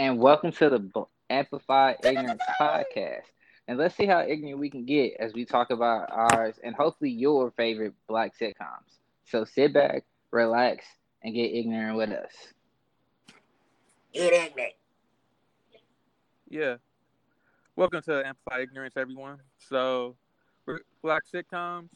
and 0.00 0.18
welcome 0.18 0.50
to 0.50 0.70
the 0.70 1.04
Amplified 1.28 1.96
Ignorance 2.02 2.40
Podcast. 2.58 3.24
And 3.68 3.76
let's 3.76 3.94
see 3.94 4.06
how 4.06 4.20
ignorant 4.20 4.58
we 4.58 4.70
can 4.70 4.86
get 4.86 5.12
as 5.20 5.34
we 5.34 5.44
talk 5.44 5.68
about 5.68 6.08
ours 6.10 6.58
and 6.64 6.74
hopefully 6.74 7.10
your 7.10 7.50
favorite 7.50 7.92
black 8.08 8.32
sitcoms. 8.34 8.96
So 9.26 9.44
sit 9.44 9.74
back, 9.74 10.04
relax, 10.30 10.86
and 11.22 11.34
get 11.34 11.52
ignorant 11.52 11.98
with 11.98 12.12
us. 12.12 12.32
Get 14.14 14.32
ignorant. 14.32 14.72
Yeah. 16.48 16.76
Welcome 17.76 18.00
to 18.04 18.26
Amplified 18.26 18.62
Ignorance, 18.62 18.94
everyone. 18.96 19.40
So, 19.58 20.16
black 21.02 21.24
sitcoms, 21.30 21.90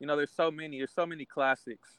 you 0.00 0.06
know, 0.06 0.18
there's 0.18 0.32
so 0.36 0.50
many. 0.50 0.76
There's 0.76 0.92
so 0.92 1.06
many 1.06 1.24
classics. 1.24 1.92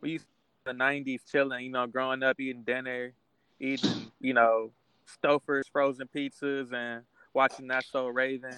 We 0.00 0.12
used 0.12 0.24
to 0.64 0.72
the 0.72 0.78
90s 0.78 1.30
chilling, 1.30 1.66
you 1.66 1.72
know, 1.72 1.86
growing 1.86 2.22
up, 2.22 2.40
eating 2.40 2.62
dinner, 2.62 3.12
eating, 3.60 4.10
you 4.18 4.32
know, 4.32 4.70
Stouffer's 5.06 5.68
frozen 5.68 6.08
pizzas 6.14 6.72
and 6.72 7.02
watching 7.34 7.66
That 7.68 7.84
So 7.84 8.06
Raven. 8.08 8.54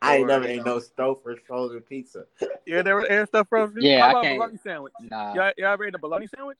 I 0.00 0.16
ain't 0.16 0.24
Or, 0.24 0.28
never 0.28 0.44
you 0.46 0.50
ate 0.60 0.64
know- 0.66 0.76
no 0.76 0.80
Stouffer's 0.80 1.40
frozen 1.46 1.80
pizza. 1.80 2.26
Yeah, 2.66 2.82
there 2.82 2.96
was 2.96 3.06
air 3.08 3.26
stuff 3.26 3.48
frozen. 3.48 3.78
Yeah, 3.82 4.00
How 4.10 4.18
I 4.18 4.22
can't- 4.22 4.38
bologna 4.38 4.58
sandwich? 4.58 4.92
Nah, 5.00 5.34
Y'all, 5.34 5.52
y'all 5.56 5.72
ever 5.72 5.84
ate 5.86 5.94
a 5.94 5.98
bologna 5.98 6.26
sandwich? 6.26 6.58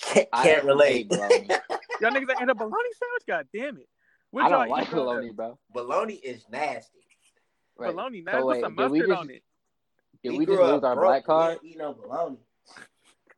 Can't, 0.00 0.28
I 0.32 0.42
can't 0.44 0.56
hate 0.62 0.64
relate. 0.66 1.10
Y'all 2.00 2.10
niggas 2.10 2.30
ain't 2.30 2.42
ate 2.42 2.48
a 2.48 2.54
bologna 2.54 2.88
sandwich? 2.98 3.22
God 3.26 3.46
damn 3.54 3.76
it. 3.78 3.88
What 4.30 4.44
I 4.44 4.48
y'all 4.48 4.58
don't 4.60 4.68
like 4.70 4.90
growing 4.90 5.04
bologna, 5.06 5.30
bro. 5.32 5.58
Bologna 5.72 6.14
is 6.14 6.44
nasty. 6.50 6.98
Wait, 7.78 7.88
Bologna, 7.90 8.20
so 8.20 8.24
man. 8.32 8.42
Put 8.42 8.60
some 8.60 8.74
mustard 8.74 9.06
just- 9.08 9.20
on 9.20 9.30
it. 9.30 9.42
Did 10.22 10.32
We 10.32 10.38
we 10.40 10.46
just 10.46 10.60
lose 10.60 10.84
our 10.84 10.94
broke. 10.94 11.06
black 11.08 11.24
card? 11.24 11.58
We 11.62 11.70
didn't 11.70 11.80
eat 11.80 11.82
no 11.82 11.94
bologna. 11.94 12.36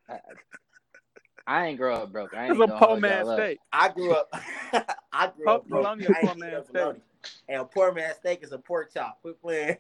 I 1.47 1.67
ain't 1.67 1.79
grow 1.79 1.95
up 1.97 2.13
broke. 2.13 2.35
I 2.35 2.45
ain't 2.45 2.53
It's 2.53 2.61
a 2.63 2.67
gonna 2.67 2.79
poor 2.79 2.89
hold 2.89 3.01
man 3.01 3.27
steak. 3.27 3.59
I 3.73 3.89
grew 3.89 4.13
up. 4.15 4.29
I 5.13 5.27
grew 5.37 5.45
Po- 5.45 5.55
up 5.57 5.69
broke. 5.69 5.83
bologna 5.83 6.07
I 6.07 6.11
is 6.11 6.17
ain't 6.17 6.25
poor 6.27 6.35
eat 6.37 6.41
man 6.41 6.63
steak. 6.65 6.73
bologna. 6.75 7.01
And 7.49 7.61
a 7.61 7.65
poor 7.65 7.93
man 7.93 8.15
steak 8.15 8.43
is 8.43 8.53
a 8.53 8.59
pork 8.59 8.93
chop. 8.93 9.21
Quit 9.23 9.41
playing. 9.43 9.77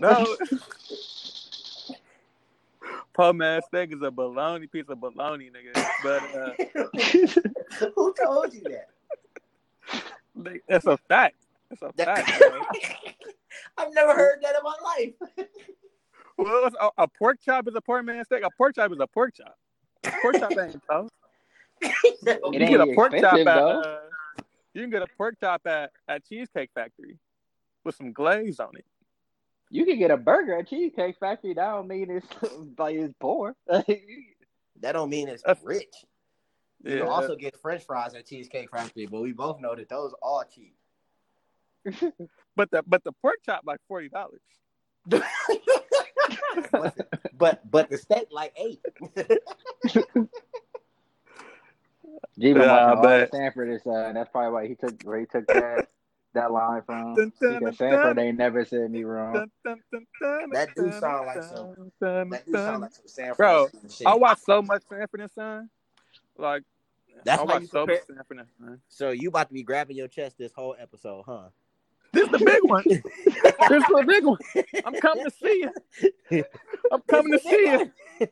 No. 0.00 0.36
Poor 3.12 3.32
man 3.32 3.60
steak 3.66 3.92
is 3.92 4.00
a 4.02 4.10
bologna 4.10 4.66
piece 4.66 4.88
of 4.88 5.00
bologna, 5.00 5.50
nigga. 5.50 5.74
But 6.02 6.22
uh, 7.84 7.90
Who 7.94 8.14
told 8.14 8.54
you 8.54 8.62
that? 8.62 8.88
that's 10.68 10.86
a 10.86 10.96
fact. 10.96 11.36
That's 11.68 11.82
a 11.82 11.92
That- 11.96 12.24
fact. 12.26 13.24
I've 13.76 13.92
never 13.92 14.14
heard 14.14 14.38
that 14.42 14.54
in 14.56 14.62
my 14.62 14.76
life. 14.82 15.12
Well, 16.38 16.70
a, 16.80 16.90
a 17.02 17.08
pork 17.08 17.38
chop 17.44 17.68
is 17.68 17.74
a 17.74 17.80
poor 17.80 18.02
man 18.02 18.24
steak. 18.24 18.42
A 18.44 18.50
pork 18.56 18.74
chop 18.76 18.92
is 18.92 18.98
a 19.00 19.06
pork 19.06 19.34
chop. 19.34 19.56
Pork 20.02 20.38
chop 20.38 20.56
ain't 20.58 20.80
tough. 20.90 21.08
You 21.82 21.90
ain't 22.52 22.70
get 22.70 22.80
a 22.80 22.94
pork 22.94 23.12
chop 23.20 23.34
at 23.38 23.44
though. 23.44 23.80
uh, 23.80 24.00
you 24.74 24.82
can 24.82 24.90
get 24.90 25.02
a 25.02 25.06
pork 25.16 25.34
chop 25.40 25.62
at, 25.66 25.90
at 26.08 26.24
Cheesecake 26.26 26.70
Factory 26.74 27.18
with 27.84 27.94
some 27.94 28.12
glaze 28.12 28.60
on 28.60 28.76
it. 28.76 28.84
You 29.70 29.84
can 29.84 29.98
get 29.98 30.10
a 30.10 30.16
burger 30.16 30.58
at 30.58 30.68
Cheesecake 30.68 31.16
Factory. 31.18 31.54
That 31.54 31.70
don't 31.72 31.88
mean 31.88 32.10
it's 32.10 32.26
like 32.78 32.96
it's 32.96 33.14
poor. 33.20 33.54
that 33.66 34.92
don't 34.92 35.10
mean 35.10 35.28
it's 35.28 35.42
rich. 35.64 35.86
You 36.82 36.92
Yeah. 36.92 36.98
can 37.00 37.08
also 37.08 37.36
get 37.36 37.60
French 37.60 37.84
fries 37.84 38.14
at 38.14 38.26
Cheesecake 38.26 38.70
Factory, 38.70 39.06
but 39.06 39.20
we 39.20 39.32
both 39.32 39.60
know 39.60 39.74
that 39.74 39.88
those 39.88 40.14
are 40.22 40.44
cheap. 40.44 40.74
but 42.56 42.70
the 42.70 42.82
but 42.86 43.02
the 43.04 43.12
pork 43.22 43.36
chop 43.44 43.62
like 43.64 43.80
forty 43.88 44.08
dollars. 44.08 44.40
But, 46.72 47.08
but 47.38 47.70
but 47.70 47.90
the 47.90 47.98
state 47.98 48.30
like 48.32 48.52
eight. 48.56 48.80
G 52.38 52.52
been 52.54 52.62
Yeah, 52.62 52.66
watching 52.92 52.96
all 52.98 53.02
but- 53.02 53.30
Sanford 53.32 53.70
is 53.70 53.82
son. 53.82 54.14
That's 54.14 54.30
probably 54.30 54.52
why 54.52 54.66
he 54.68 54.74
took 54.74 55.02
where 55.02 55.20
he 55.20 55.26
took 55.26 55.46
that 55.48 55.88
that 56.32 56.52
line 56.52 56.82
from. 56.82 57.14
Dun, 57.16 57.32
dun, 57.40 57.58
Because 57.58 57.76
dun, 57.78 57.90
Sanford 57.90 58.16
dun. 58.16 58.24
ain't 58.26 58.38
never 58.38 58.64
said 58.64 58.90
me 58.90 59.02
wrong. 59.04 59.32
Dun, 59.34 59.50
dun, 59.64 59.80
dun, 59.92 60.06
dun, 60.20 60.50
That 60.50 60.68
do 60.76 60.92
sound 60.92 61.26
like 61.26 61.40
dun, 61.40 61.56
some- 61.56 61.92
dun, 62.00 62.30
That 62.30 62.46
do 62.46 62.52
sound 62.52 62.82
like 62.82 62.92
some 62.92 63.08
San 63.08 63.32
Bro, 63.34 63.68
shit. 63.90 64.06
I 64.06 64.14
watch 64.14 64.38
so 64.38 64.62
much 64.62 64.82
Sanford 64.88 65.20
and 65.20 65.30
Son. 65.32 65.68
Like 66.38 66.62
That's 67.24 67.40
I 67.40 67.44
why 67.44 67.52
watch 67.54 67.62
you 67.62 67.68
so 67.68 67.84
prepare- 67.84 68.02
much 68.08 68.16
Sanford 68.16 68.38
and 68.38 68.48
Son. 68.58 68.80
So 68.88 69.10
you 69.10 69.28
about 69.28 69.48
to 69.48 69.54
be 69.54 69.62
grabbing 69.62 69.96
your 69.96 70.08
chest 70.08 70.38
this 70.38 70.52
whole 70.52 70.76
episode, 70.80 71.24
huh? 71.26 71.48
This 72.12 72.24
is 72.24 72.32
the 72.32 72.44
big 72.44 72.62
one. 72.64 72.84
this 72.86 72.96
is 72.96 73.84
the 73.88 74.04
big 74.06 74.24
one. 74.24 74.38
I'm 74.84 74.94
coming 74.94 75.24
to 75.24 75.30
see 75.30 75.70
you. 76.30 76.44
I'm 76.92 77.02
coming 77.02 77.32
to 77.32 77.38
see 77.38 77.90
you. 78.20 78.26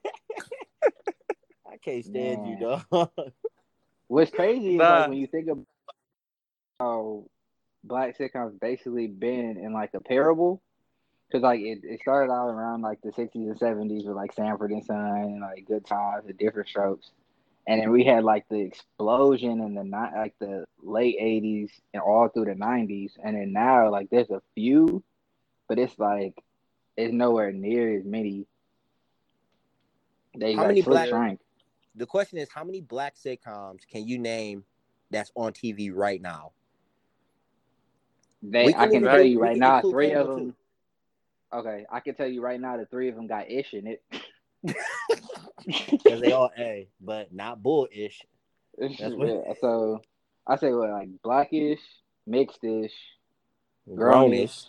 I 1.70 1.76
can't 1.76 2.04
stand 2.04 2.46
you, 2.48 2.58
Man. 2.58 2.82
dog. 2.90 3.10
What's 4.08 4.30
crazy 4.30 4.74
is 4.74 4.78
like 4.80 5.08
when 5.08 5.18
you 5.18 5.26
think 5.26 5.48
of 5.48 5.58
how 6.80 7.24
black 7.84 8.18
sitcoms 8.18 8.58
basically 8.58 9.06
been 9.06 9.56
in 9.56 9.72
like 9.72 9.94
a 9.94 10.00
parable. 10.00 10.62
Cause 11.30 11.42
like 11.42 11.60
it, 11.60 11.80
it 11.82 12.00
started 12.00 12.32
out 12.32 12.48
around 12.48 12.80
like 12.80 13.02
the 13.02 13.12
sixties 13.12 13.48
and 13.48 13.58
seventies 13.58 14.04
with 14.06 14.16
like 14.16 14.32
Sanford 14.32 14.70
and 14.70 14.82
Son 14.82 14.96
and 14.96 15.40
like 15.42 15.66
Good 15.66 15.84
Times 15.84 16.24
and 16.26 16.38
Diff'rent 16.38 16.70
Strokes, 16.70 17.10
and 17.68 17.82
then 17.82 17.90
we 17.90 18.02
had 18.02 18.24
like 18.24 18.46
the 18.48 18.60
explosion 18.60 19.60
in 19.60 19.74
the 19.74 19.84
ni- 19.84 20.16
like 20.18 20.34
the 20.40 20.64
late 20.82 21.16
eighties 21.20 21.70
and 21.92 22.02
all 22.02 22.28
through 22.28 22.46
the 22.46 22.54
nineties, 22.54 23.12
and 23.22 23.36
then 23.36 23.52
now 23.52 23.90
like 23.90 24.08
there's 24.10 24.30
a 24.30 24.40
few, 24.54 25.04
but 25.68 25.78
it's 25.78 25.96
like 25.98 26.42
it's 26.96 27.12
nowhere 27.12 27.52
near 27.52 27.98
as 27.98 28.06
many. 28.06 28.46
They 30.36 30.54
How 30.54 30.62
like 30.62 30.68
many 30.68 30.82
black- 30.82 31.10
the 31.94 32.06
question 32.06 32.38
is, 32.38 32.48
how 32.50 32.64
many 32.64 32.80
black 32.80 33.16
sitcoms 33.16 33.86
can 33.86 34.08
you 34.08 34.18
name 34.18 34.64
that's 35.10 35.30
on 35.34 35.52
TV 35.52 35.92
right 35.94 36.22
now? 36.22 36.52
They, 38.42 38.66
We 38.66 38.74
I 38.74 38.86
can 38.86 38.92
can 38.92 39.02
tell 39.02 39.22
you 39.22 39.40
right 39.40 39.58
now, 39.58 39.82
three 39.82 40.12
of 40.12 40.26
them. 40.26 40.54
Okay, 41.52 41.84
I 41.90 42.00
can 42.00 42.14
tell 42.14 42.28
you 42.28 42.40
right 42.40 42.60
now, 42.60 42.78
the 42.78 42.86
three 42.86 43.10
of 43.10 43.16
them 43.16 43.26
got 43.26 43.50
ish 43.50 43.74
in 43.74 43.86
it. 43.86 44.02
Because 44.64 46.20
they 46.20 46.32
all 46.32 46.50
A, 46.58 46.88
but 47.00 47.32
not 47.32 47.62
bullish. 47.62 48.22
That's 48.78 48.98
what- 49.14 49.28
Yeah, 49.28 49.52
so 49.60 50.00
I 50.46 50.56
say 50.56 50.72
what 50.72 50.90
like 50.90 51.08
blackish, 51.22 51.80
mixedish, 52.28 52.92
Grownish. 53.88 54.64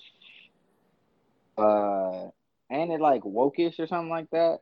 grownish, 1.58 2.28
uh, 2.28 2.30
and 2.70 2.92
it 2.92 3.00
like 3.02 3.22
wokeish 3.24 3.80
or 3.80 3.88
something 3.88 4.10
like 4.10 4.30
that. 4.32 4.60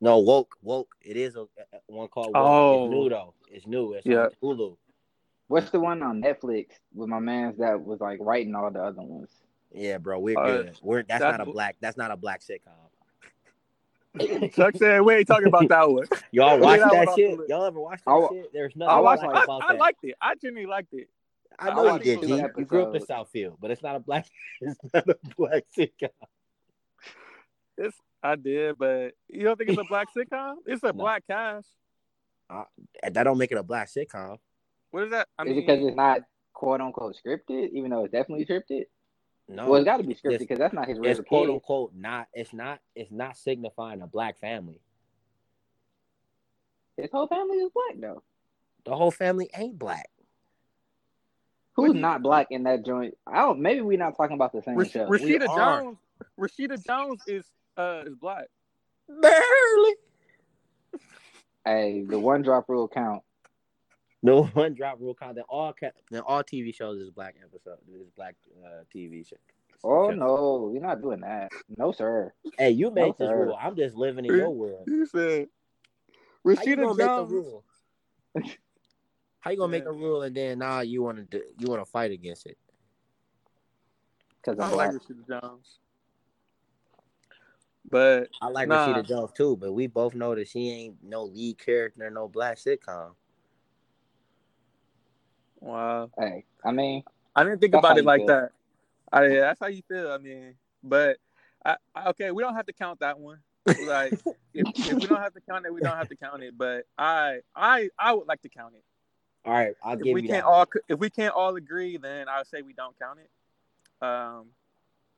No, 0.00 0.18
woke, 0.18 0.56
woke. 0.62 0.94
It 1.00 1.16
is 1.16 1.36
a, 1.36 1.42
a- 1.42 1.46
one 1.86 2.08
called 2.08 2.34
woke. 2.34 2.36
Oh. 2.36 2.84
It's 2.84 2.90
new 2.94 3.08
though. 3.08 3.34
It's 3.50 3.66
new. 3.66 3.92
It's 3.94 4.06
Yeah. 4.06 4.28
Hulu. 4.42 4.76
What's 5.48 5.70
the 5.70 5.80
one 5.80 6.02
on 6.02 6.22
Netflix 6.22 6.68
with 6.94 7.08
my 7.08 7.18
man's 7.18 7.58
that 7.58 7.82
was 7.84 8.00
like 8.00 8.18
writing 8.20 8.54
all 8.54 8.70
the 8.70 8.82
other 8.82 9.02
ones? 9.02 9.30
Yeah, 9.72 9.98
bro, 9.98 10.18
we're 10.18 10.38
Uh, 10.38 10.46
good. 10.46 10.78
We're 10.82 11.02
that's, 11.02 11.20
that's- 11.20 11.38
not 11.38 11.46
a 11.48 11.50
black. 11.50 11.76
That's 11.80 11.96
not 11.96 12.10
a 12.10 12.16
black 12.16 12.40
sitcom. 12.40 12.70
Chuck 14.52 14.76
said 14.76 15.00
we 15.02 15.14
ain't 15.14 15.26
talking 15.26 15.48
about 15.48 15.68
that 15.68 15.90
one. 15.90 16.06
Y'all 16.32 16.58
watch 16.58 16.80
that 16.80 16.92
that 16.92 17.14
shit? 17.16 17.38
Y'all 17.48 17.64
ever 17.64 17.80
watch 17.80 18.00
that 18.06 18.12
I 18.12 18.28
shit? 18.30 18.50
There's 18.52 18.72
I 18.76 18.78
nothing 18.78 18.96
I 18.96 19.00
watched. 19.00 19.22
black 19.22 19.36
I, 19.36 19.44
about 19.44 19.62
I 19.68 19.72
that. 19.72 19.78
liked 19.80 20.04
it. 20.04 20.14
I 20.20 20.34
genuinely 20.36 20.70
liked 20.70 20.92
it. 20.92 21.08
I 21.58 21.70
I 21.70 21.74
know 21.74 21.94
you 21.96 22.00
did, 22.00 22.22
two 22.22 22.36
You 22.58 22.64
grew 22.64 22.82
up 22.82 22.94
in. 22.94 23.02
Southfield, 23.02 23.56
but 23.60 23.70
it's 23.70 23.82
not 23.82 23.96
a 23.96 24.00
black. 24.00 24.26
It's 24.60 24.78
not 24.92 25.08
a 25.08 25.16
black 25.36 25.64
sitcom. 25.76 26.10
It's 27.76 27.96
I 28.22 28.36
did, 28.36 28.78
but 28.78 29.12
you 29.28 29.42
don't 29.42 29.56
think 29.58 29.70
it's 29.70 29.78
a 29.80 29.84
black 29.84 30.08
sitcom? 30.16 30.54
It's 30.66 30.82
a 30.82 30.86
No. 30.92 30.92
black 30.92 31.26
cast. 31.26 31.68
That 33.02 33.24
don't 33.24 33.38
make 33.38 33.52
it 33.52 33.58
a 33.58 33.62
black 33.62 33.88
sitcom. 33.88 34.38
What 34.90 35.04
is 35.04 35.10
that? 35.10 35.28
I 35.38 35.42
Is 35.42 35.48
mean, 35.50 35.58
it 35.58 35.66
because 35.66 35.84
it's 35.84 35.96
not 35.96 36.20
quote 36.52 36.80
unquote 36.80 37.16
scripted, 37.16 37.70
even 37.72 37.90
though 37.90 38.04
it's 38.04 38.12
definitely 38.12 38.46
scripted? 38.46 38.84
No, 39.48 39.66
well, 39.66 39.74
it's 39.76 39.84
got 39.84 39.98
to 39.98 40.02
be 40.04 40.14
scripted 40.14 40.38
because 40.38 40.58
that's 40.58 40.72
not 40.74 40.88
his 40.88 40.98
real 40.98 41.10
it's 41.10 41.20
kid. 41.20 41.26
quote 41.28 41.50
unquote 41.50 41.92
not. 41.94 42.28
It's 42.32 42.52
not. 42.52 42.80
It's 42.94 43.10
not 43.12 43.36
signifying 43.36 44.00
a 44.00 44.06
black 44.06 44.38
family. 44.40 44.80
His 46.96 47.10
whole 47.10 47.26
family 47.26 47.58
is 47.58 47.70
black 47.74 48.00
though. 48.00 48.22
The 48.84 48.96
whole 48.96 49.10
family 49.10 49.50
ain't 49.56 49.78
black. 49.78 50.08
Who's 51.74 51.88
What 51.88 51.92
do 51.92 51.98
you- 51.98 52.02
not 52.02 52.22
black 52.22 52.46
in 52.50 52.62
that 52.64 52.84
joint? 52.86 53.16
I 53.26 53.40
don't. 53.40 53.60
Maybe 53.60 53.80
we're 53.82 53.98
not 53.98 54.16
talking 54.16 54.34
about 54.34 54.52
the 54.52 54.62
same 54.62 54.76
Rash- 54.76 54.92
show. 54.92 55.06
Rashida 55.08 55.48
are. 55.48 55.80
Jones. 55.80 55.98
Rashida 56.38 56.82
Jones 56.86 57.20
is 57.26 57.44
uh 57.76 58.04
is 58.06 58.14
black. 58.14 58.46
Barely. 59.08 59.94
Hey, 61.66 62.02
the 62.06 62.18
one 62.18 62.42
drop 62.42 62.68
rule 62.68 62.88
count. 62.88 63.22
No 64.24 64.42
one 64.54 64.72
drop 64.74 64.98
rule 65.00 65.14
count. 65.14 65.34
Then 65.36 65.44
all 65.50 65.72
ca- 65.72 65.90
then 66.10 66.22
all 66.22 66.42
TV 66.42 66.74
shows 66.74 66.98
is 67.00 67.10
black 67.10 67.36
episode. 67.44 67.76
Is 67.94 68.08
black 68.16 68.34
uh, 68.64 68.82
TV 68.92 69.28
show. 69.28 69.36
Oh 69.84 70.10
show. 70.10 70.16
no, 70.16 70.70
we're 70.72 70.80
not 70.80 71.02
doing 71.02 71.20
that. 71.20 71.50
No 71.76 71.92
sir. 71.92 72.32
Hey, 72.58 72.70
you 72.70 72.90
made 72.90 73.12
this 73.18 73.28
sir. 73.28 73.44
rule. 73.46 73.58
I'm 73.60 73.76
just 73.76 73.94
living 73.96 74.24
in 74.24 74.34
your 74.34 74.48
world. 74.50 74.84
You 74.88 75.04
said 75.04 75.48
How 76.44 76.50
you 76.50 76.56
Rashida 76.56 76.76
gonna 76.76 76.94
make 76.94 77.04
a 77.06 77.16
Jones. 77.16 77.32
rule? 77.32 77.64
How 79.40 79.50
you 79.50 79.58
gonna 79.58 79.70
make 79.70 79.82
Yeah. 79.84 79.90
a 79.90 79.92
rule 79.92 80.22
and 80.22 80.34
then 80.34 80.58
now 80.58 80.80
you 80.80 81.02
want 81.02 81.30
to 81.30 81.42
you 81.58 81.68
want 81.68 81.84
to 81.84 81.90
fight 81.90 82.10
against 82.10 82.46
it? 82.46 82.56
Because 84.40 84.58
I 84.58 84.64
I'm 84.64 84.70
don't 84.70 84.78
like 84.78 84.90
black. 84.92 85.02
Rashida 85.02 85.40
Jones. 85.40 85.78
But 87.90 88.28
I 88.40 88.48
like 88.48 88.68
Nah. 88.68 88.88
Rashida 88.94 89.06
Jones 89.06 89.32
too, 89.36 89.56
but 89.58 89.72
we 89.74 89.86
both 89.86 90.14
know 90.14 90.34
that 90.34 90.48
she 90.48 90.70
ain't 90.70 90.96
no 91.02 91.24
lead 91.24 91.58
character, 91.58 92.08
no 92.10 92.26
black 92.28 92.56
sitcom. 92.56 93.10
Wow. 95.64 96.10
Hey, 96.18 96.44
I 96.62 96.72
mean, 96.72 97.02
I 97.34 97.42
didn't 97.42 97.60
think 97.60 97.74
about 97.74 97.96
it 97.96 98.04
like 98.04 98.20
feel. 98.20 98.26
that. 98.26 98.50
I, 99.10 99.26
yeah, 99.28 99.40
that's 99.40 99.60
how 99.60 99.68
you 99.68 99.82
feel. 99.88 100.12
I 100.12 100.18
mean, 100.18 100.54
but 100.82 101.16
I, 101.64 101.76
I, 101.94 102.08
okay, 102.10 102.30
we 102.32 102.42
don't 102.42 102.54
have 102.54 102.66
to 102.66 102.72
count 102.74 103.00
that 103.00 103.18
one. 103.18 103.38
Like, 103.66 104.12
if, 104.54 104.66
if 104.76 105.00
we 105.00 105.06
don't 105.06 105.22
have 105.22 105.32
to 105.32 105.40
count 105.40 105.64
it, 105.64 105.72
we 105.72 105.80
don't 105.80 105.96
have 105.96 106.10
to 106.10 106.16
count 106.16 106.42
it. 106.42 106.56
But 106.58 106.84
I, 106.98 107.38
I, 107.56 107.88
I 107.98 108.12
would 108.12 108.28
like 108.28 108.42
to 108.42 108.50
count 108.50 108.74
it. 108.74 108.84
All 109.46 109.54
right, 109.54 109.74
I'll 109.82 109.96
give 109.96 110.08
If 110.08 110.14
we 110.14 110.22
you 110.22 110.28
can't 110.28 110.44
that. 110.44 110.50
all, 110.50 110.66
if 110.86 110.98
we 110.98 111.08
can't 111.08 111.34
all 111.34 111.56
agree, 111.56 111.96
then 111.96 112.28
I 112.28 112.38
would 112.38 112.46
say 112.46 112.60
we 112.60 112.74
don't 112.74 112.98
count 112.98 113.20
it. 113.20 114.04
Um, 114.04 114.48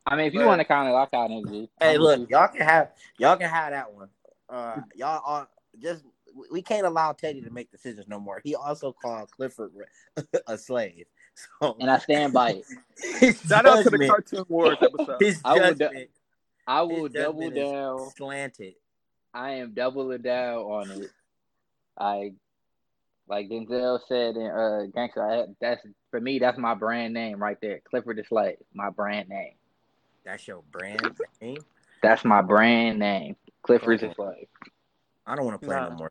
I 0.06 0.14
mean, 0.14 0.26
if 0.26 0.34
you 0.34 0.44
want 0.44 0.60
to 0.60 0.64
count 0.64 0.88
it, 0.88 0.93
I'll 0.93 1.08
count 1.08 1.32
it. 1.32 1.48
G. 1.48 1.69
Hey, 1.81 1.98
look, 1.98 2.31
y'all 2.31 2.46
can 2.46 2.60
have 2.60 2.93
y'all 3.19 3.37
can 3.37 3.50
have 3.50 3.72
that 3.72 3.93
one. 3.93 4.08
Uh, 4.48 4.82
y'all 4.94 5.22
are 5.25 5.48
just 5.82 6.04
we- 6.37 6.47
we 6.50 6.62
can't 6.62 6.87
allow 6.87 7.12
Teddy 7.12 7.41
to 7.43 7.50
make 7.50 7.71
decisions 7.71 8.06
no 8.09 8.21
more. 8.21 8.41
He 8.44 8.55
also 8.55 8.93
called 8.93 9.31
Clifford 9.31 9.73
a 10.47 10.59
slave. 10.59 11.06
So 11.61 11.77
and 11.81 11.91
I 11.91 11.99
stand 11.99 12.33
by 12.33 12.50
it. 12.53 12.65
his 13.21 13.41
shout 13.43 13.67
out 13.67 13.83
to 13.85 13.91
the 13.91 14.06
Cartoon 14.06 14.44
Wars 14.49 14.79
episode. 14.81 15.21
His 15.21 15.41
I 15.44 15.53
will 15.55 15.75
judgment, 15.75 16.11
I 16.67 16.81
his 16.87 16.88
will 16.88 17.09
double 17.09 17.50
down. 17.50 18.11
slanted. 18.17 18.75
I 19.35 19.50
am 19.56 19.73
doubling 19.75 20.23
down 20.23 20.56
on 20.61 20.91
it. 21.03 21.11
I 21.99 22.33
like 23.29 23.49
Denzel 23.50 24.00
said 24.09 24.37
in 24.37 24.47
uh 24.47 24.82
Gangster. 24.94 25.23
I, 25.29 25.44
that's 25.61 25.82
for 26.11 26.21
me. 26.21 26.39
That's 26.39 26.56
my 26.59 26.75
brand 26.75 27.12
name 27.12 27.39
right 27.39 27.59
there. 27.61 27.81
Clifford 27.85 28.17
the 28.17 28.25
Slave. 28.25 28.56
My 28.73 28.89
brand 28.91 29.29
name. 29.29 29.55
That's 30.25 30.47
your 30.49 30.62
brand 30.73 31.00
name. 31.43 31.59
That's 32.03 32.25
my 32.25 32.41
brand 32.41 32.99
name. 32.99 33.37
Clifford 33.62 34.00
the 34.00 34.09
Oh. 34.09 34.15
Slave. 34.15 34.47
I 35.27 35.37
don't 35.37 35.44
want 35.44 35.61
to 35.61 35.67
play 35.67 35.77
Nah. 35.77 35.89
no 35.91 35.97
more. 35.97 36.11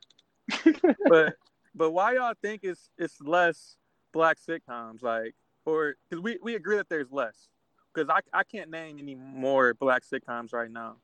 but 1.10 1.36
but 1.74 1.92
why 1.92 2.14
y'all 2.16 2.34
think 2.42 2.62
it's 2.64 2.90
it's 2.98 3.20
less 3.22 3.78
black 4.14 4.38
sitcoms 4.40 5.02
like 5.04 5.36
or 5.66 5.96
because 6.10 6.22
we, 6.24 6.38
we 6.42 6.56
agree 6.56 6.78
that 6.78 6.90
there's 6.90 7.12
less 7.12 7.50
because 7.94 8.10
I, 8.10 8.20
I 8.40 8.44
can't 8.44 8.70
name 8.70 8.98
any 9.00 9.16
more 9.16 9.74
black 9.74 10.04
sitcoms 10.04 10.54
right 10.54 10.72
now 10.72 10.98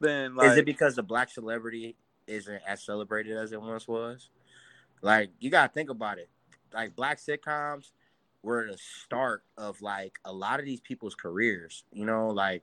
than 0.00 0.34
like 0.34 0.52
Is 0.52 0.56
it 0.58 0.64
because 0.66 0.96
the 0.96 1.02
black 1.02 1.30
celebrity 1.30 1.96
isn't 2.26 2.62
as 2.66 2.82
celebrated 2.82 3.36
as 3.36 3.52
it 3.52 3.60
once 3.60 3.86
was? 3.86 4.30
Like 5.02 5.30
you 5.40 5.50
gotta 5.50 5.72
think 5.72 5.90
about 5.90 6.18
it. 6.18 6.28
Like 6.72 6.96
black 6.96 7.18
sitcoms 7.18 7.92
were 8.42 8.66
the 8.70 8.78
start 8.78 9.44
of 9.56 9.80
like 9.82 10.18
a 10.24 10.32
lot 10.32 10.60
of 10.60 10.66
these 10.66 10.80
people's 10.80 11.14
careers. 11.14 11.84
You 11.92 12.06
know, 12.06 12.28
like 12.28 12.62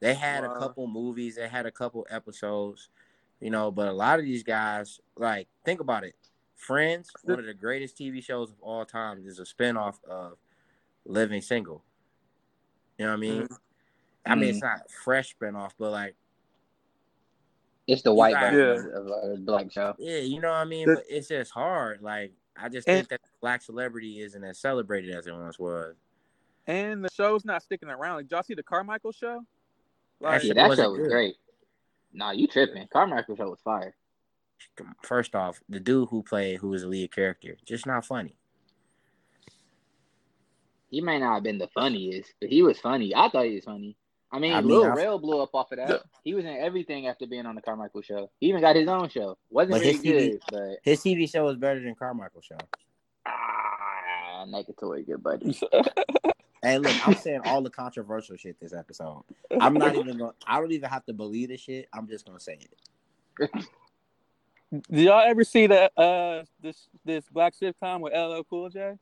they 0.00 0.14
had 0.14 0.44
Wow. 0.44 0.54
a 0.54 0.58
couple 0.58 0.86
movies, 0.86 1.36
they 1.36 1.48
had 1.48 1.66
a 1.66 1.70
couple 1.72 2.06
episodes, 2.10 2.88
you 3.44 3.50
know, 3.50 3.70
but 3.70 3.88
a 3.88 3.92
lot 3.92 4.18
of 4.18 4.24
these 4.24 4.42
guys, 4.42 5.00
like, 5.18 5.48
think 5.66 5.80
about 5.80 6.02
it. 6.02 6.14
Friends, 6.56 7.10
one 7.24 7.38
of 7.38 7.44
the 7.44 7.52
greatest 7.52 7.98
TV 7.98 8.24
shows 8.24 8.50
of 8.50 8.56
all 8.62 8.86
time, 8.86 9.22
is 9.26 9.38
a 9.38 9.42
spinoff 9.42 10.02
of 10.08 10.38
Living 11.04 11.42
Single. 11.42 11.84
You 12.96 13.04
know 13.04 13.10
what 13.12 13.18
I 13.18 13.20
mean? 13.20 13.42
Mm-hmm. 13.42 13.54
I 14.24 14.34
mean, 14.34 14.48
it's 14.48 14.58
mm. 14.58 14.62
not 14.62 14.78
a 14.78 14.92
fresh 15.04 15.36
spinoff, 15.38 15.72
but 15.78 15.90
like, 15.92 16.14
It's 17.86 18.00
the 18.00 18.14
white 18.14 18.32
got- 18.32 18.54
version 18.54 18.92
of 18.94 19.06
a 19.08 19.36
black 19.36 19.70
show. 19.70 19.94
yeah, 19.98 20.20
you 20.20 20.40
know 20.40 20.48
what 20.48 20.56
I 20.56 20.64
mean? 20.64 20.86
But 20.86 21.04
it's 21.06 21.28
just 21.28 21.50
hard. 21.50 22.00
Like, 22.00 22.32
I 22.56 22.70
just 22.70 22.88
And- 22.88 22.96
think 22.96 23.08
that 23.10 23.20
black 23.42 23.60
celebrity 23.60 24.20
isn't 24.20 24.42
as 24.42 24.58
celebrated 24.58 25.14
as 25.14 25.26
it 25.26 25.34
once 25.34 25.58
was. 25.58 25.96
and 26.66 27.04
the 27.04 27.10
show's 27.12 27.44
not 27.44 27.62
sticking 27.62 27.90
around 27.90 28.16
like 28.16 28.24
did 28.26 28.32
y'all 28.34 28.42
see 28.42 28.54
the 28.54 28.62
Carmichael 28.62 29.12
show 29.12 29.44
That 30.22 30.28
like 30.28 30.42
Yeah, 30.44 30.54
that 30.54 30.76
show 30.78 30.90
was 30.92 30.98
good. 30.98 31.10
great. 31.10 31.36
Nah, 32.14 32.30
you 32.30 32.46
tripping? 32.46 32.86
Carmichael 32.92 33.36
show 33.36 33.50
was 33.50 33.60
fire. 33.64 33.94
First 35.02 35.34
off, 35.34 35.60
the 35.68 35.80
dude 35.80 36.08
who 36.08 36.22
played, 36.22 36.58
who 36.60 36.68
was 36.68 36.82
the 36.82 36.88
lead 36.88 37.12
character, 37.12 37.56
just 37.66 37.86
not 37.86 38.06
funny. 38.06 38.36
He 40.90 41.00
may 41.00 41.18
not 41.18 41.34
have 41.34 41.42
been 41.42 41.58
the 41.58 41.68
funniest, 41.68 42.32
but 42.40 42.48
he 42.50 42.62
was 42.62 42.78
funny. 42.78 43.14
I 43.14 43.28
thought 43.28 43.46
he 43.46 43.56
was 43.56 43.64
funny. 43.64 43.96
I 44.30 44.38
mean, 44.38 44.52
I 44.52 44.60
mean, 44.60 44.70
Lil 44.70 44.84
I- 44.84 44.94
Rel 44.94 45.18
blew 45.18 45.40
up 45.42 45.54
off 45.54 45.72
of 45.72 45.78
that. 45.78 45.88
The- 45.88 46.02
he 46.22 46.34
was 46.34 46.44
in 46.44 46.56
everything 46.56 47.08
after 47.08 47.26
being 47.26 47.46
on 47.46 47.56
the 47.56 47.60
Carmichael 47.62 48.02
show. 48.02 48.30
He 48.40 48.46
even 48.48 48.60
got 48.60 48.76
his 48.76 48.88
own 48.88 49.08
show. 49.08 49.36
Wasn't 49.50 49.72
But 49.72 49.80
really 49.80 49.92
his 49.92 50.02
TV 50.02 50.30
good, 50.30 50.40
but 50.50 50.78
His 50.82 51.00
TV 51.00 51.26
show 51.30 51.44
was 51.44 51.56
better 51.56 51.80
than 51.80 51.94
Carmichael 51.96 52.40
show. 52.42 52.58
ah, 53.26 54.44
negatory, 54.48 55.04
good 55.06 55.22
buddy. 55.22 55.58
Hey, 56.64 56.78
look, 56.78 57.06
I'm 57.06 57.14
saying 57.14 57.42
all 57.44 57.60
the 57.60 57.68
controversial 57.68 58.36
shit 58.36 58.58
this 58.58 58.72
episode. 58.72 59.24
I'm 59.60 59.74
not 59.74 59.94
even 59.94 60.16
going. 60.16 60.32
to 60.32 60.50
I 60.50 60.58
don't 60.60 60.72
even 60.72 60.88
have 60.88 61.04
to 61.06 61.12
believe 61.12 61.50
the 61.50 61.58
shit. 61.58 61.88
I'm 61.92 62.08
just 62.08 62.26
gonna 62.26 62.40
say 62.40 62.58
it. 62.58 63.50
did 64.90 65.04
y'all 65.04 65.20
ever 65.20 65.44
see 65.44 65.66
that 65.66 65.92
uh 65.98 66.42
this 66.62 66.88
this 67.04 67.24
black 67.28 67.54
sitcom 67.54 68.00
with 68.00 68.14
LL 68.14 68.42
Cool 68.48 68.70
J 68.70 68.94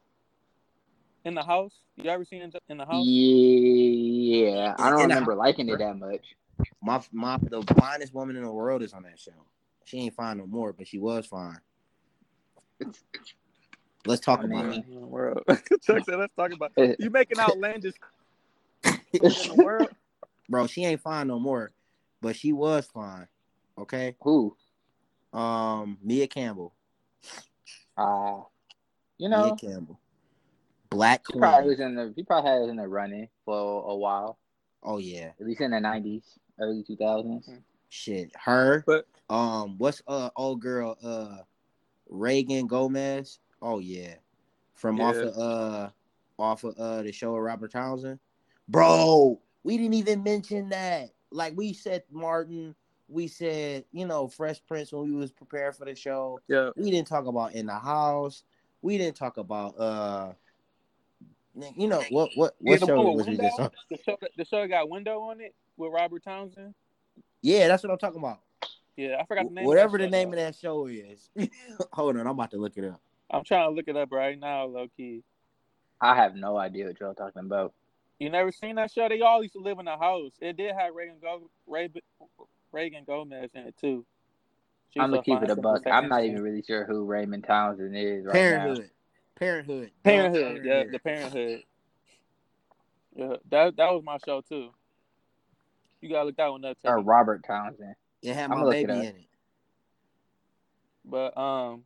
in 1.24 1.34
the 1.34 1.42
house 1.42 1.72
you 1.96 2.10
ever 2.10 2.24
seen 2.24 2.42
it 2.42 2.54
in 2.68 2.78
the 2.78 2.84
house 2.84 3.06
Yeah, 3.06 4.74
I 4.76 4.90
don't 4.90 5.02
In 5.02 5.08
remember 5.08 5.34
liking 5.34 5.68
it 5.68 5.78
that 5.78 5.96
much. 5.96 6.34
My 6.82 7.00
my 7.12 7.38
the 7.40 7.62
finest 7.78 8.12
woman 8.12 8.36
in 8.36 8.42
the 8.42 8.52
world 8.52 8.82
is 8.82 8.92
on 8.92 9.04
that 9.04 9.20
show. 9.20 9.30
She 9.84 9.98
ain't 9.98 10.14
fine 10.14 10.38
no 10.38 10.46
more, 10.46 10.72
but 10.72 10.88
she 10.88 10.98
was 10.98 11.26
fine. 11.26 11.60
Let's 14.06 14.20
talk 14.20 14.40
I 14.40 14.44
about 14.44 14.66
mean- 14.66 14.84
it. 14.88 14.98
world 15.00 15.42
Chuck 15.48 16.04
said 16.04 16.16
let's 16.18 16.34
talk 16.34 16.52
about 16.52 16.72
you 16.98 17.10
making 17.10 17.38
outlandish 17.38 17.94
in 18.84 18.98
the 19.12 19.54
world 19.62 19.88
Bro, 20.48 20.66
she 20.66 20.84
ain't 20.84 21.00
fine 21.00 21.28
no 21.28 21.38
more, 21.38 21.70
but 22.20 22.34
she 22.36 22.52
was 22.52 22.86
fine. 22.92 23.26
Okay. 23.78 24.16
Who? 24.20 24.54
Um, 25.32 25.96
Maia 26.02 26.26
Campbell. 26.26 26.74
Uh, 27.96 28.40
you 29.18 29.28
know 29.28 29.38
Maia 29.40 29.48
know, 29.50 29.54
Campbell. 29.56 29.98
Black 30.90 31.24
he 31.32 31.38
probably 31.38 31.60
Queen. 31.60 31.68
was 31.68 31.80
in 31.80 31.94
the. 31.94 32.12
He 32.16 32.22
probably 32.22 32.50
had 32.50 32.68
in 32.68 32.76
the 32.76 32.86
running 32.88 33.28
for 33.46 33.88
a 33.88 33.94
while, 33.96 34.36
Oh 34.82 34.98
yeah. 34.98 35.30
at 35.40 35.46
least 35.46 35.60
in 35.62 35.70
the 35.70 35.80
nineties, 35.80 36.24
early 36.60 36.82
two 36.82 36.96
thousands. 36.96 37.48
Shit. 37.88 38.30
Her. 38.36 38.82
But- 38.86 39.06
um, 39.30 39.78
what's 39.78 40.02
uh 40.06 40.28
old 40.36 40.60
girl 40.60 40.98
uh 41.02 41.38
Reagan 42.10 42.66
Gomez? 42.66 43.38
Oh 43.62 43.78
yeah. 43.78 44.14
From 44.74 45.00
off 45.00 45.16
of 45.16 45.38
uh 45.38 45.90
off 46.38 46.64
of 46.64 46.76
uh 46.76 47.02
the 47.02 47.12
show 47.12 47.34
of 47.36 47.42
Robert 47.42 47.70
Townsend. 47.70 48.18
Bro, 48.68 49.40
we 49.62 49.76
didn't 49.76 49.94
even 49.94 50.22
mention 50.22 50.68
that. 50.70 51.10
Like 51.30 51.56
we 51.56 51.72
said 51.72 52.02
Martin, 52.10 52.74
we 53.08 53.28
said, 53.28 53.84
you 53.92 54.06
know, 54.06 54.26
Fresh 54.28 54.62
Prince 54.66 54.92
when 54.92 55.04
we 55.04 55.12
was 55.12 55.30
preparing 55.30 55.72
for 55.72 55.84
the 55.84 55.94
show. 55.94 56.40
yeah 56.48 56.70
We 56.76 56.90
didn't 56.90 57.08
talk 57.08 57.26
about 57.26 57.54
in 57.54 57.66
the 57.66 57.78
house. 57.78 58.42
We 58.82 58.98
didn't 58.98 59.16
talk 59.16 59.36
about 59.36 59.78
uh 59.78 60.32
you 61.76 61.86
know 61.86 62.02
what 62.10 62.30
what 62.34 62.54
Yeah, 62.60 62.70
what 62.72 62.80
the 62.80 62.86
show 62.86 63.02
was 63.02 63.26
we 63.26 63.36
just 63.36 63.60
on? 63.60 63.70
the 63.90 63.98
show 63.98 64.16
the 64.36 64.44
show 64.44 64.66
got 64.66 64.88
window 64.88 65.20
on 65.20 65.40
it 65.40 65.54
with 65.76 65.92
Robert 65.92 66.24
Townsend 66.24 66.74
Yeah, 67.42 67.68
that's 67.68 67.82
what 67.84 67.92
I'm 67.92 67.98
talking 67.98 68.18
about. 68.18 68.40
yeah 68.96 69.18
I 69.20 69.24
forgot 69.26 69.46
the 69.48 69.54
name 69.54 69.66
Whatever 69.66 69.98
the 69.98 70.08
name 70.08 70.30
of 70.30 70.36
that 70.36 70.56
show 70.56 70.86
is. 70.86 71.30
Hold 71.92 72.16
on, 72.16 72.22
I'm 72.22 72.28
about 72.28 72.50
to 72.52 72.56
look 72.56 72.76
it 72.76 72.84
up. 72.84 73.00
I'm 73.32 73.44
trying 73.44 73.70
to 73.70 73.74
look 73.74 73.88
it 73.88 73.96
up 73.96 74.12
right 74.12 74.38
now 74.38 74.66
low 74.66 74.86
key 74.96 75.22
I 76.02 76.16
have 76.16 76.34
no 76.34 76.56
idea 76.56 76.86
what 76.86 76.98
y'all 77.00 77.14
talking 77.14 77.44
about. 77.46 77.72
You 78.18 78.28
never 78.28 78.50
seen 78.50 78.74
that 78.74 78.90
show? 78.90 79.08
They 79.08 79.20
all 79.20 79.40
used 79.42 79.54
to 79.54 79.60
live 79.60 79.78
in 79.78 79.86
a 79.86 79.96
house. 79.96 80.32
It 80.40 80.56
did 80.56 80.74
have 80.74 80.94
Reagan 80.94 81.16
Go 81.22 81.48
Reagan, 81.66 82.02
Reagan 82.72 83.04
Gomez 83.06 83.50
in 83.54 83.62
it 83.62 83.76
too. 83.80 84.04
She 84.90 85.00
I'm 85.00 85.10
gonna 85.10 85.22
keep 85.22 85.42
it 85.42 85.50
a 85.50 85.56
buck. 85.56 85.82
I'm 85.86 86.08
not 86.08 86.24
even 86.24 86.42
really 86.42 86.62
sure 86.62 86.84
who 86.84 87.04
Raymond 87.04 87.44
Townsend 87.44 87.96
is 87.96 88.24
right 88.26 88.32
Parent 88.32 88.78
'Hood. 88.78 88.90
Parenthood. 89.36 89.90
Parent 90.02 90.34
'Hood. 90.34 90.60
Yeah, 90.64 90.84
the 90.90 90.98
Parent 90.98 91.32
'Hood. 91.32 91.62
Yeah, 93.14 93.36
that 93.50 93.76
that 93.76 93.92
was 93.92 94.02
my 94.04 94.18
show 94.24 94.40
too. 94.40 94.70
You 96.00 96.10
gotta 96.10 96.24
look 96.26 96.36
that 96.36 96.50
one 96.50 96.64
up. 96.64 96.76
now. 96.82 96.90
Or 96.90 97.00
Robert 97.00 97.44
Townsend. 97.46 97.94
It 98.22 98.34
had 98.34 98.50
my 98.50 98.62
look 98.62 98.74
it 98.74 98.88
baby 98.88 98.98
in 98.98 99.16
it. 99.16 99.26
But 101.04 101.36
um, 101.36 101.84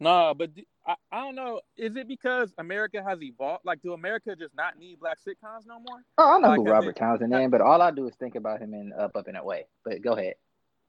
nah, 0.00 0.34
but 0.34 0.50
I 0.86 1.20
don't 1.20 1.34
know. 1.36 1.60
Is 1.76 1.94
it 1.96 2.08
because 2.08 2.52
America 2.58 3.02
has 3.06 3.22
evolved? 3.22 3.64
Like, 3.64 3.80
do 3.82 3.92
America 3.92 4.34
just 4.34 4.54
not 4.56 4.78
need 4.78 4.98
black 4.98 5.18
sitcoms 5.18 5.66
no 5.66 5.78
more? 5.78 6.02
Oh, 6.18 6.36
I 6.36 6.38
know 6.38 6.48
Like, 6.48 6.58
who 6.58 6.64
Robert 6.64 6.94
they- 6.96 6.98
Townsend 7.00 7.34
is, 7.34 7.50
but 7.50 7.60
all 7.60 7.80
I 7.80 7.90
do 7.90 8.06
is 8.08 8.14
think 8.16 8.34
about 8.34 8.60
him 8.60 8.74
in 8.74 8.92
Up, 8.94 9.14
Up 9.14 9.28
and 9.28 9.36
Away. 9.36 9.66
But 9.84 10.02
go 10.02 10.12
ahead. 10.14 10.34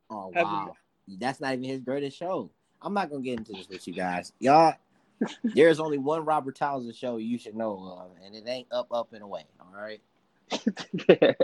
Oh 0.09 0.31
Has 0.33 0.43
wow. 0.43 0.73
That's 1.19 1.39
not 1.39 1.53
even 1.53 1.65
his 1.65 1.81
greatest 1.81 2.17
show. 2.17 2.49
I'm 2.81 2.93
not 2.93 3.09
gonna 3.09 3.21
get 3.21 3.37
into 3.37 3.51
this 3.53 3.67
with 3.69 3.87
you 3.87 3.93
guys. 3.93 4.33
Y'all 4.39 4.73
there's 5.43 5.79
only 5.79 5.99
one 5.99 6.25
Robert 6.25 6.55
Townsend 6.55 6.95
show 6.95 7.17
you 7.17 7.37
should 7.37 7.55
know 7.55 7.77
of, 7.99 8.11
and 8.25 8.35
it 8.35 8.47
ain't 8.47 8.67
up, 8.71 8.87
up 8.91 9.13
and 9.13 9.21
away. 9.21 9.43
All 9.59 9.71
right. 9.71 10.01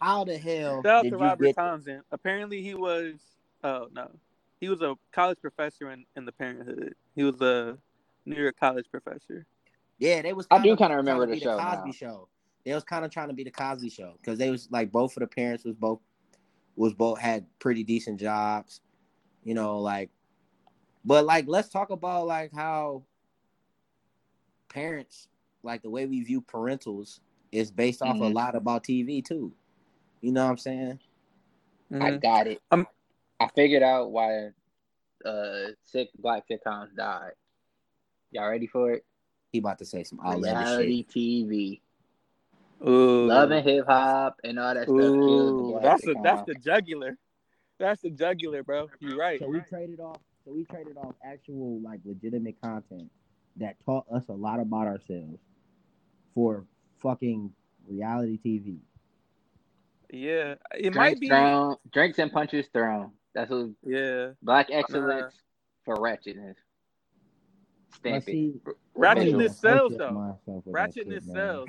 How 0.00 0.22
the 0.24 0.38
hell 0.38 0.82
Shout 0.82 0.86
out 0.86 1.02
did 1.02 1.10
to 1.10 1.16
you 1.16 1.22
Robert 1.22 1.44
get 1.44 1.56
Townsend. 1.56 2.02
Apparently, 2.12 2.62
he 2.62 2.74
was. 2.74 3.14
Oh 3.64 3.88
no, 3.92 4.08
he 4.60 4.68
was 4.68 4.82
a 4.82 4.94
college 5.12 5.38
professor 5.40 5.90
in, 5.90 6.04
in 6.16 6.24
the 6.24 6.32
Parent 6.32 6.66
'Hood. 6.66 6.94
He 7.14 7.24
was 7.24 7.40
a 7.40 7.78
New 8.26 8.36
York 8.40 8.56
college 8.58 8.86
professor. 8.90 9.46
Yeah, 9.98 10.22
they 10.22 10.32
was. 10.32 10.46
I 10.50 10.58
do 10.58 10.76
kinda 10.76 10.76
kinda 10.78 10.96
remember 10.96 11.26
trying 11.26 11.40
to 11.40 11.46
the 11.46 11.52
show 11.52 11.58
Cosby 11.58 11.88
now. 11.88 11.92
show. 11.92 12.28
They 12.64 12.74
was 12.74 12.84
kind 12.84 13.04
of 13.04 13.10
trying 13.10 13.28
to 13.28 13.34
be 13.34 13.44
the 13.44 13.50
Cosby 13.50 13.90
show 13.90 14.14
because 14.20 14.38
they 14.38 14.50
was 14.50 14.68
like 14.70 14.92
both 14.92 15.16
of 15.16 15.20
the 15.20 15.26
parents 15.26 15.64
was 15.64 15.74
both 15.74 16.00
was 16.76 16.94
both 16.94 17.18
had 17.18 17.46
pretty 17.58 17.82
decent 17.84 18.20
jobs, 18.20 18.80
you 19.44 19.54
know, 19.54 19.78
like. 19.78 20.10
But 21.04 21.24
like, 21.24 21.46
let's 21.48 21.68
talk 21.68 21.90
about 21.90 22.26
like 22.26 22.52
how 22.52 23.04
parents, 24.68 25.28
like 25.62 25.82
the 25.82 25.90
way 25.90 26.06
we 26.06 26.22
view 26.22 26.42
parentals, 26.42 27.20
is 27.50 27.70
based 27.70 28.02
off 28.02 28.20
a 28.20 28.24
Mhm. 28.24 28.34
lot 28.34 28.54
about 28.54 28.84
TV 28.84 29.22
too. 29.24 29.54
You 30.20 30.32
know 30.32 30.44
what 30.44 30.50
I'm 30.50 30.58
saying? 30.58 31.00
I 31.92 32.10
Mhm. 32.10 32.20
got 32.20 32.46
it. 32.46 32.60
Um, 32.70 32.86
I 33.40 33.48
figured 33.48 33.82
out 33.82 34.10
why 34.10 34.48
uh 35.24 35.68
sick 35.84 36.10
black 36.18 36.44
sitcoms 36.48 36.94
died. 36.94 37.32
Y'all 38.30 38.48
ready 38.48 38.66
for 38.66 38.92
it? 38.92 39.04
He 39.52 39.58
about 39.58 39.78
to 39.78 39.84
say 39.84 40.04
some 40.04 40.20
outlandish 40.20 40.66
Reality 40.66 41.06
shit. 41.08 41.08
TV, 41.08 41.80
Ooh. 42.86 43.26
love 43.26 43.50
and 43.50 43.66
hip 43.66 43.86
hop, 43.86 44.40
and 44.44 44.58
all 44.58 44.74
that 44.74 44.84
stuff. 44.84 44.96
Ooh, 44.96 45.70
black 45.70 45.82
that's 45.82 46.04
the 46.04 46.14
sitcom. 46.14 46.22
that's 46.22 46.42
the 46.46 46.54
jugular. 46.54 47.16
That's 47.78 48.02
the 48.02 48.10
jugular, 48.10 48.62
bro. 48.62 48.88
You're 49.00 49.16
right. 49.16 49.40
So 49.40 49.48
we 49.48 49.60
traded 49.60 50.00
off. 50.00 50.18
So 50.44 50.52
we 50.52 50.64
traded 50.64 50.96
off 50.96 51.14
actual 51.24 51.80
like 51.80 52.00
legitimate 52.04 52.60
content 52.60 53.10
that 53.56 53.76
taught 53.84 54.06
us 54.12 54.24
a 54.28 54.32
lot 54.32 54.60
about 54.60 54.86
ourselves 54.86 55.38
for 56.34 56.64
fucking 57.02 57.52
reality 57.86 58.38
TV. 58.44 58.78
Yeah, 60.10 60.54
it 60.74 60.92
drinks 60.92 60.96
might 60.96 61.20
be. 61.20 61.28
thrown, 61.28 61.76
drinks 61.92 62.18
and 62.18 62.32
punches 62.32 62.66
thrown. 62.72 63.12
That's 63.38 63.50
what 63.52 63.68
Yeah, 63.84 64.30
black 64.42 64.66
excellence 64.72 65.32
uh, 65.32 65.38
for 65.84 65.94
ratchetness. 65.98 66.56
But 68.02 68.22
Stamp 68.24 68.28
it. 68.28 68.54
ratchetness 68.96 69.54
sells 69.54 69.96
though. 69.96 70.10
myself 70.10 70.42
with 70.46 70.64
that 70.64 70.72
Ratchetness 70.72 71.24
shit, 71.24 71.32
sells. 71.32 71.68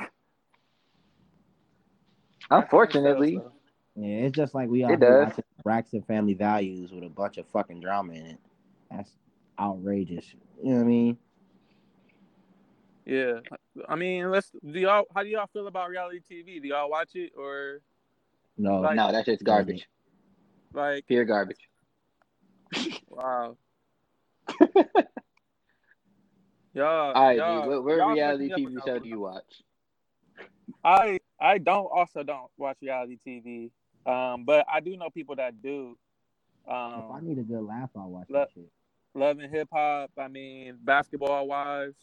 Unfortunately, 2.50 3.40
Yeah, 3.96 4.08
it's 4.26 4.36
just 4.36 4.56
like 4.56 4.68
we 4.68 4.84
all 4.84 4.90
It 4.94 5.00
here 5.00 5.10
does. 5.12 5.28
watching 5.28 5.44
Braxton 5.64 6.02
Family 6.04 6.34
Values 6.34 6.92
with 6.92 7.04
a 7.04 7.10
bunch 7.10 7.38
of 7.38 7.46
fucking 7.50 7.82
drama 7.82 8.14
in 8.14 8.26
it. 8.26 8.40
That's 8.90 9.12
outrageous. 9.60 10.26
You 10.64 10.72
know 10.72 10.76
what 10.78 10.82
I 10.82 10.88
mean? 10.88 11.18
Yeah, 13.06 13.40
I 13.88 13.96
mean, 13.96 14.32
let's. 14.32 14.50
Do 14.52 14.80
y'all? 14.80 15.06
How 15.16 15.22
do 15.22 15.30
y'all 15.30 15.48
feel 15.54 15.68
about 15.68 15.90
reality 15.90 16.20
TV? 16.20 16.60
Do 16.62 16.68
y'all 16.68 16.90
watch 16.90 17.12
it 17.14 17.32
or 17.38 17.82
No, 18.58 18.82
Like- 18.82 18.96
no, 18.96 19.12
that's 19.12 19.28
just 19.28 19.44
garbage. 19.44 19.88
Like? 20.74 21.06
Pure 21.08 21.26
garbage. 21.26 21.58
Wow. 23.10 23.58
y'all, 26.74 26.86
All 27.14 27.14
right, 27.28 27.38
y'all, 27.38 27.62
dude. 27.64 27.70
What, 27.70 27.84
what 27.84 28.14
reality 28.14 28.50
TV 28.50 28.78
up 28.78 28.86
show 28.86 28.94
with 28.94 29.04
do 29.04 29.10
you 29.10 29.20
watch? 29.20 29.64
I 30.84 31.20
I 31.40 31.58
don't 31.58 31.88
also 31.94 32.24
don't 32.24 32.50
watch 32.58 32.78
reality 32.82 33.18
TV. 33.26 33.72
Um, 34.06 34.44
but 34.46 34.66
I 34.72 34.80
do 34.80 34.96
know 34.96 35.10
people 35.10 35.36
that 35.36 35.62
do. 35.62 35.98
Um, 36.68 36.94
if 36.94 37.12
I 37.12 37.18
Um, 37.18 37.28
need 37.28 37.38
a 37.40 37.44
good 37.44 37.62
laugh, 37.62 37.90
I'll 37.96 38.10
watch 38.10 38.30
Look- 38.30 38.50
that 38.50 38.54
shit. 38.54 38.72
love 39.14 39.40
and 39.40 39.54
hip 39.54 39.68
hop. 39.72 40.12
I 40.18 40.28
mean, 40.28 40.78
basketball 40.82 41.48
wise. 41.48 41.96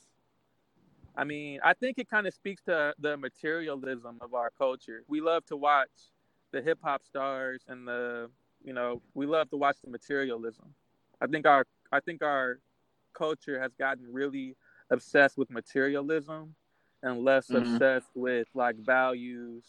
I 1.17 1.25
mean, 1.25 1.61
I 1.65 1.73
think 1.73 1.99
it 1.99 2.11
kind 2.11 2.27
of 2.27 2.35
speaks 2.35 2.63
to 2.65 2.95
the 2.99 3.17
materialism 3.17 4.19
of 4.21 4.35
our 4.35 4.51
culture. 4.51 5.03
We 5.09 5.21
love 5.23 5.47
to 5.47 5.57
watch 5.57 6.13
the 6.51 6.61
hip 6.61 6.79
hop 6.83 7.05
stars 7.05 7.63
and 7.69 7.89
the, 7.89 8.31
you 8.67 8.75
know, 8.75 9.01
we 9.15 9.25
love 9.25 9.49
to 9.51 9.57
watch 9.57 9.77
the 9.83 9.91
materialism. 9.91 10.75
I 11.23 11.29
think 11.29 11.47
our 11.47 11.65
I 11.91 12.01
think 12.01 12.23
our 12.23 12.59
culture 13.15 13.59
has 13.61 13.73
gotten 13.79 14.13
really 14.13 14.57
obsessed 14.91 15.39
with 15.39 15.51
materialism 15.51 16.55
and 17.03 17.25
less 17.25 17.49
Mhm. 17.49 17.59
obsessed 17.59 18.11
with 18.15 18.49
like 18.55 18.77
values 18.77 19.65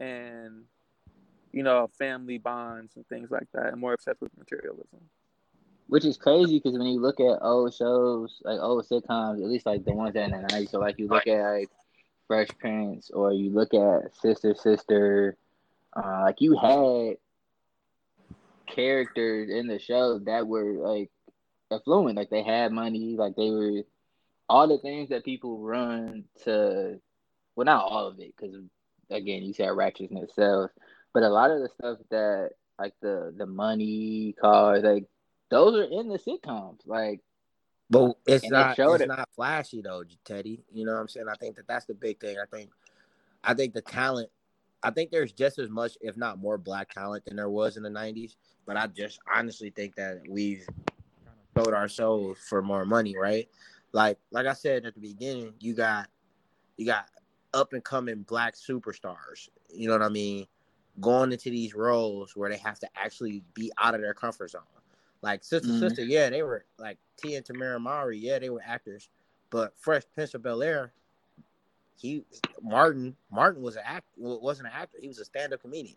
and 0.00 0.66
you 1.52 1.62
know 1.62 1.86
family 1.86 2.36
bonds 2.36 2.96
and 2.96 3.06
things 3.06 3.30
like 3.30 3.50
that 3.52 3.68
and 3.72 3.80
more 3.80 3.94
obsessed 3.94 4.20
with 4.20 4.36
materialism. 4.36 5.08
Which 5.86 6.04
is 6.04 6.16
crazy 6.16 6.58
because 6.58 6.76
when 6.76 6.88
you 6.88 7.00
look 7.00 7.20
at 7.20 7.38
old 7.40 7.72
shows, 7.72 8.40
like 8.44 8.58
old 8.58 8.84
sitcoms, 8.84 9.42
at 9.42 9.48
least 9.48 9.66
like 9.66 9.84
the 9.84 9.92
ones 9.92 10.14
that 10.14 10.24
in 10.24 10.30
the 10.32 10.40
nineties, 10.48 10.70
so 10.70 10.80
like 10.80 10.98
you 10.98 11.06
look 11.06 11.26
at 11.26 11.40
like 11.52 11.70
Fresh 12.26 12.48
Prince 12.58 13.10
or 13.10 13.32
you 13.32 13.50
look 13.50 13.72
at 13.74 14.12
Sister 14.16 14.54
Sister, 14.54 15.36
uh, 15.94 16.22
like 16.22 16.40
you 16.40 16.56
had 16.56 17.18
characters 18.66 19.50
in 19.50 19.66
the 19.66 19.78
show 19.78 20.18
that 20.20 20.46
were 20.46 20.74
like 20.74 21.10
affluent, 21.70 22.16
like 22.16 22.30
they 22.30 22.42
had 22.42 22.72
money, 22.72 23.16
like 23.16 23.36
they 23.36 23.50
were 23.50 23.82
all 24.48 24.68
the 24.68 24.78
things 24.78 25.08
that 25.10 25.24
people 25.24 25.58
run 25.58 26.24
to. 26.44 27.00
Well, 27.56 27.64
not 27.64 27.84
all 27.84 28.08
of 28.08 28.18
it, 28.18 28.34
because 28.36 28.54
again, 29.10 29.42
you 29.42 29.52
said 29.52 29.68
ratchetness 29.68 30.34
sells, 30.34 30.70
but 31.12 31.22
a 31.22 31.28
lot 31.28 31.50
of 31.50 31.60
the 31.60 31.68
stuff 31.68 31.98
that 32.10 32.50
like 32.78 32.94
the 33.00 33.32
the 33.36 33.46
money, 33.46 34.34
cars, 34.40 34.82
like 34.82 35.06
those 35.50 35.76
are 35.76 35.84
in 35.84 36.08
the 36.08 36.18
sitcoms. 36.18 36.80
Like, 36.86 37.20
But 37.90 38.16
it's 38.26 38.50
not 38.50 38.78
it's 38.78 39.02
it. 39.02 39.08
not 39.08 39.28
flashy 39.36 39.82
though, 39.82 40.02
Teddy. 40.24 40.64
You 40.72 40.84
know 40.84 40.94
what 40.94 41.00
I'm 41.00 41.08
saying? 41.08 41.26
I 41.30 41.36
think 41.36 41.56
that 41.56 41.68
that's 41.68 41.86
the 41.86 41.94
big 41.94 42.20
thing. 42.20 42.36
I 42.38 42.46
think 42.54 42.70
I 43.42 43.54
think 43.54 43.74
the 43.74 43.82
talent 43.82 44.30
I 44.84 44.90
think 44.90 45.10
there's 45.10 45.32
just 45.32 45.58
as 45.58 45.70
much 45.70 45.96
if 46.02 46.16
not 46.16 46.38
more 46.38 46.58
black 46.58 46.92
talent 46.92 47.24
than 47.24 47.36
there 47.36 47.48
was 47.48 47.76
in 47.76 47.82
the 47.82 47.88
90s, 47.88 48.36
but 48.66 48.76
I 48.76 48.86
just 48.86 49.18
honestly 49.34 49.70
think 49.70 49.96
that 49.96 50.20
we've 50.28 50.66
sold 51.56 51.72
our 51.72 51.88
souls 51.88 52.38
for 52.38 52.60
more 52.60 52.84
money, 52.84 53.16
right? 53.16 53.48
Like 53.92 54.18
like 54.30 54.46
I 54.46 54.52
said 54.52 54.84
at 54.84 54.94
the 54.94 55.00
beginning, 55.00 55.54
you 55.60 55.74
got 55.74 56.08
you 56.76 56.84
got 56.84 57.08
up 57.54 57.72
and 57.72 57.82
coming 57.82 58.22
black 58.22 58.54
superstars. 58.56 59.48
You 59.72 59.88
know 59.88 59.94
what 59.94 60.02
I 60.02 60.08
mean? 60.10 60.46
Going 61.00 61.32
into 61.32 61.50
these 61.50 61.74
roles 61.74 62.36
where 62.36 62.50
they 62.50 62.58
have 62.58 62.78
to 62.80 62.88
actually 62.94 63.42
be 63.54 63.72
out 63.78 63.94
of 63.94 64.02
their 64.02 64.14
comfort 64.14 64.50
zone. 64.50 64.62
Like 65.22 65.44
Sister 65.44 65.68
Mhm. 65.68 65.78
Sister, 65.78 66.02
yeah, 66.02 66.28
they 66.28 66.42
were 66.42 66.66
like 66.78 66.98
T 67.16 67.36
and 67.36 67.46
Tamera 67.46 67.80
Mowry, 67.80 68.18
yeah, 68.18 68.38
they 68.38 68.50
were 68.50 68.62
actors. 68.64 69.08
But 69.48 69.72
Fresh 69.78 70.02
Prince 70.12 70.34
of 70.34 70.42
Bel 70.42 70.62
Air, 70.62 70.92
he 71.96 72.24
Martin 72.62 73.16
Martin 73.30 73.62
was 73.62 73.76
an 73.76 73.82
act 73.84 74.06
wasn't 74.16 74.68
an 74.68 74.74
actor, 74.74 74.98
he 75.00 75.08
was 75.08 75.18
a 75.18 75.24
stand-up 75.24 75.60
comedian. 75.60 75.96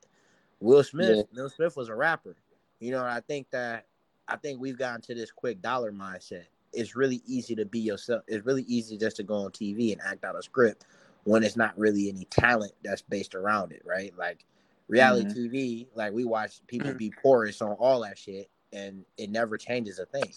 Will 0.60 0.84
Smith, 0.84 1.18
Yeah. 1.18 1.24
Will 1.44 1.50
Smith 1.50 1.76
was 1.78 1.90
a 1.90 1.96
rapper. 1.96 2.36
You 2.80 2.92
know, 2.92 3.04
I 3.04 3.22
think 3.28 3.50
that 3.52 3.86
I 4.28 4.36
think 4.38 4.60
we've 4.60 4.78
gotten 4.78 5.02
to 5.02 5.16
this 5.16 5.32
quick 5.32 5.62
dollar 5.62 5.92
mindset. 5.92 6.46
It's 6.74 6.96
really 6.96 7.22
easy 7.26 7.56
to 7.56 7.66
be 7.66 7.80
yourself. 7.80 8.24
It's 8.28 8.46
really 8.46 8.64
easy 8.64 8.98
just 8.98 9.16
to 9.18 9.24
go 9.24 9.36
on 9.36 9.52
TV 9.52 9.94
and 9.94 10.02
act 10.02 10.24
out 10.26 10.38
a 10.38 10.44
script 10.44 10.86
when 11.24 11.44
it's 11.44 11.56
not 11.58 11.78
really 11.78 12.10
any 12.10 12.26
talent 12.26 12.74
that's 12.84 13.02
based 13.02 13.36
around 13.36 13.72
it, 13.72 13.82
right? 13.86 14.14
Like 14.18 14.46
reality 14.88 15.26
Mhm. 15.30 15.52
TV, 15.52 15.88
like 15.96 16.14
we 16.14 16.26
watch 16.26 16.62
people 16.68 16.94
be 16.98 17.12
porous 17.22 17.62
on 17.62 17.74
all 17.74 18.02
that 18.02 18.18
shit, 18.18 18.50
and 18.74 19.06
it 19.18 19.30
never 19.30 19.58
changes 19.58 20.00
a 20.00 20.06
thing. 20.06 20.32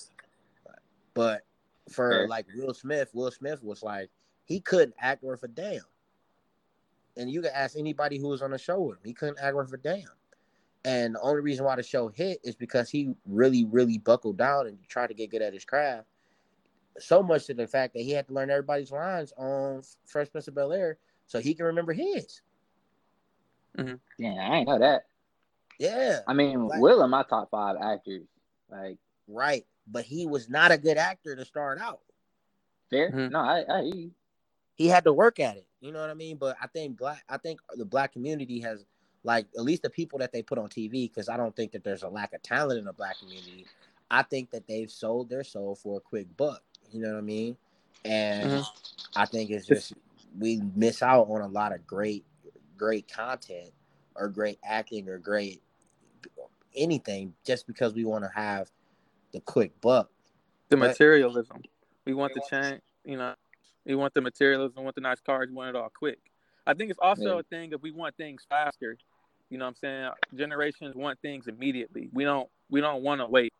But 1.15 1.43
for 1.91 2.27
like 2.29 2.47
Will 2.55 2.73
Smith, 2.75 3.11
Will 3.13 3.31
Smith 3.31 3.63
was 3.63 3.83
like 3.83 4.11
he 4.45 4.61
couldn't 4.61 4.95
act 4.99 5.23
worth 5.23 5.43
a 5.43 5.49
damn. 5.49 5.83
And 7.17 7.31
you 7.31 7.43
can 7.43 7.51
ask 7.55 7.77
anybody 7.79 8.19
who 8.19 8.29
was 8.29 8.43
on 8.43 8.51
the 8.51 8.59
show 8.59 8.81
with 8.81 8.99
him, 8.99 9.03
he 9.05 9.13
couldn't 9.13 9.39
act 9.41 9.55
worth 9.55 9.73
a 9.73 9.77
damn. 9.77 10.05
And 10.85 11.15
the 11.15 11.21
only 11.21 11.43
reason 11.43 11.65
why 11.67 11.77
the 11.77 11.83
show 11.83 12.09
hit 12.09 12.41
is 12.43 12.55
because 12.55 12.89
he 12.89 13.15
really, 13.27 13.65
really 13.67 13.99
buckled 13.99 14.39
down 14.39 14.67
and 14.67 14.79
tried 14.89 15.09
to 15.09 15.15
get 15.15 15.31
good 15.31 15.43
at 15.43 15.53
his 15.53 15.65
craft. 15.65 16.07
So 16.99 17.23
much 17.23 17.47
to 17.47 17.55
the 17.55 17.67
fact 17.67 17.95
that 17.95 18.03
he 18.03 18.11
had 18.13 18.27
to 18.29 18.35
learn 18.35 18.51
everybody's 18.51 18.91
lines 18.91 19.33
on 19.37 19.83
Fresh 20.07 20.31
Prince 20.33 20.49
of 20.49 20.55
Bel 20.55 20.73
Air 20.73 20.99
so 21.27 21.39
he 21.39 21.55
can 21.55 21.67
remember 21.67 21.93
his. 21.93 22.41
yeah, 24.19 24.49
I 24.51 24.57
ain't 24.57 24.69
know 24.69 24.79
that. 24.79 25.07
Yeah, 25.79 26.21
I 26.27 26.33
mean, 26.35 26.67
Like- 26.67 26.81
Will 26.81 27.03
in 27.03 27.11
my 27.11 27.23
top 27.23 27.51
five 27.51 27.77
actors. 27.81 28.27
Like, 28.71 28.99
right. 29.29 29.65
But 29.87 30.05
he 30.05 30.27
was 30.27 30.49
not 30.49 30.73
a 30.73 30.79
good 30.79 30.97
actor 30.99 31.35
to 31.37 31.45
start 31.45 31.81
out. 31.81 32.01
fair? 32.91 33.11
Mhm. 33.13 33.31
No, 33.31 33.39
I, 33.39 33.65
I 33.69 33.83
hear 33.83 33.95
you. 33.95 34.11
He 34.75 34.87
had 34.89 35.05
to 35.05 35.13
work 35.13 35.41
at 35.41 35.57
it. 35.57 35.67
You 35.81 35.93
know 35.93 36.01
what 36.01 36.11
I 36.11 36.15
mean? 36.15 36.37
But 36.37 36.57
I 36.61 36.67
think 36.67 36.97
black, 36.99 37.25
I 37.29 37.37
think 37.37 37.61
the 37.75 37.85
black 37.85 38.13
community 38.13 38.61
has, 38.61 38.85
like, 39.25 39.47
at 39.57 39.63
least 39.65 39.83
the 39.83 39.91
people 39.91 40.19
that 40.21 40.33
they 40.33 40.43
put 40.43 40.59
on 40.59 40.69
TV, 40.69 41.09
because 41.09 41.29
I 41.29 41.37
don't 41.37 41.55
think 41.55 41.73
that 41.73 41.85
there's 41.85 42.03
a 42.03 42.09
lack 42.09 42.33
of 42.33 42.43
talent 42.43 42.79
in 42.79 42.85
the 42.85 42.93
black 42.93 43.19
community. 43.19 43.67
I 44.11 44.23
think 44.23 44.51
that 44.51 44.67
they've 44.67 44.91
sold 44.91 45.29
their 45.29 45.45
soul 45.45 45.75
for 45.75 45.99
a 45.99 46.01
quick 46.01 46.27
buck. 46.37 46.63
You 46.93 47.01
know 47.01 47.13
what 47.13 47.19
I 47.19 47.23
mean? 47.23 47.57
And 48.05 48.51
Mhm. 48.51 48.67
I 49.17 49.27
think 49.27 49.51
it's 49.51 49.67
just 49.67 49.93
we 50.39 50.61
miss 50.75 51.03
out 51.03 51.29
on 51.29 51.41
a 51.43 51.49
lot 51.49 51.73
of 51.73 51.87
great, 51.87 52.25
great 52.77 53.09
content 53.09 53.73
or 54.17 54.29
great 54.29 54.59
acting 54.65 55.09
or 55.09 55.19
great 55.19 55.63
anything 56.75 57.35
just 57.45 57.67
because 57.67 57.95
we 57.95 58.05
want 58.05 58.25
to 58.25 58.31
have 58.31 58.71
the 59.33 59.41
quick 59.41 59.79
buck. 59.81 60.11
The 60.69 60.77
But- 60.77 60.89
materialism. 60.89 61.63
We 62.05 62.15
want 62.15 62.33
the 62.35 62.43
change, 62.49 62.81
you 63.05 63.17
know. 63.17 63.35
We 63.87 63.95
want 63.95 64.15
the 64.15 64.21
materialism, 64.21 64.75
we 64.77 64.85
want 64.85 64.95
the 64.95 65.01
nice 65.01 65.21
cars, 65.21 65.49
we 65.49 65.55
want 65.55 65.71
it 65.71 65.77
all 65.77 65.91
quick. 65.91 66.19
I 66.67 66.75
think 66.75 66.91
it's 66.91 66.99
also 67.01 67.35
Yeah. 67.35 67.41
a 67.41 67.43
thing 67.45 67.73
if 67.73 67.81
we 67.83 67.91
want 67.91 68.17
things 68.17 68.45
faster. 68.49 68.97
You 69.49 69.59
know 69.59 69.65
what 69.65 69.71
I'm 69.71 69.75
saying? 69.77 70.11
Generations 70.35 70.95
want 70.95 71.19
things 71.21 71.49
immediately. 71.49 72.09
We 72.13 72.25
don't 72.25 72.49
we 72.69 72.81
don't 72.81 73.03
want 73.03 73.21
to 73.21 73.27
wait. 73.27 73.53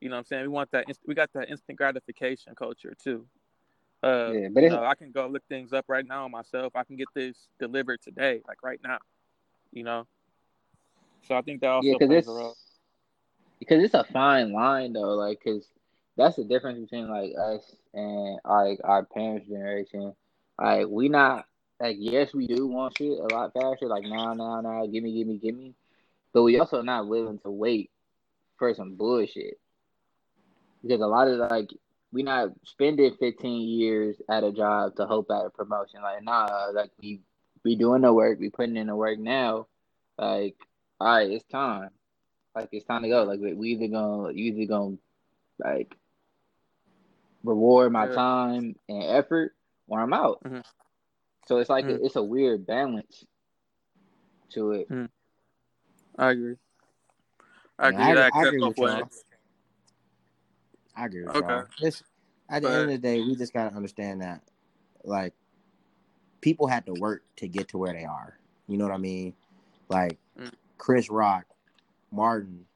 You 0.00 0.08
know 0.08 0.14
what 0.14 0.20
I'm 0.20 0.24
saying? 0.24 0.42
We 0.42 0.48
want 0.48 0.70
that 0.70 0.88
inst- 0.88 1.02
we 1.06 1.14
got 1.14 1.30
that 1.34 1.50
instant 1.50 1.76
gratification 1.76 2.54
culture 2.54 2.94
too. 3.02 3.26
Uh, 4.02 4.32
Yeah, 4.32 4.48
but 4.48 4.60
you 4.62 4.66
it's- 4.68 4.72
know, 4.72 4.84
I 4.84 4.94
can 4.94 5.10
go 5.10 5.26
look 5.26 5.44
things 5.48 5.74
up 5.74 5.84
right 5.88 6.06
now 6.06 6.26
myself. 6.28 6.74
I 6.74 6.84
can 6.84 6.96
get 6.96 7.08
this 7.12 7.48
delivered 7.58 8.00
today, 8.00 8.40
like 8.48 8.62
right 8.62 8.80
now. 8.82 8.98
You 9.72 9.84
know. 9.84 10.06
So 11.22 11.34
I 11.34 11.42
think 11.42 11.60
that 11.60 11.68
also 11.68 11.86
Yeah, 11.88 11.94
because 11.94 12.08
plays 12.08 12.18
it's 12.20 12.28
a 12.28 12.32
role. 12.32 12.56
because 13.58 13.84
it's 13.84 13.94
a 13.94 14.04
fine 14.04 14.52
line 14.52 14.94
though. 14.94 15.16
Like, 15.16 15.40
because 15.44 15.68
that's 16.20 16.36
the 16.36 16.44
difference 16.44 16.78
between 16.78 17.08
like 17.08 17.32
us 17.38 17.74
and 17.94 18.38
like 18.44 18.78
our 18.84 19.04
parents' 19.04 19.48
generation. 19.48 20.14
Like 20.58 20.86
we 20.88 21.08
not 21.08 21.46
like 21.80 21.96
yes, 21.98 22.34
we 22.34 22.46
do 22.46 22.66
want 22.66 22.98
shit 22.98 23.18
a 23.18 23.34
lot 23.34 23.52
faster. 23.54 23.86
Like 23.86 24.04
now, 24.04 24.34
now, 24.34 24.60
now, 24.60 24.86
give 24.86 25.02
me, 25.02 25.14
give 25.14 25.26
me, 25.26 25.38
give 25.38 25.56
me. 25.56 25.74
But 26.32 26.42
we 26.42 26.60
also 26.60 26.82
not 26.82 27.08
willing 27.08 27.38
to 27.40 27.50
wait 27.50 27.90
for 28.58 28.74
some 28.74 28.96
bullshit 28.96 29.54
because 30.82 31.00
a 31.00 31.06
lot 31.06 31.28
of 31.28 31.38
like 31.50 31.70
we 32.12 32.22
not 32.22 32.50
spending 32.64 33.14
15 33.18 33.68
years 33.68 34.16
at 34.28 34.44
a 34.44 34.52
job 34.52 34.96
to 34.96 35.06
hope 35.06 35.30
at 35.30 35.46
a 35.46 35.50
promotion. 35.50 36.02
Like 36.02 36.22
nah, 36.22 36.70
like 36.74 36.90
we 37.00 37.20
we 37.64 37.76
doing 37.76 38.02
the 38.02 38.12
work, 38.12 38.38
we 38.38 38.50
putting 38.50 38.76
in 38.76 38.88
the 38.88 38.96
work 38.96 39.18
now. 39.18 39.66
Like 40.18 40.56
all 41.00 41.16
right, 41.16 41.30
it's 41.30 41.44
time. 41.44 41.88
Like 42.54 42.68
it's 42.72 42.84
time 42.84 43.02
to 43.02 43.08
go. 43.08 43.22
Like 43.24 43.40
we 43.40 43.70
either 43.70 43.88
gonna 43.88 44.32
you 44.32 44.52
either 44.52 44.66
gonna 44.66 44.96
like 45.58 45.96
reward 47.42 47.92
my 47.92 48.06
Yeah. 48.06 48.14
time 48.14 48.76
and 48.88 49.02
effort 49.04 49.54
or 49.88 50.00
I'm 50.00 50.12
out. 50.12 50.40
Mhm. 50.44 50.64
So 51.46 51.58
it's 51.58 51.70
like 51.70 51.86
Mhm. 51.86 52.00
a, 52.00 52.04
it's 52.04 52.16
a 52.16 52.22
weird 52.22 52.66
balance 52.66 53.24
to 54.50 54.72
it. 54.72 54.88
I 56.16 56.30
agree. 56.30 56.56
I 57.78 57.90
Yeah, 57.90 57.90
agree 57.90 58.04
I- 58.04 58.14
that 58.14 58.34
I 58.34 58.42
agree 58.46 58.60
with 58.60 58.78
y'all. 58.78 59.08
I 60.94 61.06
agree 61.06 61.24
with 61.24 61.36
Okay. 61.36 61.46
y'all. 61.48 61.66
It's, 61.80 62.02
at 62.48 62.62
the 62.62 62.68
end 62.68 62.82
of 62.82 62.88
the 62.90 62.98
day, 62.98 63.20
we 63.20 63.36
just 63.36 63.52
gotta 63.52 63.74
understand 63.74 64.20
that, 64.22 64.42
like, 65.04 65.34
people 66.40 66.66
had 66.66 66.84
to 66.86 66.94
work 66.94 67.22
to 67.36 67.48
get 67.48 67.68
to 67.68 67.78
where 67.78 67.92
they 67.92 68.04
are. 68.04 68.38
You 68.66 68.76
know 68.76 68.84
what 68.84 68.94
I 68.94 68.98
mean? 68.98 69.34
Like, 69.88 70.18
Mm. 70.36 70.52
Chris 70.78 71.10
Rock, 71.10 71.46
Martin, 72.10 72.66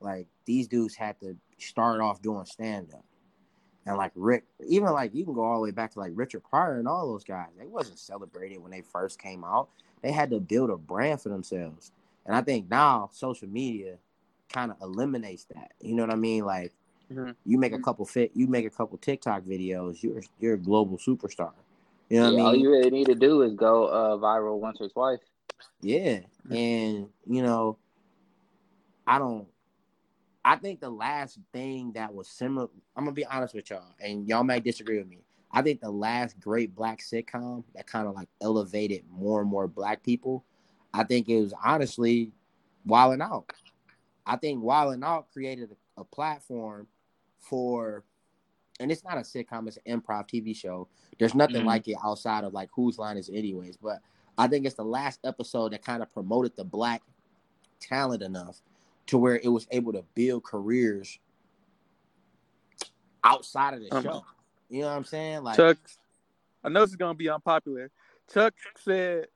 like 0.00 0.26
these 0.44 0.68
dudes 0.68 0.94
had 0.94 1.18
to 1.20 1.38
start 1.58 2.00
off 2.00 2.20
doing 2.20 2.44
stand 2.44 2.92
up. 2.92 3.04
And 3.86 3.96
like 3.96 4.12
Rick, 4.14 4.44
even 4.66 4.88
like 4.92 5.14
you 5.14 5.24
can 5.24 5.34
go 5.34 5.44
all 5.44 5.56
the 5.56 5.62
way 5.64 5.70
back 5.70 5.92
to 5.92 5.98
like 5.98 6.12
Richard 6.14 6.42
Pryor 6.42 6.78
and 6.78 6.88
all 6.88 7.06
those 7.06 7.24
guys. 7.24 7.48
They 7.58 7.66
wasn't 7.66 7.98
celebrated 7.98 8.62
when 8.62 8.70
they 8.70 8.80
first 8.80 9.18
came 9.18 9.44
out. 9.44 9.68
They 10.02 10.10
had 10.10 10.30
to 10.30 10.40
build 10.40 10.70
a 10.70 10.76
brand 10.76 11.20
for 11.20 11.28
themselves. 11.28 11.92
And 12.24 12.34
I 12.34 12.40
think 12.40 12.70
now 12.70 13.10
social 13.12 13.48
media 13.48 13.98
kind 14.48 14.70
of 14.70 14.78
eliminates 14.80 15.44
that. 15.54 15.72
You 15.80 15.94
know 15.94 16.02
what 16.02 16.12
I 16.12 16.16
mean? 16.16 16.44
Like 16.44 16.72
Mhm. 17.10 17.34
you 17.44 17.58
make 17.58 17.72
a 17.72 17.78
couple 17.78 18.06
fit, 18.06 18.30
you 18.34 18.46
make 18.46 18.64
a 18.64 18.70
couple 18.70 18.96
TikTok 18.98 19.42
videos, 19.42 20.02
you're 20.02 20.22
you're 20.40 20.54
a 20.54 20.58
global 20.58 20.96
superstar. 20.96 21.52
You 22.08 22.20
know 22.20 22.24
what 22.24 22.34
Yeah, 22.34 22.34
I 22.34 22.36
mean? 22.36 22.46
all 22.46 22.54
you 22.54 22.70
really 22.70 22.90
need 22.90 23.06
to 23.06 23.14
do 23.14 23.42
is 23.42 23.54
go 23.54 23.86
uh, 23.86 24.16
viral 24.16 24.58
once 24.58 24.80
or 24.80 24.88
twice. 24.88 25.18
Yeah. 25.80 26.20
And, 26.50 27.08
you 27.26 27.42
know, 27.42 27.78
I 29.06 29.18
don't, 29.18 29.46
I 30.44 30.56
think 30.56 30.80
the 30.80 30.90
last 30.90 31.38
thing 31.52 31.92
that 31.92 32.12
was 32.14 32.28
similar, 32.28 32.68
I'm 32.96 33.06
to 33.06 33.12
be 33.12 33.24
honest 33.24 33.54
with 33.54 33.70
y'all, 33.70 33.94
and 34.00 34.28
y'all 34.28 34.44
might 34.44 34.64
disagree 34.64 34.98
with 34.98 35.08
me. 35.08 35.24
I 35.50 35.62
think 35.62 35.80
the 35.80 35.90
last 35.90 36.38
great 36.40 36.74
black 36.74 37.00
sitcom 37.00 37.64
that 37.74 37.86
kind 37.86 38.06
of 38.08 38.14
like 38.14 38.28
elevated 38.42 39.04
more 39.08 39.40
and 39.40 39.48
more 39.48 39.66
black 39.68 40.02
people, 40.02 40.44
I 40.92 41.04
think 41.04 41.28
it 41.28 41.40
was 41.40 41.54
honestly 41.64 42.32
Wild 42.84 43.14
'N 43.14 43.22
Out. 43.22 43.50
I 44.26 44.36
think 44.36 44.62
Wild 44.62 44.94
'N 44.94 45.04
Out 45.04 45.30
created 45.32 45.70
a, 45.96 46.00
a 46.02 46.04
platform 46.04 46.88
for, 47.38 48.04
and 48.80 48.90
it's 48.92 49.04
not 49.04 49.16
a 49.16 49.20
sitcom, 49.20 49.66
it's 49.68 49.78
an 49.86 50.00
improv 50.00 50.28
TV 50.28 50.54
show. 50.54 50.88
There's 51.18 51.34
nothing 51.34 51.62
Mhm. 51.62 51.66
like 51.66 51.88
it 51.88 51.96
outside 52.04 52.44
of 52.44 52.52
like 52.52 52.68
Whose 52.74 52.98
Line 52.98 53.16
Is 53.16 53.28
It 53.28 53.36
Anyways, 53.38 53.76
but 53.76 54.00
I 54.36 54.48
think 54.48 54.66
it's 54.66 54.74
the 54.74 54.84
last 54.84 55.20
episode 55.24 55.72
that 55.72 55.82
kind 55.84 56.02
of 56.02 56.12
promoted 56.12 56.56
the 56.56 56.64
black 56.64 57.02
talent 57.80 58.22
enough 58.22 58.60
to 59.06 59.18
where 59.18 59.36
it 59.36 59.48
was 59.48 59.66
able 59.70 59.92
to 59.92 60.02
build 60.14 60.44
careers 60.44 61.18
outside 63.22 63.74
of 63.74 63.80
the 63.80 63.94
Um, 63.94 64.02
show. 64.02 64.24
You 64.68 64.82
know 64.82 64.88
what 64.88 64.96
I'm 64.96 65.04
saying? 65.04 65.42
Like, 65.42 65.56
Chuck, 65.56 65.76
I 66.62 66.68
know 66.68 66.80
this 66.80 66.90
is 66.90 66.96
gonna 66.96 67.14
be 67.14 67.28
unpopular. 67.28 67.90
Chuck 68.32 68.54
said 68.78 69.28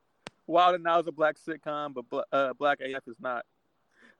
Wild 0.47 0.75
and 0.75 0.83
Now 0.83 0.99
is 0.99 1.07
a 1.07 1.11
black 1.11 1.37
sitcom, 1.37 1.93
but 2.09 2.27
uh, 2.31 2.53
Black 2.53 2.81
AF 2.81 3.07
is 3.07 3.19
not. 3.19 3.45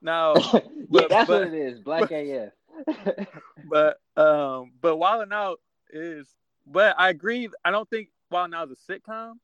Now, 0.00 0.34
yeah, 0.54 0.60
but- 0.88 1.08
that's 1.10 1.26
but- 1.28 1.46
what 1.46 1.48
it 1.48 1.54
is. 1.54 1.80
Black 1.80 2.08
but- 2.08 2.12
AF. 2.12 2.52
but 3.68 4.00
um, 4.16 4.72
but 4.80 4.96
Wild 4.96 5.22
'N 5.22 5.32
Out 5.32 5.60
is. 5.92 6.26
But 6.66 6.94
I 6.98 7.08
agree. 7.10 7.48
I 7.64 7.70
don't 7.72 7.88
think 7.90 8.08
Wild 8.30 8.50
'N 8.50 8.54
Out 8.54 8.70
is 8.70 8.78
a 8.88 8.92
sitcom. 8.92 9.34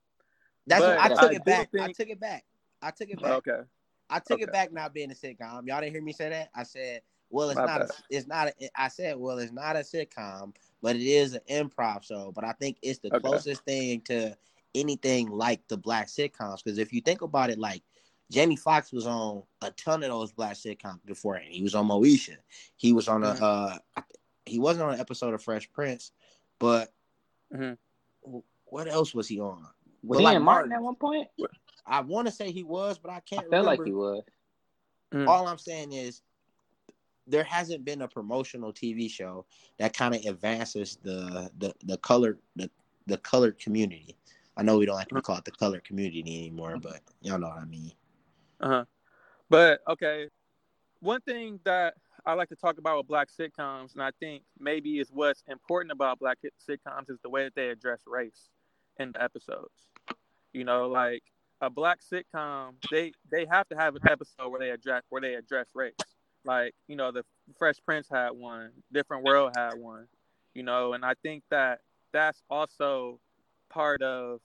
that's 0.67 0.81
what 0.83 0.97
I 0.99 1.05
I 1.07 1.09
took 1.09 1.31
do 1.31 1.37
it 1.37 1.45
back. 1.45 1.69
I 1.79 1.93
took 1.93 2.09
it 2.09 2.21
back. 2.21 2.45
I 2.81 2.91
took 2.93 3.11
it 3.11 3.21
back. 3.21 3.33
Okay. 3.49 3.61
I 4.09 4.19
took 4.21 4.41
it 4.41 4.53
back 4.53 4.73
not 4.73 4.95
being 4.95 5.11
a 5.11 5.15
sitcom. 5.15 5.67
Y'all 5.67 5.81
didn't 5.81 5.93
hear 5.93 6.03
me 6.03 6.13
say 6.13 6.29
that? 6.31 6.51
I 6.55 6.63
said, 6.63 7.03
well, 7.31 7.51
it's 7.51 7.57
My 7.57 7.67
not. 7.67 7.81
A, 7.83 7.89
it's 8.11 8.27
not. 8.27 8.49
A, 8.49 8.69
I 8.81 8.89
said, 8.89 9.17
well, 9.17 9.39
it's 9.39 9.53
not 9.53 9.77
a 9.77 9.81
sitcom, 9.81 10.55
but 10.81 10.97
it 10.97 11.03
is 11.03 11.35
an 11.35 11.41
improv 11.51 12.05
show. 12.05 12.33
But 12.35 12.45
I 12.45 12.53
think 12.53 12.79
it's 12.83 13.01
the 13.01 13.09
Okay. 13.09 13.21
closest 13.21 13.65
thing 13.65 14.01
to 14.03 14.37
anything 14.75 15.29
like 15.29 15.67
the 15.69 15.77
black 15.77 16.07
sitcoms. 16.07 16.63
Because 16.63 16.79
if 16.79 16.93
you 16.93 17.01
think 17.01 17.23
about 17.23 17.51
it, 17.51 17.59
like 17.59 17.83
Jamie 18.31 18.57
Foxx 18.57 18.93
was 18.93 19.07
on 19.07 19.43
a 19.63 19.71
ton 19.73 20.03
of 20.05 20.11
those 20.11 20.33
black 20.33 20.55
sitcoms 20.55 21.05
before, 21.05 21.35
and 21.37 21.47
he 21.53 21.63
was 21.63 21.75
on 21.75 21.89
Moesha. 21.89 22.37
He 22.77 22.93
was 22.93 23.09
on 23.09 23.25
a. 23.25 23.35
Mhm. 23.35 23.43
Uh, 23.43 24.03
he 24.45 24.61
wasn't 24.61 24.87
on 24.87 24.95
an 24.95 25.01
episode 25.01 25.35
of 25.35 25.43
Fresh 25.43 25.73
Prince, 25.73 26.13
but 26.61 26.93
Mhm. 27.53 27.77
what 28.67 28.87
else 28.87 29.13
was 29.13 29.27
he 29.27 29.41
on? 29.41 29.67
Was 30.05 30.17
But 30.17 30.19
he 30.19 30.25
like 30.25 30.37
in 30.37 30.43
Martin 30.43 30.71
Martin- 30.71 30.73
at 30.73 30.83
one 30.83 30.95
point? 30.95 31.29
I 31.87 32.01
want 32.01 32.27
to 32.27 32.33
say 32.33 32.51
he 32.51 32.65
was, 32.65 32.99
but 32.99 33.11
I 33.11 33.17
I 33.17 33.21
can't 33.21 33.43
felt 33.43 33.53
remember. 33.53 33.71
like 33.71 33.85
he 33.85 33.93
was. 33.93 34.23
Mm. 35.13 35.29
all 35.29 35.47
I'm 35.47 35.59
saying 35.59 35.93
is 35.93 36.23
there 37.27 37.45
hasn't 37.45 37.85
been 37.85 38.03
a 38.03 38.09
promotional 38.09 38.73
TV 38.73 39.11
show 39.11 39.47
that 39.79 39.97
kind 39.97 40.15
of 40.15 40.25
advances 40.25 40.99
the 41.03 41.51
the 41.59 41.75
the 41.85 41.97
color 41.99 42.39
the 42.57 42.71
the 43.07 43.19
colored 43.19 43.59
community. 43.59 44.17
I 44.57 44.63
know 44.63 44.79
we 44.79 44.87
don't 44.87 44.97
like 44.97 45.09
to 45.09 45.21
call 45.21 45.37
it 45.37 45.45
the 45.45 45.51
colored 45.51 45.85
community 45.85 46.21
anymore, 46.21 46.79
but 46.81 47.01
y'all 47.21 47.39
know 47.39 47.49
what 47.49 47.59
I 47.59 47.65
mean. 47.67 47.93
Uh-huh. 48.61 48.85
But 49.51 49.81
okay, 49.89 50.29
one 51.01 51.21
thing 51.21 51.61
that 51.65 51.95
I 52.25 52.33
like 52.33 52.49
to 52.49 52.57
talk 52.57 52.79
about 52.79 52.97
with 52.99 53.07
black 53.07 53.29
sitcoms, 53.31 53.93
and 53.93 54.03
I 54.03 54.11
think 54.19 54.43
maybe 54.59 54.99
is 54.99 55.11
what's 55.13 55.45
important 55.49 55.93
about 55.93 56.19
black 56.19 56.39
sitcoms 56.69 57.11
is 57.11 57.19
the 57.23 57.31
way 57.31 57.45
that 57.45 57.55
they 57.55 57.69
address 57.69 58.01
race 58.07 58.49
in 58.99 59.13
the 59.13 59.23
episodes. 59.23 59.89
You 60.53 60.65
know, 60.65 60.89
like 60.89 61.23
a 61.61 61.71
black 61.71 62.01
sitcom, 62.01 62.75
they 62.91 63.13
they 63.31 63.47
have 63.51 63.69
to 63.69 63.77
have 63.77 63.95
an 63.97 64.03
episode 64.09 64.49
where 64.51 64.61
they 64.61 64.71
address 64.71 65.03
where 65.09 65.21
they 65.21 65.35
address 65.35 65.67
race. 65.75 65.95
Like 66.45 66.75
you 66.89 66.97
know, 66.97 67.11
the 67.13 67.25
Fresh 67.59 67.77
Prince 67.85 68.09
had 68.11 68.31
one, 68.31 68.71
Different 68.93 69.25
World 69.25 69.53
had 69.57 69.75
one. 69.75 70.07
You 70.55 70.63
know, 70.63 70.93
and 70.93 71.05
I 71.05 71.15
think 71.23 71.43
that 71.51 71.81
that's 72.13 72.43
also 72.51 73.21
part 73.69 74.03
of 74.03 74.41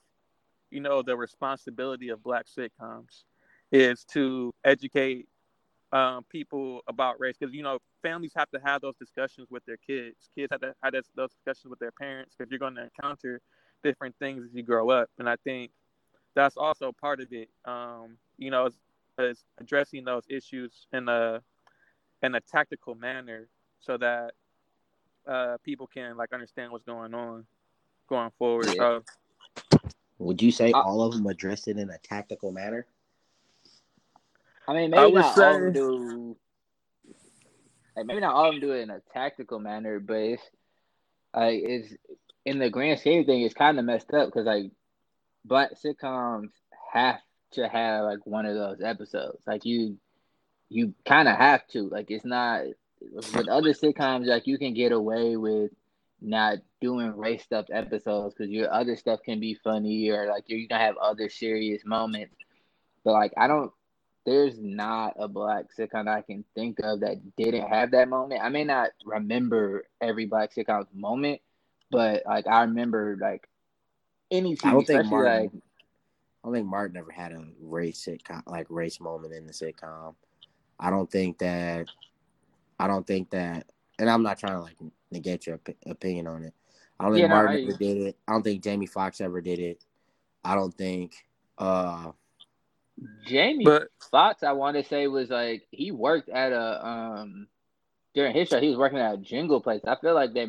you 0.70 0.80
know 0.80 1.02
the 1.02 1.16
responsibility 1.16 2.08
of 2.08 2.22
black 2.22 2.46
sitcoms 2.46 3.24
is 3.70 4.04
to 4.04 4.52
educate 4.64 5.26
um, 5.92 6.24
people 6.30 6.80
about 6.88 7.20
race 7.20 7.36
because 7.38 7.54
you 7.54 7.62
know 7.62 7.78
families 8.02 8.32
have 8.34 8.50
to 8.50 8.60
have 8.64 8.80
those 8.80 8.96
discussions 8.98 9.48
with 9.50 9.64
their 9.66 9.76
kids. 9.76 10.30
Kids 10.34 10.48
have 10.50 10.60
to 10.60 10.74
have 10.82 10.94
those 11.14 11.30
discussions 11.30 11.70
with 11.70 11.78
their 11.78 11.92
parents 11.92 12.34
because 12.36 12.50
you're 12.50 12.58
going 12.58 12.74
to 12.74 12.84
encounter 12.84 13.40
different 13.84 14.14
things 14.18 14.44
as 14.44 14.54
you 14.54 14.62
grow 14.62 14.90
up, 14.90 15.08
and 15.18 15.28
I 15.28 15.36
think 15.44 15.70
that's 16.34 16.56
also 16.56 16.92
part 16.92 17.20
of 17.20 17.32
it. 17.32 17.48
Um, 17.64 18.16
you 18.38 18.50
know, 18.50 18.66
is, 18.66 18.74
is 19.18 19.44
addressing 19.58 20.04
those 20.04 20.24
issues 20.28 20.86
in 20.92 21.08
a 21.08 21.42
in 22.22 22.34
a 22.34 22.40
tactical 22.40 22.94
manner 22.94 23.48
so 23.80 23.96
that 23.98 24.32
uh, 25.26 25.56
people 25.64 25.86
can 25.86 26.16
like 26.16 26.32
understand 26.32 26.72
what's 26.72 26.84
going 26.84 27.14
on 27.14 27.44
going 28.08 28.30
forward. 28.38 28.66
Yeah. 28.68 28.74
So 28.74 29.04
Would 30.18 30.42
you 30.42 30.50
say 30.52 30.72
I- 30.72 30.80
all 30.80 31.02
of 31.02 31.12
them 31.12 31.26
addressed 31.26 31.68
it 31.68 31.78
in 31.78 31.90
a 31.90 31.98
tactical 31.98 32.52
manner? 32.52 32.86
I 34.68 34.74
mean, 34.74 34.90
maybe 34.90 35.12
would 35.12 35.20
not 35.20 35.38
all 35.38 35.54
of 35.56 35.60
them 35.60 35.72
do. 35.72 36.36
Like 37.96 38.06
maybe 38.06 38.20
not 38.20 38.34
all 38.34 38.46
of 38.48 38.54
them 38.54 38.60
do 38.60 38.72
it 38.72 38.80
in 38.82 38.90
a 38.90 39.00
tactical 39.12 39.58
manner, 39.58 39.98
but 40.00 40.14
it's 40.16 40.42
like 41.34 41.60
it's 41.62 41.94
in 42.44 42.58
the 42.58 42.70
grand 42.70 43.00
scheme 43.00 43.20
of 43.20 43.26
things, 43.26 43.44
it's 43.46 43.54
kind 43.54 43.78
of 43.78 43.84
messed 43.84 44.12
up 44.14 44.28
because 44.28 44.46
like 44.46 44.70
black 45.44 45.70
sitcoms 45.74 46.50
have 46.92 47.20
to 47.52 47.68
have 47.68 48.04
like 48.04 48.26
one 48.26 48.46
of 48.46 48.54
those 48.54 48.80
episodes. 48.82 49.42
Like 49.46 49.64
you, 49.64 49.98
you 50.68 50.94
kind 51.06 51.28
of 51.28 51.36
have 51.36 51.66
to. 51.68 51.88
Like 51.88 52.10
it's 52.10 52.24
not 52.24 52.62
with 53.34 53.48
other 53.48 53.72
sitcoms. 53.72 54.26
Like 54.26 54.46
you 54.46 54.58
can 54.58 54.74
get 54.74 54.92
away 54.92 55.36
with 55.36 55.70
not 56.20 56.58
doing 56.80 57.16
race 57.16 57.42
stuff 57.42 57.66
episodes 57.72 58.34
because 58.34 58.50
your 58.50 58.72
other 58.72 58.96
stuff 58.96 59.20
can 59.24 59.40
be 59.40 59.54
funny 59.54 60.08
or 60.10 60.28
like 60.28 60.44
you're 60.46 60.66
gonna 60.68 60.82
have 60.82 60.96
other 60.96 61.28
serious 61.28 61.84
moments. 61.84 62.34
But 63.04 63.12
like 63.12 63.32
I 63.36 63.48
don't 63.48 63.72
there's 64.24 64.56
not 64.58 65.14
a 65.18 65.26
black 65.26 65.64
sitcom 65.76 66.08
I 66.08 66.22
can 66.22 66.44
think 66.54 66.78
of 66.82 67.00
that 67.00 67.20
didn't 67.36 67.68
have 67.68 67.90
that 67.90 68.08
moment. 68.08 68.40
I 68.42 68.48
may 68.50 68.64
not 68.64 68.90
remember 69.04 69.84
every 70.00 70.26
black 70.26 70.54
sitcom's 70.54 70.86
moment, 70.94 71.40
but 71.90 72.22
like 72.24 72.46
I 72.46 72.62
remember 72.62 73.18
like 73.20 73.48
any 74.32 74.56
TV, 74.56 74.66
I 74.68 74.72
don't 74.72 74.86
think 74.86 75.06
Martin- 75.06 75.42
like 75.42 75.50
I 75.54 76.48
don't 76.48 76.54
think 76.54 76.66
Martin 76.66 76.96
ever 76.96 77.12
had 77.12 77.32
a 77.32 77.44
race 77.60 78.04
sitcom 78.04 78.42
like 78.46 78.66
race 78.68 78.98
moment 79.00 79.32
in 79.32 79.46
the 79.46 79.52
sitcom. 79.52 80.14
I 80.80 80.90
don't 80.90 81.08
think 81.10 81.38
that 81.38 81.86
I 82.80 82.88
don't 82.88 83.06
think 83.06 83.30
that 83.30 83.66
and 84.00 84.10
I'm 84.10 84.24
not 84.24 84.38
trying 84.38 84.54
to 84.54 84.60
like 84.62 84.76
negate 85.12 85.46
your 85.46 85.56
op- 85.56 85.76
opinion 85.86 86.26
on 86.26 86.42
it. 86.44 86.54
I 86.98 87.04
don't 87.04 87.12
think 87.12 87.22
Yeah, 87.22 87.28
no, 87.28 87.34
Martin 87.34 87.56
I- 87.56 87.62
ever 87.68 87.78
did 87.78 87.96
it. 87.98 88.16
I 88.26 88.32
don't 88.32 88.42
think 88.42 88.64
Jamie 88.64 88.86
Foxx 88.86 89.20
ever 89.20 89.40
did 89.40 89.60
it. 89.60 89.84
I 90.44 90.54
don't 90.56 90.74
think. 90.74 91.14
uh 91.58 92.10
Jamie 93.24 93.64
But 93.64 93.88
Foxx, 94.10 94.42
I 94.42 94.52
want 94.52 94.76
to 94.76 94.84
say, 94.84 95.06
was 95.06 95.30
like 95.30 95.66
he 95.70 95.92
worked 95.92 96.28
at 96.28 96.52
a 96.52 96.86
um 96.86 97.46
during 98.14 98.34
his 98.34 98.48
show. 98.48 98.60
He 98.60 98.68
was 98.68 98.76
working 98.78 98.98
at 98.98 99.14
a 99.14 99.18
jingle 99.18 99.60
place. 99.60 99.80
I 99.86 99.96
feel 99.96 100.14
like 100.14 100.34
they, 100.34 100.46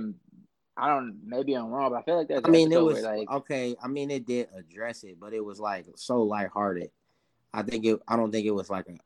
I 0.76 0.88
don't, 0.88 1.20
maybe 1.24 1.54
I'm 1.54 1.68
wrong, 1.68 1.92
but 1.92 1.98
I 1.98 2.02
feel 2.04 2.18
like 2.18 2.28
that's. 2.28 2.48
I 2.48 2.50
mean, 2.50 2.72
it 2.72 2.82
was 2.82 3.04
where, 3.04 3.18
like 3.18 3.30
okay. 3.30 3.76
I 3.82 3.88
mean, 3.88 4.10
it 4.10 4.26
did 4.26 4.50
address 4.56 5.04
it, 5.04 5.20
but 5.20 5.34
it 5.34 5.44
was 5.44 5.60
like 5.60 5.86
so 5.96 6.24
lighthearted. 6.24 6.90
I 7.54 7.62
think 7.62 7.86
it. 7.86 8.00
I 8.08 8.16
don't 8.16 8.32
think 8.32 8.46
it 8.46 8.52
was 8.52 8.70
like 8.70 8.88
a. 8.90 8.98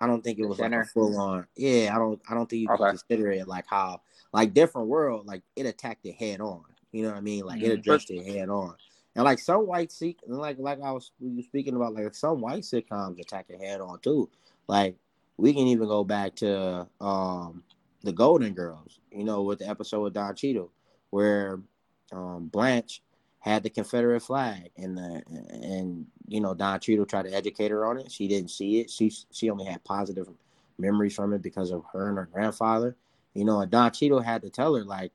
I 0.00 0.06
don't 0.06 0.22
think 0.22 0.38
it 0.38 0.46
was 0.46 0.60
like 0.60 0.72
a 0.72 0.84
full 0.84 1.18
on. 1.18 1.46
Yeah, 1.56 1.90
I 1.94 1.98
don't. 1.98 2.20
I 2.28 2.34
don't 2.34 2.48
think 2.48 2.62
you 2.62 2.68
can 2.68 2.76
Okay. 2.76 2.90
consider 2.90 3.32
it 3.32 3.48
like 3.48 3.66
how 3.66 4.02
like 4.32 4.54
different 4.54 4.88
world. 4.88 5.26
Like 5.26 5.42
it 5.56 5.66
attacked 5.66 6.06
it 6.06 6.14
head 6.14 6.40
on. 6.40 6.62
You 6.92 7.02
know 7.02 7.08
what 7.08 7.18
I 7.18 7.20
mean? 7.20 7.44
Like 7.44 7.62
it 7.62 7.70
Mhm. 7.70 7.78
addressed 7.78 8.10
it 8.10 8.24
head 8.24 8.48
on. 8.48 8.76
And 9.16 9.24
like 9.24 9.40
some 9.40 9.66
white 9.66 9.90
seek, 9.90 10.20
and 10.26 10.38
like 10.38 10.58
like 10.60 10.80
I 10.80 10.92
was 10.92 11.10
speaking 11.42 11.74
about, 11.74 11.94
like 11.94 12.14
some 12.14 12.40
white 12.40 12.62
sitcoms 12.62 13.18
attack 13.18 13.46
it 13.48 13.60
head 13.60 13.80
on 13.80 13.98
too. 13.98 14.30
Like 14.68 14.96
we 15.36 15.52
can 15.52 15.66
even 15.66 15.88
go 15.88 16.04
back 16.04 16.36
to 16.36 16.86
um 17.00 17.64
the 18.02 18.12
Golden 18.12 18.54
Girls. 18.54 19.00
You 19.10 19.24
know, 19.24 19.42
with 19.42 19.58
the 19.58 19.68
episode 19.68 20.02
with 20.02 20.14
Don 20.14 20.36
Cheadle, 20.36 20.70
where 21.10 21.60
um, 22.12 22.48
Blanche 22.48 23.02
had 23.40 23.62
the 23.62 23.70
Confederate 23.70 24.20
flag, 24.20 24.70
and 24.76 24.96
the 24.96 25.22
and 25.50 26.06
you 26.26 26.40
know 26.40 26.54
Don 26.54 26.80
Cheadle 26.80 27.06
tried 27.06 27.26
to 27.26 27.34
educate 27.34 27.70
her 27.70 27.86
on 27.86 27.98
it. 27.98 28.10
She 28.10 28.28
didn't 28.28 28.50
see 28.50 28.80
it. 28.80 28.90
She 28.90 29.12
she 29.30 29.50
only 29.50 29.64
had 29.64 29.84
positive 29.84 30.28
memories 30.78 31.14
from 31.14 31.32
it 31.32 31.42
because 31.42 31.70
of 31.70 31.84
her 31.92 32.08
and 32.08 32.18
her 32.18 32.28
grandfather. 32.32 32.96
You 33.34 33.44
know, 33.44 33.60
and 33.60 33.70
Don 33.70 33.92
Cheadle 33.92 34.20
had 34.20 34.42
to 34.42 34.50
tell 34.50 34.74
her 34.74 34.84
like, 34.84 35.12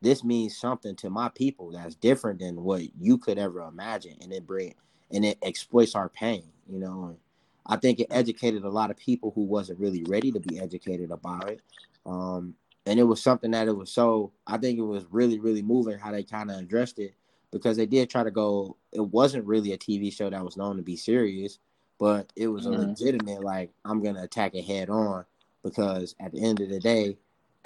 this 0.00 0.22
means 0.22 0.56
something 0.56 0.94
to 0.96 1.10
my 1.10 1.28
people 1.30 1.72
that's 1.72 1.94
different 1.94 2.38
than 2.38 2.62
what 2.62 2.82
you 2.98 3.18
could 3.18 3.38
ever 3.38 3.62
imagine, 3.62 4.16
and 4.20 4.32
it 4.32 4.46
bring 4.46 4.74
and 5.10 5.24
it 5.24 5.38
exploits 5.42 5.94
our 5.94 6.08
pain. 6.08 6.44
You 6.68 6.78
know, 6.78 7.04
and 7.04 7.18
I 7.66 7.76
think 7.76 8.00
it 8.00 8.08
educated 8.10 8.64
a 8.64 8.70
lot 8.70 8.90
of 8.90 8.96
people 8.96 9.32
who 9.34 9.42
wasn't 9.42 9.80
really 9.80 10.04
ready 10.04 10.30
to 10.32 10.40
be 10.40 10.60
educated 10.60 11.10
about 11.10 11.48
it. 11.48 11.60
Um, 12.04 12.54
and 12.86 12.98
it 13.00 13.04
was 13.04 13.20
something 13.20 13.50
that 13.50 13.68
it 13.68 13.76
was 13.76 13.90
so 13.90 14.32
I 14.46 14.56
think 14.58 14.78
it 14.78 14.82
was 14.82 15.04
really 15.10 15.38
really 15.38 15.62
moving 15.62 15.98
how 15.98 16.12
they 16.12 16.22
kind 16.22 16.50
of 16.50 16.58
addressed 16.58 16.98
it 16.98 17.14
because 17.52 17.76
they 17.76 17.86
did 17.86 18.10
try 18.10 18.22
to 18.24 18.30
go. 18.30 18.76
It 18.92 19.00
wasn't 19.00 19.44
really 19.46 19.72
a 19.72 19.78
TV 19.78 20.12
show 20.12 20.30
that 20.30 20.44
was 20.44 20.56
known 20.56 20.76
to 20.76 20.82
be 20.82 20.96
serious, 20.96 21.58
but 21.98 22.32
it 22.36 22.48
was 22.48 22.66
a 22.66 22.70
Mhm. 22.70 22.88
legitimate 22.88 23.42
like 23.42 23.70
I'm 23.84 24.02
gonna 24.02 24.22
attack 24.22 24.54
it 24.54 24.64
head 24.64 24.90
on 24.90 25.24
because 25.62 26.14
at 26.20 26.32
the 26.32 26.42
end 26.42 26.60
of 26.60 26.68
the 26.68 26.80
day, 26.80 27.16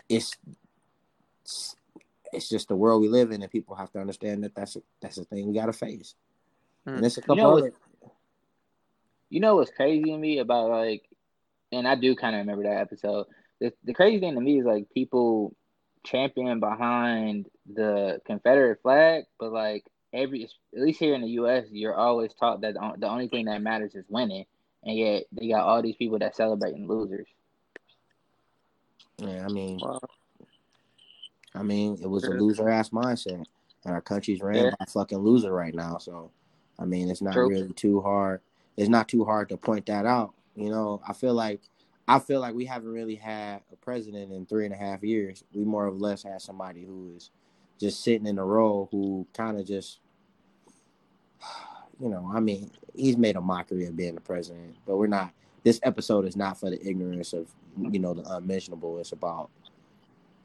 it's 0.08 0.36
it's 2.32 2.48
just 2.48 2.68
the 2.68 2.76
world 2.76 3.02
we 3.02 3.08
live 3.08 3.32
in, 3.32 3.42
and 3.42 3.50
people 3.50 3.74
have 3.74 3.90
to 3.92 3.98
understand 3.98 4.44
that 4.44 4.54
that's 4.54 4.76
a, 4.76 4.82
that's 5.00 5.18
a 5.18 5.24
thing 5.24 5.48
we 5.48 5.54
gotta 5.54 5.72
face. 5.72 6.14
Mm. 6.86 6.96
And 6.96 7.06
it's 7.06 7.18
a 7.18 7.22
couple 7.22 7.36
know 7.36 7.58
other. 7.58 7.72
you 9.28 9.40
know 9.40 9.56
what's 9.56 9.70
crazy 9.72 10.04
to 10.04 10.16
me 10.18 10.38
about 10.38 10.70
like, 10.70 11.08
and 11.72 11.88
I 11.88 11.94
do 11.94 12.14
kind 12.14 12.36
of 12.36 12.40
remember 12.40 12.64
that 12.64 12.80
episode. 12.80 13.26
The 13.60 13.72
the 13.84 13.94
crazy 13.94 14.18
thing 14.20 14.34
to 14.34 14.40
me 14.40 14.60
is 14.60 14.66
like 14.66 14.90
people 14.92 15.54
champion 16.04 16.60
behind 16.60 17.46
the 17.72 18.20
Confederate 18.24 18.80
flag, 18.82 19.24
but 19.38 19.52
like 19.52 19.84
every 20.12 20.44
at 20.44 20.82
least 20.82 20.98
here 20.98 21.14
in 21.14 21.20
the 21.22 21.28
U.S., 21.28 21.66
you're 21.70 21.94
always 21.94 22.32
taught 22.34 22.62
that 22.62 22.74
the 22.74 23.06
only 23.06 23.28
thing 23.28 23.46
that 23.46 23.62
matters 23.62 23.94
is 23.94 24.04
winning, 24.08 24.46
and 24.82 24.96
yet 24.96 25.24
they 25.32 25.48
got 25.48 25.62
all 25.66 25.82
these 25.82 25.96
people 25.96 26.18
that 26.18 26.36
celebrating 26.36 26.88
losers. 26.88 27.28
Yeah, 29.18 29.44
I 29.44 29.48
mean, 29.48 29.78
Wow. 29.78 30.00
I 31.54 31.62
mean, 31.62 31.98
it 32.00 32.06
was 32.06 32.24
a 32.24 32.30
loser 32.30 32.68
ass 32.68 32.90
mindset, 32.90 33.44
and 33.84 33.94
our 33.94 34.00
country's 34.00 34.40
ran 34.40 34.56
Yeah. 34.56 34.70
by 34.70 34.76
a 34.80 34.86
fucking 34.86 35.18
loser 35.18 35.52
right 35.52 35.74
now. 35.74 35.98
So, 35.98 36.30
I 36.78 36.84
mean, 36.84 37.10
it's 37.10 37.20
not 37.22 37.34
True. 37.34 37.48
really 37.48 37.72
too 37.72 38.00
hard. 38.00 38.40
It's 38.76 38.88
not 38.88 39.08
too 39.08 39.24
hard 39.24 39.48
to 39.50 39.56
point 39.56 39.86
that 39.86 40.06
out. 40.06 40.32
You 40.54 40.70
know, 40.70 41.02
I 41.06 41.12
feel 41.12 41.34
like 41.34 41.60
I 42.10 42.18
feel 42.18 42.40
like 42.40 42.54
we 42.54 42.64
haven't 42.64 42.92
really 42.92 43.14
had 43.14 43.60
a 43.72 43.76
president 43.76 44.32
in 44.32 44.46
three 44.46 44.64
and 44.64 44.74
a 44.74 44.76
half 44.76 45.02
years. 45.02 45.44
We 45.54 45.64
more 45.64 45.86
or 45.86 45.92
less 45.92 46.22
had 46.22 46.42
somebody 46.42 46.84
who 46.84 47.12
is 47.16 47.30
just 47.78 48.02
sitting 48.02 48.26
in 48.26 48.38
a 48.38 48.44
role 48.44 48.88
who 48.90 49.26
kind 49.32 49.58
of 49.58 49.66
just, 49.66 50.00
you 52.00 52.08
know, 52.08 52.30
I 52.34 52.40
mean, 52.40 52.70
he's 52.94 53.16
made 53.16 53.36
a 53.36 53.40
mockery 53.40 53.86
of 53.86 53.96
being 53.96 54.14
the 54.16 54.20
president, 54.20 54.76
but 54.86 54.96
we're 54.96 55.06
not. 55.06 55.32
This 55.62 55.78
episode 55.82 56.24
is 56.24 56.36
not 56.36 56.58
for 56.58 56.70
the 56.70 56.84
ignorance 56.86 57.32
of, 57.32 57.46
you 57.78 57.98
know, 58.00 58.14
the 58.14 58.22
unmentionable. 58.34 58.98
It's 58.98 59.12
about, 59.12 59.50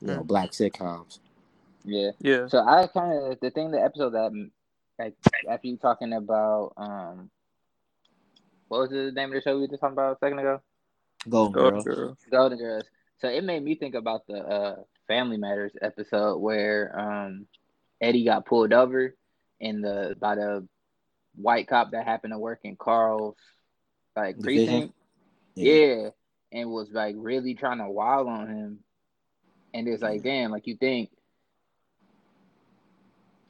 you 0.01 0.07
know, 0.07 0.21
Mm. 0.21 0.27
black 0.27 0.51
sitcoms. 0.51 1.19
Yeah. 1.85 2.11
Yeah. 2.19 2.47
So 2.47 2.59
I 2.59 2.87
kind 2.87 3.31
of 3.31 3.39
the 3.39 3.49
thing 3.49 3.71
the 3.71 3.81
episode 3.81 4.11
that 4.11 4.31
like 4.99 5.15
after 5.49 5.67
you 5.67 5.77
talking 5.77 6.13
about 6.13 6.73
um 6.77 7.29
what 8.67 8.81
was 8.81 8.89
the 8.89 9.11
name 9.11 9.29
of 9.29 9.35
the 9.35 9.41
show 9.41 9.55
we 9.55 9.61
were 9.61 9.67
just 9.67 9.81
talking 9.81 9.93
about 9.93 10.15
a 10.15 10.19
second 10.19 10.39
ago? 10.39 10.61
Golden 11.29 11.53
Girls. 11.53 11.83
girl. 11.83 12.17
Golden 12.31 12.57
Girls. 12.57 12.83
So 13.19 13.29
it 13.29 13.43
made 13.43 13.63
me 13.63 13.75
think 13.75 13.95
about 13.95 14.27
the 14.27 14.37
uh 14.37 14.75
Family 15.07 15.37
Matters 15.37 15.73
episode 15.81 16.37
where 16.39 16.97
um 16.99 17.47
Eddie 18.01 18.25
got 18.25 18.45
pulled 18.45 18.73
over 18.73 19.15
in 19.59 19.81
the 19.81 20.15
by 20.19 20.35
the 20.35 20.67
white 21.35 21.67
cop 21.67 21.91
that 21.91 22.05
happened 22.05 22.33
to 22.33 22.39
work 22.39 22.59
in 22.63 22.75
Carl's 22.75 23.35
like 24.15 24.37
Division? 24.37 24.65
precinct. 24.65 24.93
Yeah. 25.55 26.09
And 26.51 26.69
was 26.71 26.89
like 26.91 27.15
really 27.17 27.53
trying 27.55 27.79
to 27.79 27.89
wild 27.89 28.27
on 28.27 28.47
him. 28.47 28.79
And 29.73 29.87
it's 29.87 30.01
like, 30.01 30.23
damn, 30.23 30.51
like 30.51 30.67
you 30.67 30.77
think 30.77 31.09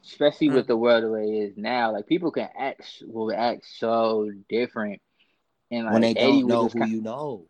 especially 0.03 0.49
with 0.49 0.67
the 0.67 0.77
world 0.77 1.03
the 1.03 1.09
way 1.09 1.23
it 1.23 1.51
is 1.51 1.57
now, 1.57 1.91
like 1.91 2.05
people 2.07 2.31
can 2.31 2.49
act 2.57 3.03
will 3.07 3.33
act 3.35 3.65
so 3.65 4.29
different. 4.49 5.01
And 5.71 5.85
like 5.85 5.93
when 5.93 6.01
they 6.03 6.15
Eddie 6.15 6.41
don't 6.41 6.45
was 6.45 6.49
know 6.49 6.69
who 6.69 6.79
kind- 6.79 6.91
you 6.91 7.01
know. 7.01 7.47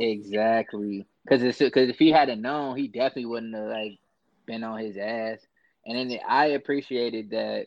Exactly. 0.00 1.06
Because 1.24 1.42
it's 1.42 1.58
because 1.58 1.88
if 1.88 1.98
he 1.98 2.10
hadn't 2.10 2.42
known, 2.42 2.76
he 2.76 2.88
definitely 2.88 3.26
wouldn't 3.26 3.54
have 3.54 3.68
like 3.68 3.98
been 4.46 4.64
on 4.64 4.78
his 4.78 4.96
ass. 4.96 5.40
And 5.84 6.10
then 6.10 6.18
I 6.28 6.46
appreciated 6.46 7.30
that 7.30 7.66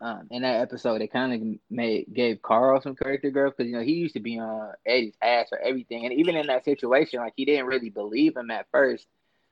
um, 0.00 0.26
in 0.30 0.42
that 0.42 0.60
episode, 0.60 1.00
they 1.00 1.06
kind 1.06 1.32
of 1.32 1.60
made 1.70 2.06
gave 2.12 2.42
Carl 2.42 2.80
some 2.80 2.96
character 2.96 3.30
growth 3.30 3.54
because 3.56 3.70
you 3.70 3.76
know 3.76 3.84
he 3.84 3.92
used 3.92 4.14
to 4.14 4.20
be 4.20 4.38
on 4.38 4.72
Eddie's 4.84 5.14
ass 5.22 5.48
for 5.48 5.58
everything, 5.58 6.04
and 6.04 6.14
even 6.14 6.36
in 6.36 6.48
that 6.48 6.64
situation, 6.64 7.20
like 7.20 7.34
he 7.36 7.44
didn't 7.44 7.66
really 7.66 7.90
believe 7.90 8.36
him 8.36 8.50
at 8.50 8.66
first, 8.72 9.06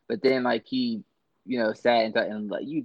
but 0.09 0.23
then 0.23 0.43
like 0.43 0.65
he, 0.67 1.05
you 1.47 1.61
know, 1.61 1.73
sat 1.73 2.05
and, 2.05 2.15
thought, 2.15 2.27
and 2.27 2.51
like 2.51 2.67
you, 2.67 2.85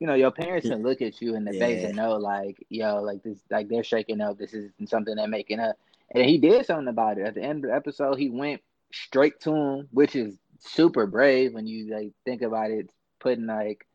you 0.00 0.06
know, 0.06 0.14
your 0.14 0.30
parents 0.30 0.66
can 0.66 0.82
look 0.82 1.02
at 1.02 1.20
you 1.20 1.34
in 1.34 1.44
the 1.44 1.52
face 1.52 1.82
Yeah. 1.82 1.88
and 1.88 1.96
know 1.96 2.16
like, 2.16 2.64
yo, 2.70 3.02
like 3.02 3.22
this, 3.22 3.38
like 3.50 3.68
they're 3.68 3.84
shaking 3.84 4.22
up. 4.22 4.38
This 4.38 4.54
is 4.54 4.70
something 4.86 5.14
they're 5.14 5.28
making 5.28 5.60
up, 5.60 5.76
and 6.14 6.24
he 6.24 6.38
did 6.38 6.64
something 6.66 6.88
about 6.88 7.18
it. 7.18 7.26
At 7.26 7.34
the 7.34 7.42
end 7.42 7.64
of 7.64 7.70
the 7.70 7.76
episode, 7.76 8.18
he 8.18 8.30
went 8.30 8.62
straight 8.92 9.40
to 9.40 9.52
him, 9.54 9.88
which 9.90 10.14
is 10.16 10.38
super 10.60 11.06
brave 11.06 11.52
when 11.54 11.66
you 11.66 11.92
like 11.94 12.12
think 12.24 12.42
about 12.42 12.70
it. 12.70 12.88
Putting 13.20 13.46
like 13.46 13.86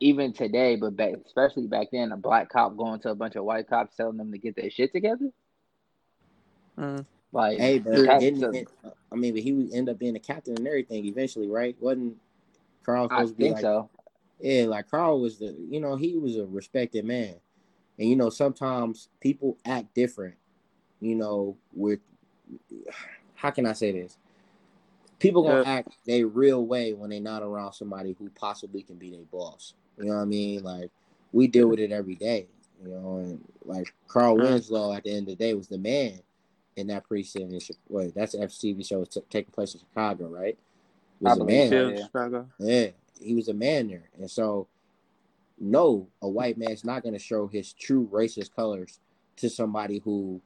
even 0.00 0.32
today, 0.32 0.76
but 0.76 0.96
back, 0.96 1.14
especially 1.24 1.66
back 1.66 1.88
then, 1.92 2.12
a 2.12 2.16
black 2.16 2.50
cop 2.50 2.76
going 2.76 3.00
to 3.00 3.10
a 3.10 3.14
bunch 3.14 3.36
of 3.36 3.44
white 3.44 3.68
cops 3.68 3.96
telling 3.96 4.16
them 4.16 4.32
to 4.32 4.38
get 4.38 4.56
their 4.56 4.70
shit 4.70 4.92
together. 4.92 5.30
Mm. 6.78 7.06
Like, 7.32 7.58
Hey, 7.58 7.78
but 7.78 8.04
that's 8.04 8.20
didn't 8.20 8.68
a- 8.84 8.92
I 9.12 9.16
mean, 9.16 9.34
but 9.34 9.42
he 9.42 9.52
would 9.52 9.72
end 9.72 9.88
up 9.88 9.98
being 9.98 10.16
a 10.16 10.20
captain 10.20 10.56
and 10.56 10.66
everything 10.66 11.04
eventually, 11.06 11.48
right? 11.48 11.76
Wasn't 11.80 12.16
Carl 12.84 13.08
I 13.10 13.16
supposed 13.16 13.34
to 13.34 13.38
be 13.38 13.44
think 13.44 13.54
like, 13.54 13.62
so. 13.62 13.88
yeah, 14.40 14.64
like 14.66 14.90
Carl 14.90 15.20
was 15.20 15.38
the, 15.38 15.56
you 15.70 15.80
know, 15.80 15.96
he 15.96 16.16
was 16.18 16.36
a 16.36 16.44
respected 16.44 17.04
man, 17.04 17.36
and 17.98 18.08
you 18.08 18.16
know, 18.16 18.30
sometimes 18.30 19.08
people 19.20 19.56
act 19.64 19.94
different, 19.94 20.34
you 21.04 21.14
know, 21.14 21.56
with 21.74 22.00
how 23.34 23.50
can 23.50 23.66
I 23.66 23.74
say 23.74 23.92
this? 23.92 24.16
People 25.18 25.42
gonna 25.42 25.62
Yeah. 25.62 25.78
act 25.78 25.88
their 26.06 26.26
real 26.26 26.64
way 26.66 26.92
when 26.94 27.10
they're 27.10 27.20
not 27.20 27.42
around 27.42 27.74
somebody 27.74 28.16
who 28.18 28.30
possibly 28.30 28.82
can 28.82 28.96
be 28.96 29.10
their 29.10 29.24
boss. 29.24 29.74
You 29.98 30.06
know 30.06 30.16
what 30.16 30.22
I 30.22 30.24
mean? 30.24 30.62
Like 30.62 30.90
we 31.32 31.46
deal 31.46 31.68
with 31.68 31.78
it 31.78 31.92
every 31.92 32.14
day, 32.14 32.48
you 32.82 32.88
know, 32.88 33.18
and 33.18 33.44
like 33.64 33.92
Carl 34.08 34.36
Mm. 34.36 34.44
Winslow 34.44 34.92
at 34.94 35.04
the 35.04 35.10
end 35.10 35.28
of 35.28 35.36
the 35.38 35.44
day 35.44 35.52
was 35.54 35.68
the 35.68 35.78
man 35.78 36.20
in 36.76 36.86
that 36.88 37.04
Chi- 37.60 37.74
wait, 37.88 38.14
that's 38.14 38.34
FTV 38.34 38.84
show 38.84 39.04
t- 39.04 39.20
taking 39.30 39.52
place 39.52 39.74
in 39.74 39.80
Chicago, 39.80 40.28
right? 40.28 40.58
He 41.20 41.24
Was 41.26 41.38
I 41.38 41.42
a 41.42 41.44
man. 41.44 41.72
yeah. 41.72 42.06
Chicago. 42.06 42.48
Yeah, 42.58 42.88
he 43.20 43.34
was 43.34 43.48
a 43.48 43.54
man 43.54 43.88
there, 43.88 44.10
and 44.18 44.30
so 44.30 44.68
no, 45.58 46.08
a 46.22 46.28
white 46.28 46.58
man's 46.58 46.84
not 46.84 47.02
going 47.02 47.12
to 47.12 47.18
show 47.18 47.46
his 47.46 47.72
true 47.72 48.08
racist 48.12 48.54
colors 48.54 48.98
to 49.36 49.48
somebody 49.48 49.98
who 49.98 50.40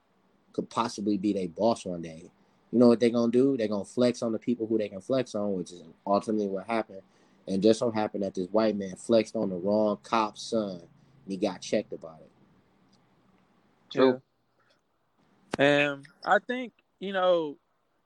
could 0.58 0.68
possibly 0.70 1.16
be 1.16 1.32
their 1.32 1.46
boss 1.46 1.84
one 1.84 2.02
day. 2.02 2.28
You 2.72 2.80
know 2.80 2.88
what 2.88 2.98
they're 2.98 3.10
gonna 3.10 3.30
do? 3.30 3.56
They're 3.56 3.68
gonna 3.68 3.84
flex 3.84 4.22
on 4.22 4.32
the 4.32 4.40
people 4.40 4.66
who 4.66 4.76
they 4.76 4.88
can 4.88 5.00
flex 5.00 5.36
on, 5.36 5.52
which 5.52 5.70
is 5.70 5.84
ultimately 6.04 6.48
what 6.48 6.66
happened. 6.66 7.02
And 7.46 7.62
just 7.62 7.78
so 7.78 7.92
happened 7.92 8.24
that 8.24 8.34
this 8.34 8.48
white 8.48 8.76
man 8.76 8.96
flexed 8.96 9.36
on 9.36 9.50
the 9.50 9.56
wrong 9.56 9.98
cop's 10.02 10.42
son, 10.42 10.80
and 10.80 11.28
he 11.28 11.36
got 11.36 11.60
checked 11.60 11.92
about 11.92 12.18
it. 12.20 12.30
True. 13.92 14.20
Yeah. 15.60 15.64
And 15.64 16.06
I 16.24 16.38
think, 16.44 16.72
you 16.98 17.12
know, 17.12 17.56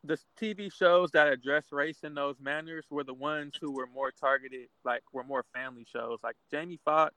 the 0.05 0.19
TV 0.39 0.71
shows 0.71 1.11
that 1.13 1.29
address 1.29 1.65
race 1.73 2.01
in 2.03 2.15
those 2.15 2.37
manners 2.39 2.85
were 2.91 3.05
the 3.05 3.15
ones 3.15 3.55
who 3.59 3.73
were 3.73 3.89
more 3.95 4.11
targeted, 4.11 4.69
like 4.85 5.03
were 5.15 5.25
more 5.25 5.47
family 5.55 5.87
shows, 5.91 6.19
like 6.23 6.37
Jamie 6.51 6.81
Foxx 6.85 7.15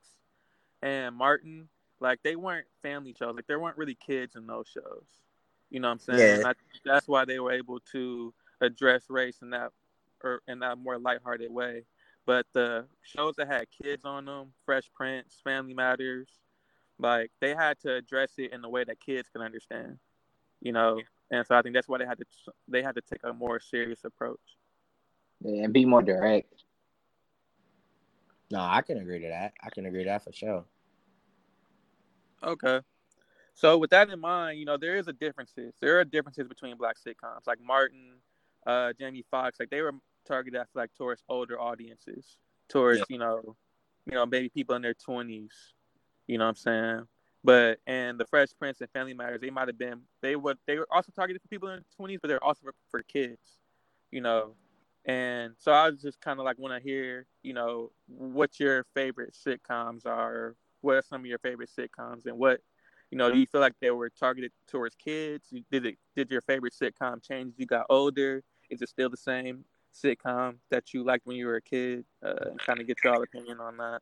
and 0.81 1.13
Martin. 1.13 1.67
Like 1.99 2.19
they 2.23 2.37
weren't 2.37 2.67
family 2.81 3.13
shows, 3.17 3.35
like 3.35 3.47
there 3.47 3.59
weren't 3.59 3.77
really 3.77 3.95
kids 3.95 4.35
in 4.37 4.47
those 4.47 4.67
shows. 4.67 5.03
You 5.69 5.79
know 5.79 5.87
what 5.89 5.93
I'm 5.93 5.99
saying? 5.99 6.41
Yeah. 6.41 6.49
I, 6.49 6.53
that's 6.83 7.07
why 7.07 7.25
they 7.25 7.39
were 7.39 7.51
able 7.51 7.79
to 7.91 8.33
address 8.61 9.05
race 9.09 9.39
in 9.41 9.49
that 9.51 9.71
or 10.23 10.41
in 10.47 10.59
that 10.59 10.77
more 10.77 10.97
lighthearted 10.97 11.51
way. 11.51 11.83
But 12.25 12.45
the 12.53 12.85
shows 13.03 13.35
that 13.35 13.47
had 13.47 13.67
kids 13.69 14.03
on 14.05 14.25
them, 14.25 14.53
Fresh 14.65 14.89
Prince, 14.95 15.39
Family 15.43 15.73
Matters, 15.73 16.27
like 16.97 17.31
they 17.39 17.53
had 17.53 17.79
to 17.81 17.93
address 17.95 18.33
it 18.37 18.53
in 18.53 18.63
a 18.63 18.69
way 18.69 18.83
that 18.83 18.99
kids 18.99 19.29
can 19.29 19.41
understand. 19.41 19.99
You 20.61 20.71
know, 20.71 21.01
and 21.29 21.45
so 21.45 21.55
I 21.55 21.61
think 21.61 21.75
that's 21.75 21.87
why 21.87 21.99
they 21.99 22.05
had 22.05 22.17
to 22.17 22.25
they 22.67 22.81
had 22.81 22.95
to 22.95 23.01
take 23.01 23.23
a 23.23 23.33
more 23.33 23.59
serious 23.59 24.03
approach. 24.05 24.39
and 25.43 25.73
be 25.73 25.85
more 25.85 26.01
direct. 26.01 26.63
No, 28.51 28.59
I 28.59 28.81
can 28.81 28.97
agree 28.99 29.19
to 29.19 29.27
that. 29.27 29.53
I 29.63 29.69
can 29.69 29.85
agree 29.85 30.03
to 30.03 30.09
that 30.09 30.23
for 30.23 30.31
sure. 30.31 30.65
Okay. 32.43 32.79
So 33.55 33.77
with 33.77 33.89
that 33.91 34.09
in 34.09 34.19
mind, 34.19 34.59
you 34.59 34.65
know, 34.65 34.77
there 34.77 34.97
is 34.97 35.07
a 35.07 35.13
differences. 35.13 35.73
There 35.81 35.97
are 35.99 36.03
differences 36.03 36.47
between 36.47 36.75
black 36.77 36.97
sitcoms. 36.99 37.47
Like 37.47 37.59
Martin, 37.61 38.15
uh, 38.67 38.91
Jamie 38.99 39.23
Foxx, 39.31 39.59
like 39.59 39.69
they 39.69 39.81
were 39.81 39.93
targeted 40.27 40.59
at 40.59 40.67
like 40.75 40.93
towards 40.97 41.23
older 41.29 41.59
audiences, 41.59 42.37
towards, 42.67 42.99
Yeah. 42.99 43.05
you 43.09 43.17
know, 43.17 43.55
you 44.05 44.13
know, 44.13 44.25
maybe 44.25 44.49
people 44.49 44.75
in 44.75 44.81
their 44.81 44.93
twenties. 44.93 45.73
You 46.27 46.37
know 46.37 46.45
what 46.45 46.49
I'm 46.49 46.55
saying? 46.55 47.07
But 47.45 47.79
and 47.87 48.19
the 48.19 48.25
Fresh 48.25 48.49
Prince 48.59 48.81
and 48.81 48.89
Family 48.89 49.13
Matters, 49.13 49.39
they 49.39 49.51
might 49.51 49.67
have 49.69 49.77
been 49.77 50.01
they 50.21 50.35
would 50.35 50.57
they 50.67 50.77
were 50.77 50.87
also 50.91 51.11
targeted 51.15 51.41
for 51.41 51.47
people 51.47 51.69
in 51.69 51.75
their 51.75 51.83
twenties, 51.95 52.19
but 52.21 52.27
they're 52.27 52.43
also 52.43 52.61
for, 52.63 52.73
for 52.89 53.03
kids, 53.03 53.59
you 54.11 54.19
know. 54.19 54.55
And 55.05 55.53
so 55.59 55.71
I 55.71 55.89
was 55.91 56.01
just 56.01 56.19
kind 56.19 56.39
of 56.39 56.45
like 56.45 56.57
want 56.57 56.73
to 56.75 56.83
hear, 56.85 57.27
you 57.43 57.53
know, 57.53 57.91
what 58.07 58.59
your 58.59 58.85
favorite 58.95 59.33
sitcoms 59.33 60.05
are. 60.05 60.55
What 60.81 60.95
are 60.95 61.03
some 61.03 61.21
of 61.21 61.27
your 61.27 61.39
favorite 61.39 61.69
sitcoms, 61.75 62.25
and 62.25 62.37
what, 62.37 62.61
you 63.11 63.17
know, 63.17 63.31
do 63.31 63.37
you 63.37 63.45
feel 63.45 63.61
like 63.61 63.73
they 63.79 63.91
were 63.91 64.09
targeted 64.09 64.51
towards 64.67 64.95
kids? 64.95 65.53
Did 65.71 65.85
it? 65.85 65.97
Did 66.15 66.31
your 66.31 66.41
favorite 66.41 66.73
sitcom 66.73 67.23
change 67.23 67.53
as 67.53 67.59
you 67.59 67.65
got 67.65 67.85
older? 67.89 68.43
Is 68.69 68.81
it 68.81 68.89
still 68.89 69.09
the 69.09 69.17
same 69.17 69.63
sitcom 69.93 70.55
that 70.69 70.93
you 70.93 71.03
liked 71.03 71.25
when 71.25 71.37
you 71.37 71.45
were 71.45 71.55
a 71.55 71.61
kid? 71.61 72.03
Uh, 72.23 72.33
and 72.51 72.59
kind 72.59 72.79
of 72.79 72.87
get 72.87 72.97
your 73.03 73.23
opinion 73.23 73.59
on 73.59 73.77
that. 73.77 74.01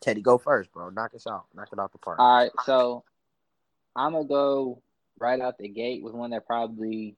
Teddy, 0.00 0.20
go 0.20 0.38
first, 0.38 0.72
bro. 0.72 0.90
Knock 0.90 1.14
us 1.14 1.26
out. 1.26 1.46
Knock 1.54 1.68
it 1.72 1.78
out 1.78 1.92
the 1.92 1.98
park. 1.98 2.18
All 2.18 2.36
right, 2.36 2.50
so 2.64 3.04
I'm 3.96 4.12
gonna 4.12 4.24
go 4.24 4.82
right 5.18 5.40
out 5.40 5.58
the 5.58 5.68
gate 5.68 6.02
with 6.02 6.14
one 6.14 6.30
that 6.30 6.46
probably 6.46 7.16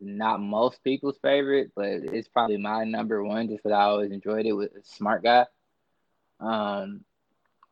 not 0.00 0.40
most 0.40 0.82
people's 0.84 1.18
favorite, 1.22 1.72
but 1.74 1.86
it's 1.86 2.28
probably 2.28 2.56
my 2.56 2.84
number 2.84 3.22
one 3.22 3.48
just 3.48 3.62
because 3.62 3.74
I 3.74 3.82
always 3.82 4.10
enjoyed 4.10 4.46
it 4.46 4.52
with 4.52 4.70
Smart 4.84 5.22
Guy. 5.22 5.46
Um, 6.40 7.04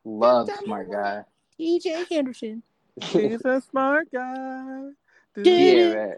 love 0.03 0.49
Smart 0.63 0.91
Guy. 0.91 1.23
TJ 1.59 2.07
Henderson. 2.09 2.63
He's 3.01 3.43
a 3.45 3.61
smart 3.61 4.07
guy. 4.11 4.89
yeah, 5.35 5.93
man. 5.93 6.17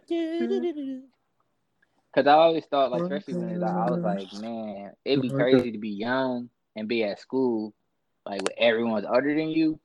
Because 2.14 2.28
I 2.28 2.34
always 2.34 2.66
thought, 2.66 2.92
like, 2.92 3.04
especially 3.04 3.36
when 3.36 3.64
I 3.64 3.90
was 3.90 4.02
like, 4.02 4.42
man, 4.42 4.92
it'd 5.06 5.22
be 5.22 5.30
crazy 5.30 5.72
to 5.72 5.78
be 5.78 5.90
young 5.90 6.50
and 6.76 6.88
be 6.88 7.04
at 7.04 7.20
school, 7.20 7.74
like, 8.26 8.42
with 8.42 8.54
everyone's 8.58 9.06
older 9.06 9.36
than 9.36 9.50
you. 9.50 9.80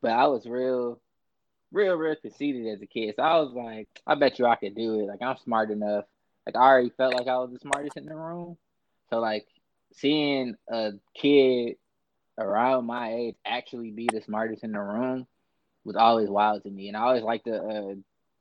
But 0.00 0.12
I 0.12 0.26
was 0.26 0.46
real, 0.46 1.00
real, 1.70 1.94
real 1.94 2.16
conceited 2.16 2.66
as 2.66 2.82
a 2.82 2.86
kid. 2.86 3.14
So 3.16 3.22
I 3.22 3.38
was 3.38 3.52
like, 3.52 3.88
I 4.06 4.16
bet 4.16 4.38
you 4.38 4.46
I 4.46 4.56
could 4.56 4.74
do 4.74 5.00
it. 5.00 5.06
Like, 5.06 5.22
I'm 5.22 5.36
smart 5.36 5.70
enough. 5.70 6.04
Like, 6.46 6.56
I 6.56 6.60
already 6.60 6.90
felt 6.96 7.14
like 7.14 7.28
I 7.28 7.38
was 7.38 7.52
the 7.52 7.60
smartest 7.60 7.96
in 7.96 8.06
the 8.06 8.16
room. 8.16 8.56
So, 9.10 9.20
like, 9.20 9.46
seeing 9.92 10.56
a 10.68 10.92
kid 11.14 11.76
around 12.42 12.86
my 12.86 13.12
age 13.12 13.36
actually 13.44 13.90
be 13.90 14.08
the 14.12 14.22
smartest 14.22 14.64
in 14.64 14.72
the 14.72 14.80
room 14.80 15.26
was 15.84 15.96
always 15.96 16.28
wild 16.28 16.62
to 16.62 16.70
me. 16.70 16.88
And 16.88 16.96
I 16.96 17.00
always 17.00 17.22
liked 17.22 17.44
the, 17.44 17.62
uh, 17.62 17.94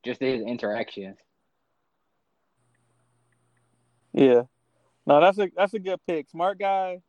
just 0.04 0.22
his 0.22 0.42
interactions. 0.42 1.18
Yeah. 4.14 4.44
No, 5.06 5.20
that's 5.20 5.40
a 5.40 5.50
that's 5.56 5.74
a 5.74 5.80
good 5.80 6.00
pick. 6.06 6.30
Smart 6.30 6.60
guy 6.60 7.02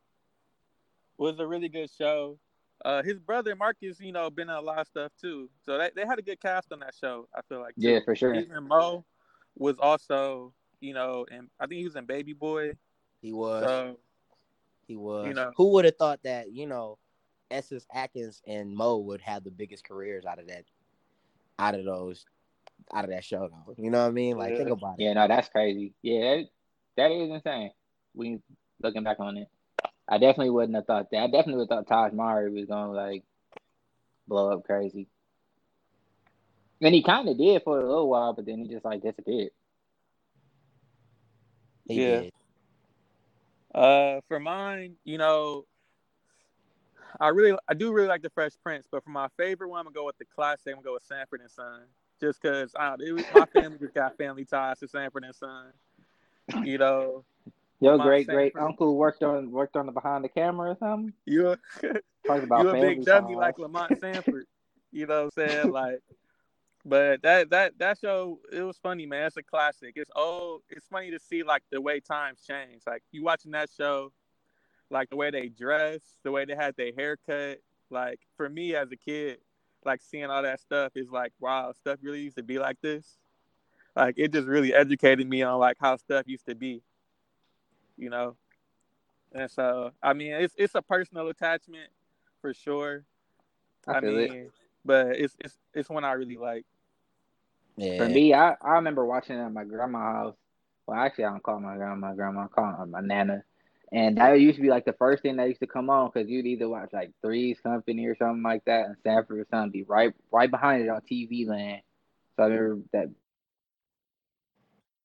was 1.17 1.39
a 1.39 1.45
really 1.45 1.69
good 1.69 1.89
show. 1.95 2.39
Uh, 2.83 3.03
his 3.03 3.19
brother 3.19 3.55
Marcus, 3.55 3.99
you 3.99 4.11
know, 4.11 4.29
been 4.29 4.49
in 4.49 4.55
a 4.55 4.61
lot 4.61 4.79
of 4.79 4.87
stuff 4.87 5.11
too. 5.19 5.49
So 5.65 5.77
they, 5.77 5.91
they 5.95 6.05
had 6.05 6.19
a 6.19 6.21
good 6.21 6.41
cast 6.41 6.71
on 6.71 6.79
that 6.79 6.93
show. 6.99 7.27
I 7.35 7.41
feel 7.47 7.59
like. 7.59 7.75
too. 7.75 7.81
Yeah, 7.81 7.99
for 8.03 8.15
sure. 8.15 8.33
Even 8.33 8.67
Mo 8.67 9.05
was 9.55 9.75
also, 9.79 10.53
you 10.81 10.93
know, 10.93 11.25
and 11.31 11.49
I 11.59 11.67
think 11.67 11.79
he 11.79 11.85
was 11.85 11.95
in 11.95 12.05
Baby 12.05 12.33
Boy. 12.33 12.73
He 13.21 13.31
was. 13.31 13.63
So 13.63 13.97
he 14.93 14.97
was. 14.97 15.27
you 15.27 15.33
know. 15.33 15.51
Who 15.57 15.71
would 15.73 15.85
have 15.85 15.97
thought 15.97 16.19
that, 16.23 16.51
you 16.51 16.67
know, 16.67 16.97
Essence 17.49 17.85
Atkins 17.93 18.41
and 18.47 18.73
Mo 18.75 18.97
would 18.97 19.21
have 19.21 19.43
the 19.43 19.51
biggest 19.51 19.83
careers 19.83 20.25
out 20.25 20.39
of 20.39 20.47
that 20.47 20.65
out 21.59 21.75
of 21.75 21.85
those 21.85 22.25
out 22.93 23.03
of 23.03 23.11
that 23.11 23.23
show 23.23 23.47
though. 23.47 23.73
You 23.77 23.89
know 23.91 24.01
what 24.01 24.07
I 24.07 24.11
mean? 24.11 24.37
Like 24.37 24.51
Yeah. 24.51 24.57
think 24.57 24.69
about 24.69 24.99
it. 24.99 25.03
Yeah, 25.03 25.13
no, 25.13 25.27
that's 25.27 25.49
crazy. 25.49 25.93
Yeah, 26.01 26.19
that, 26.35 26.45
that 26.97 27.11
is 27.11 27.29
insane. 27.29 27.71
We 28.15 28.39
looking 28.81 29.03
back 29.03 29.19
on 29.19 29.37
it, 29.37 29.47
I 30.07 30.17
definitely 30.17 30.51
wouldn't 30.51 30.75
have 30.75 30.85
thought 30.85 31.09
that. 31.11 31.23
I 31.23 31.27
definitely 31.27 31.55
would 31.55 31.71
have 31.71 31.87
thought 31.87 32.11
Tahj 32.11 32.13
Mowry 32.13 32.51
was 32.51 32.65
gonna 32.65 32.91
like 32.91 33.23
blow 34.27 34.51
up 34.51 34.63
crazy. 34.65 35.07
And 36.81 36.93
he 36.93 37.01
kind 37.01 37.29
of 37.29 37.37
did 37.37 37.63
for 37.63 37.79
a 37.79 37.85
little 37.87 38.09
while, 38.09 38.33
but 38.33 38.45
then 38.45 38.59
he 38.59 38.67
just 38.67 38.83
like 38.85 39.01
disappeared. 39.01 39.51
He 41.87 41.99
Yeah. 42.01 42.21
did. 42.21 42.33
Uh, 43.73 44.21
for 44.27 44.39
mine, 44.39 44.95
you 45.03 45.17
know, 45.17 45.65
I 47.19 47.29
really, 47.29 47.57
I 47.67 47.73
do 47.73 47.91
really 47.91 48.07
like 48.07 48.21
the 48.21 48.29
Fresh 48.29 48.53
Prince, 48.63 48.87
but 48.91 49.03
for 49.03 49.09
my 49.09 49.27
favorite 49.37 49.69
one, 49.69 49.79
I'm 49.79 49.85
gonna 49.85 49.95
go 49.95 50.05
with 50.05 50.17
the 50.17 50.25
classic. 50.25 50.67
I'm 50.67 50.75
gonna 50.75 50.85
go 50.85 50.93
with 50.93 51.03
Sanford 51.03 51.41
and 51.41 51.49
Son, 51.49 51.81
just 52.19 52.41
because 52.41 52.73
I 52.75 52.95
it 52.99 53.13
was, 53.13 53.23
my 53.33 53.45
family 53.45 53.77
just 53.79 53.93
got 53.93 54.17
family 54.17 54.45
ties 54.45 54.79
to 54.79 54.87
Sanford 54.87 55.23
and 55.23 55.35
Son. 55.35 55.73
You 56.63 56.77
know, 56.77 57.23
Your 57.79 57.97
great 57.97 58.27
great 58.27 58.55
uncle 58.55 58.95
worked 58.95 59.23
on 59.23 59.51
worked 59.51 59.75
on 59.75 59.85
the 59.85 59.91
behind 59.91 60.23
the 60.23 60.29
camera 60.29 60.71
or 60.71 60.77
something. 60.79 61.13
you 61.25 61.49
a, 61.49 61.57
Talking 62.27 62.43
about 62.43 62.63
you 62.63 62.69
a 62.69 62.73
big 62.73 63.03
dummy 63.03 63.35
like 63.35 63.59
Lamont 63.59 63.97
Sanford. 63.99 64.45
You 64.91 65.07
know 65.07 65.25
what 65.25 65.33
I'm 65.37 65.49
saying? 65.49 65.71
Like, 65.71 65.99
but 66.85 67.21
that 67.21 67.49
that 67.51 67.79
that 67.79 67.97
show, 67.99 68.39
it 68.51 68.61
was 68.61 68.77
funny, 68.77 69.05
man. 69.05 69.27
It's 69.27 69.37
a 69.37 69.43
classic. 69.43 69.93
It's 69.95 70.11
old. 70.15 70.63
It's 70.69 70.87
funny 70.87 71.11
to 71.11 71.19
see 71.19 71.43
like 71.43 71.63
the 71.71 71.79
way 71.79 72.01
times 72.01 72.41
change. 72.45 72.81
Like 72.85 73.03
you 73.11 73.23
watching 73.23 73.51
that 73.51 73.69
show, 73.75 74.11
like 74.89 75.09
the 75.09 75.15
way 75.15 75.31
they 75.31 75.47
dress, 75.47 76.01
the 76.23 76.31
way 76.31 76.43
they 76.45 76.55
had 76.55 76.75
their 76.75 76.91
haircut. 76.95 77.59
Like 77.89 78.19
for 78.35 78.49
me 78.49 78.75
as 78.75 78.91
a 78.91 78.97
kid, 78.97 79.37
like 79.85 80.01
seeing 80.01 80.25
all 80.25 80.43
that 80.43 80.59
stuff 80.59 80.91
is 80.95 81.09
like, 81.09 81.31
wow, 81.39 81.71
stuff 81.71 81.99
really 82.01 82.21
used 82.21 82.37
to 82.37 82.43
be 82.43 82.59
like 82.59 82.77
this. 82.81 83.17
Like 83.95 84.15
it 84.17 84.33
just 84.33 84.47
really 84.47 84.73
educated 84.73 85.27
me 85.27 85.41
on 85.41 85.59
like 85.59 85.77
how 85.79 85.95
stuff 85.95 86.23
used 86.27 86.47
to 86.47 86.55
be. 86.55 86.81
You 87.97 88.09
know. 88.09 88.35
And 89.31 89.49
so 89.49 89.91
I 90.01 90.11
mean 90.13 90.33
it's 90.33 90.53
it's 90.57 90.75
a 90.75 90.81
personal 90.81 91.29
attachment 91.29 91.89
for 92.41 92.53
sure. 92.53 93.05
I 93.87 93.93
I, 93.93 94.01
feel 94.01 94.17
it. 94.17 94.31
mean, 94.31 94.49
but 94.83 95.07
it's 95.15 95.35
it's 95.39 95.57
it's 95.73 95.89
one 95.89 96.03
I 96.03 96.11
really 96.13 96.37
like. 96.37 96.65
Yeah. 97.77 97.97
For 97.97 98.07
me, 98.07 98.33
I, 98.33 98.55
I 98.61 98.71
remember 98.73 99.05
watching 99.05 99.37
it 99.37 99.43
at 99.43 99.53
my 99.53 99.63
grandma's 99.63 100.01
house. 100.01 100.35
Well, 100.85 100.99
actually, 100.99 101.25
I 101.25 101.29
don't 101.29 101.43
call 101.43 101.59
my 101.59 101.75
grandma 101.75 101.95
my 101.95 102.13
grandma. 102.13 102.43
I 102.43 102.47
call 102.47 102.65
her 102.65 102.85
my 102.85 103.01
nana. 103.01 103.43
And 103.91 104.17
that 104.17 104.39
used 104.39 104.55
to 104.55 104.61
be 104.63 104.69
like 104.69 104.85
the 104.85 104.93
first 104.93 105.21
thing 105.21 105.35
that 105.35 105.47
used 105.47 105.59
to 105.59 105.67
come 105.67 105.89
on 105.91 106.09
because 106.11 106.27
you'd 106.27 106.47
either 106.47 106.67
watch 106.67 106.89
like 106.93 107.11
Three's 107.21 107.59
Company 107.59 108.07
or 108.07 108.15
something 108.15 108.41
like 108.41 108.65
that, 108.65 108.87
and 108.87 108.95
Sanford 109.03 109.39
or 109.39 109.47
something 109.51 109.71
be 109.71 109.83
right 109.83 110.13
right 110.31 110.49
behind 110.49 110.83
it 110.83 110.89
on 110.89 111.01
TV 111.01 111.47
land. 111.47 111.81
So 112.35 112.43
I 112.43 112.47
remember 112.47 112.83
that. 112.93 113.09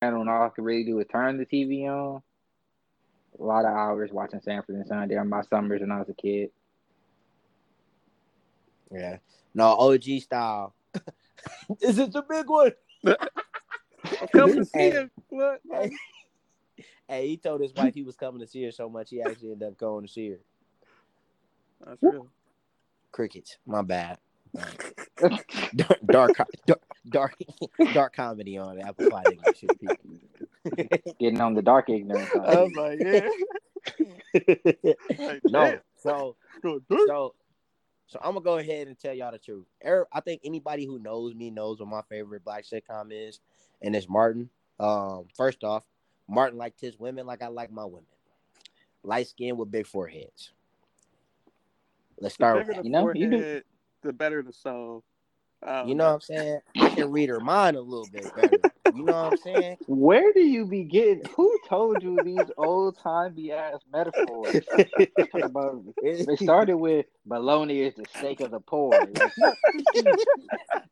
I 0.00 0.11
don't 0.11 0.24
know. 0.24 0.33
All 0.33 0.46
I 0.46 0.48
could 0.48 0.64
really 0.64 0.85
do 0.85 0.96
was 0.96 1.07
turn 1.12 1.37
the 1.37 1.44
TV 1.44 1.87
on. 1.87 2.22
A 3.38 3.42
lot 3.42 3.66
of 3.66 3.72
hours 3.72 4.11
watching 4.11 4.40
Sanford 4.40 4.76
and 4.76 4.87
Son 4.87 5.07
during 5.07 5.28
my 5.28 5.42
summers 5.42 5.81
when 5.81 5.92
I 5.92 5.98
was 5.98 6.09
a 6.09 6.14
kid. 6.14 6.50
Yeah. 8.90 9.18
No, 9.54 9.66
OG 9.66 10.22
style. 10.22 10.74
Is 11.81 11.98
it 11.98 12.12
the 12.12 12.22
big 12.22 12.48
one? 12.48 12.72
Come 14.35 14.55
to 14.57 14.64
see 14.64 14.79
Hey. 14.79 14.88
it. 14.90 15.11
What? 15.29 15.61
Hey. 15.70 15.90
hey, 17.09 17.29
he 17.29 17.37
told 17.37 17.61
his 17.61 17.74
wife 17.74 17.94
he 17.94 18.03
was 18.03 18.16
coming 18.16 18.40
to 18.40 18.46
see 18.46 18.62
her 18.64 18.70
so 18.72 18.88
much 18.88 19.11
he 19.11 19.20
actually 19.22 19.53
ended 19.53 19.68
up 19.68 19.79
going 19.79 20.07
to 20.07 20.12
see 20.12 20.31
her. 20.31 20.38
That's 21.87 22.03
real. 22.03 22.29
Crickets. 23.12 23.59
My 23.66 23.83
bad. 23.83 24.18
dark, 25.77 26.01
dark, 26.07 26.37
dark, 26.66 26.81
dark, 27.09 27.35
dark 27.92 28.14
comedy 28.16 28.57
on 28.59 28.81
Apple 28.81 29.09
Pie 29.11 29.24
English. 29.33 29.64
Getting 31.20 31.40
on 31.40 31.55
the 31.55 31.62
dark 31.62 31.88
ignorance. 31.90 32.31
side. 32.33 32.46
I 32.46 32.62
was 32.62 32.72
like, 32.74 32.98
yeah. 33.01 33.29
Like, 35.18 35.42
no, 35.46 35.79
so 36.03 36.37
Go, 36.62 36.81
go. 36.88 37.07
so 37.07 37.35
So 38.09 38.18
I'm 38.23 38.33
gonna 38.33 38.40
go 38.40 38.57
ahead 38.59 38.88
and 38.88 38.99
tell 38.99 39.12
y'all 39.14 39.31
the 39.31 39.38
truth. 39.38 39.66
Er, 39.85 40.09
I 40.12 40.21
think 40.21 40.40
anybody 40.42 40.87
who 40.87 40.99
knows 40.99 41.35
me 41.35 41.51
knows 41.51 41.79
what 41.79 41.88
my 41.88 42.03
favorite 42.09 42.42
black 42.42 42.64
sitcom 42.64 43.09
is, 43.11 43.40
and 43.83 43.94
it's 43.94 44.09
Martin. 44.09 44.49
Um, 44.81 45.27
first 45.37 45.62
off, 45.62 45.85
Martin 46.27 46.59
liked 46.59 46.81
his 46.81 46.99
women 46.99 47.27
like 47.27 47.42
I 47.42 47.49
like 47.49 47.71
my 47.71 47.85
women, 47.85 48.07
light 49.03 49.29
skin 49.29 49.59
with 49.59 49.71
big 49.71 49.87
foreheads. 49.87 50.53
Let's 52.18 52.35
start. 52.35 52.57
The 52.57 52.61
bigger 52.61 52.68
with 52.68 52.85
the 52.85 52.88
You 52.88 52.90
know, 52.90 53.12
you 53.12 53.31
do- 53.31 53.62
the 54.03 54.12
better 54.12 54.42
the 54.42 54.53
soul. 54.53 55.05
You 55.61 55.68
oh, 55.71 55.85
know 55.87 56.05
what 56.05 56.14
I'm 56.14 56.21
saying? 56.21 56.61
I 56.81 56.88
can 56.90 57.11
read 57.11 57.29
her 57.29 57.40
mind 57.40 57.77
a 57.77 57.81
little 57.81 58.07
bit 58.12 58.33
better. 58.35 58.59
You 58.94 59.05
know 59.05 59.25
what 59.25 59.33
I'm 59.33 59.38
saying? 59.38 59.77
Where 59.87 60.33
do 60.33 60.40
you 60.40 60.64
be 60.64 60.85
getting? 60.85 61.25
Who 61.37 61.59
told 61.68 62.03
you 62.03 62.18
these 62.25 62.51
old 62.57 62.97
timey 62.97 63.51
ass 63.51 63.81
metaphors? 63.92 64.61
About 65.35 65.83
It 66.03 66.38
started 66.38 66.77
with 66.77 67.07
baloney 67.29 67.87
is 67.87 67.94
the 67.97 68.05
steak 68.16 68.40
of 68.40 68.53
the 68.53 68.61
poor. 68.61 68.92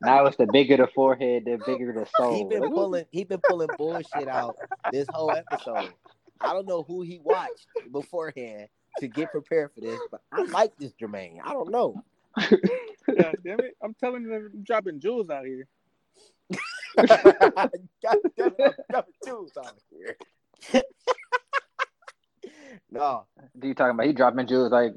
Now 0.02 0.26
it's 0.26 0.36
the 0.36 0.48
bigger 0.52 0.76
the 0.76 0.88
forehead, 0.88 1.44
the 1.46 1.58
bigger 1.64 1.92
the 1.92 2.06
soul. 2.16 2.34
he 2.34 2.44
been 2.44 2.70
pulling 2.72 3.04
he 3.12 3.24
been 3.24 3.40
pulling 3.48 3.68
bullshit 3.78 4.28
out 4.28 4.56
this 4.92 5.06
whole 5.10 5.30
episode. 5.30 5.92
I 6.40 6.52
don't 6.52 6.66
know 6.66 6.82
who 6.82 7.02
he 7.02 7.20
watched 7.22 7.66
beforehand 7.92 8.68
to 8.98 9.08
get 9.08 9.30
prepared 9.30 9.70
for 9.74 9.80
this, 9.80 10.00
but 10.10 10.22
I 10.32 10.42
like 10.44 10.76
this 10.76 10.92
Jermaine. 11.00 11.38
I 11.44 11.52
don't 11.52 11.70
know. 11.70 12.02
God 12.36 13.36
damn 13.44 13.60
it! 13.60 13.76
I'm 13.82 13.94
telling 13.94 14.22
you, 14.22 14.34
I'm 14.34 14.62
dropping 14.62 15.00
jewels 15.00 15.30
out 15.30 15.46
here. 15.46 15.66
God 16.96 17.70
damn 18.36 18.54
it, 18.58 18.60
I'm 18.60 18.74
dropping 18.90 19.14
jewels 19.24 19.52
out 19.58 19.78
here. 19.90 20.82
no, 22.90 23.26
Do 23.58 23.68
you 23.68 23.74
talking 23.74 23.94
about? 23.94 24.06
He 24.06 24.12
dropping 24.12 24.46
jewels 24.46 24.72
like 24.72 24.92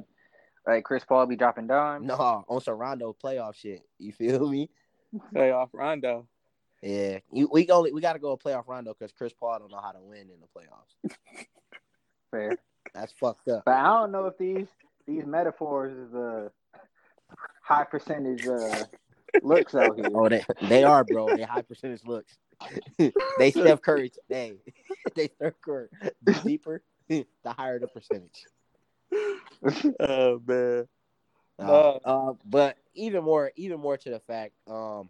like 0.68 0.84
Chris 0.84 1.06
Paul 1.06 1.26
be 1.26 1.36
dropping 1.36 1.68
dimes. 1.68 2.06
no, 2.06 2.46
on 2.48 2.62
Serrano 2.62 3.16
playoff 3.24 3.56
shit. 3.56 3.82
You 3.98 4.12
feel 4.12 4.50
me? 4.50 4.70
Play 5.34 5.52
off 5.52 5.70
Rondo. 5.74 6.28
Yeah, 6.82 7.20
you, 7.34 7.50
we 7.52 7.68
only 7.70 7.92
we 7.92 8.02
got 8.02 8.14
to 8.14 8.20
go 8.20 8.32
a 8.32 8.38
playoff 8.38 8.68
Rondo 8.68 8.94
because 8.98 9.12
Chris 9.12 9.34
Paul 9.34 9.60
don't 9.60 9.72
know 9.72 9.82
how 9.82 9.92
to 9.92 10.02
win 10.02 10.30
in 10.30 10.40
the 10.40 10.48
playoffs. 10.48 11.16
Fair. 12.32 12.58
That's 12.94 13.12
fucked 13.14 13.48
up. 13.50 13.64
But 13.66 13.76
I 13.76 14.00
don't 14.00 14.12
know 14.12 14.26
if 14.26 14.38
these 14.38 14.68
these 15.08 15.26
metaphors 15.26 15.92
is 15.92 16.14
a 16.14 16.52
high 17.70 17.84
percentage 17.84 18.46
uh, 18.48 18.84
looks 19.44 19.76
out 19.76 19.96
here. 19.96 20.12
Oh, 20.14 20.28
they 20.28 20.44
they 20.68 20.84
are, 20.84 21.04
bro. 21.04 21.30
They 21.30 21.44
high 21.44 21.62
percentage 21.62 22.04
looks. 22.04 22.38
they 23.38 23.52
Steph 23.52 23.82
Curry. 23.82 24.12
They 24.30 24.54
they 25.16 25.28
Steph 25.28 25.54
Curry. 25.62 25.90
The 26.24 26.34
deeper, 26.34 26.82
the 27.08 27.26
higher 27.46 27.80
the 27.80 27.88
percentage. 27.88 28.48
Oh 30.00 30.42
man. 30.46 30.88
Uh, 31.60 32.00
uh, 32.06 32.34
but 32.46 32.78
even 32.94 33.24
more, 33.24 33.52
even 33.58 33.82
more 33.82 33.98
to 33.98 34.10
the 34.10 34.20
fact, 34.22 34.54
um, 34.66 35.10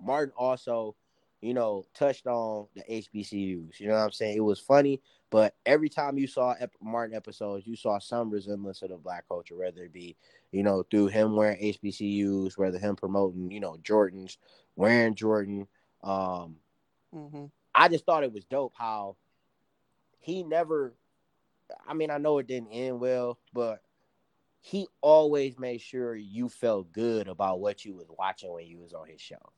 Martin 0.00 0.32
also, 0.34 0.96
you 1.42 1.52
know, 1.52 1.84
touched 1.94 2.26
on 2.26 2.66
the 2.74 2.82
HBCUs. 2.90 3.78
You 3.78 3.88
know 3.88 3.94
what 3.94 4.00
I'm 4.00 4.12
saying? 4.12 4.38
It 4.38 4.40
was 4.40 4.58
funny, 4.58 5.02
but 5.32 5.54
every 5.64 5.88
time 5.88 6.18
you 6.18 6.26
saw 6.26 6.54
ep- 6.60 6.76
Martin 6.82 7.16
episodes, 7.16 7.66
you 7.66 7.74
saw 7.74 7.98
some 7.98 8.28
resemblance 8.28 8.82
of 8.82 8.90
the 8.90 8.98
black 8.98 9.26
culture, 9.26 9.56
whether 9.56 9.82
it 9.82 9.92
be, 9.92 10.14
you 10.52 10.62
know, 10.62 10.82
through 10.82 11.06
him 11.06 11.34
wearing 11.34 11.58
HBCUs, 11.58 12.58
whether 12.58 12.78
him 12.78 12.96
promoting, 12.96 13.50
you 13.50 13.58
know, 13.58 13.78
Jordans, 13.82 14.36
wearing 14.76 15.14
Jordan. 15.14 15.66
Um, 16.04 16.56
hmm 17.14 17.46
I 17.74 17.88
just 17.88 18.04
thought 18.04 18.24
it 18.24 18.32
was 18.34 18.44
dope 18.44 18.74
how 18.76 19.16
he 20.20 20.42
never. 20.42 20.92
I 21.88 21.94
mean, 21.94 22.10
I 22.10 22.18
know 22.18 22.36
it 22.36 22.46
didn't 22.46 22.70
end 22.70 23.00
well, 23.00 23.38
but 23.54 23.80
he 24.60 24.86
always 25.00 25.58
made 25.58 25.80
sure 25.80 26.14
you 26.14 26.50
felt 26.50 26.92
good 26.92 27.26
about 27.26 27.60
what 27.60 27.86
you 27.86 27.94
was 27.94 28.08
watching 28.18 28.52
when 28.52 28.66
you 28.66 28.80
was 28.80 28.92
on 28.92 29.08
his 29.08 29.22
show, 29.22 29.52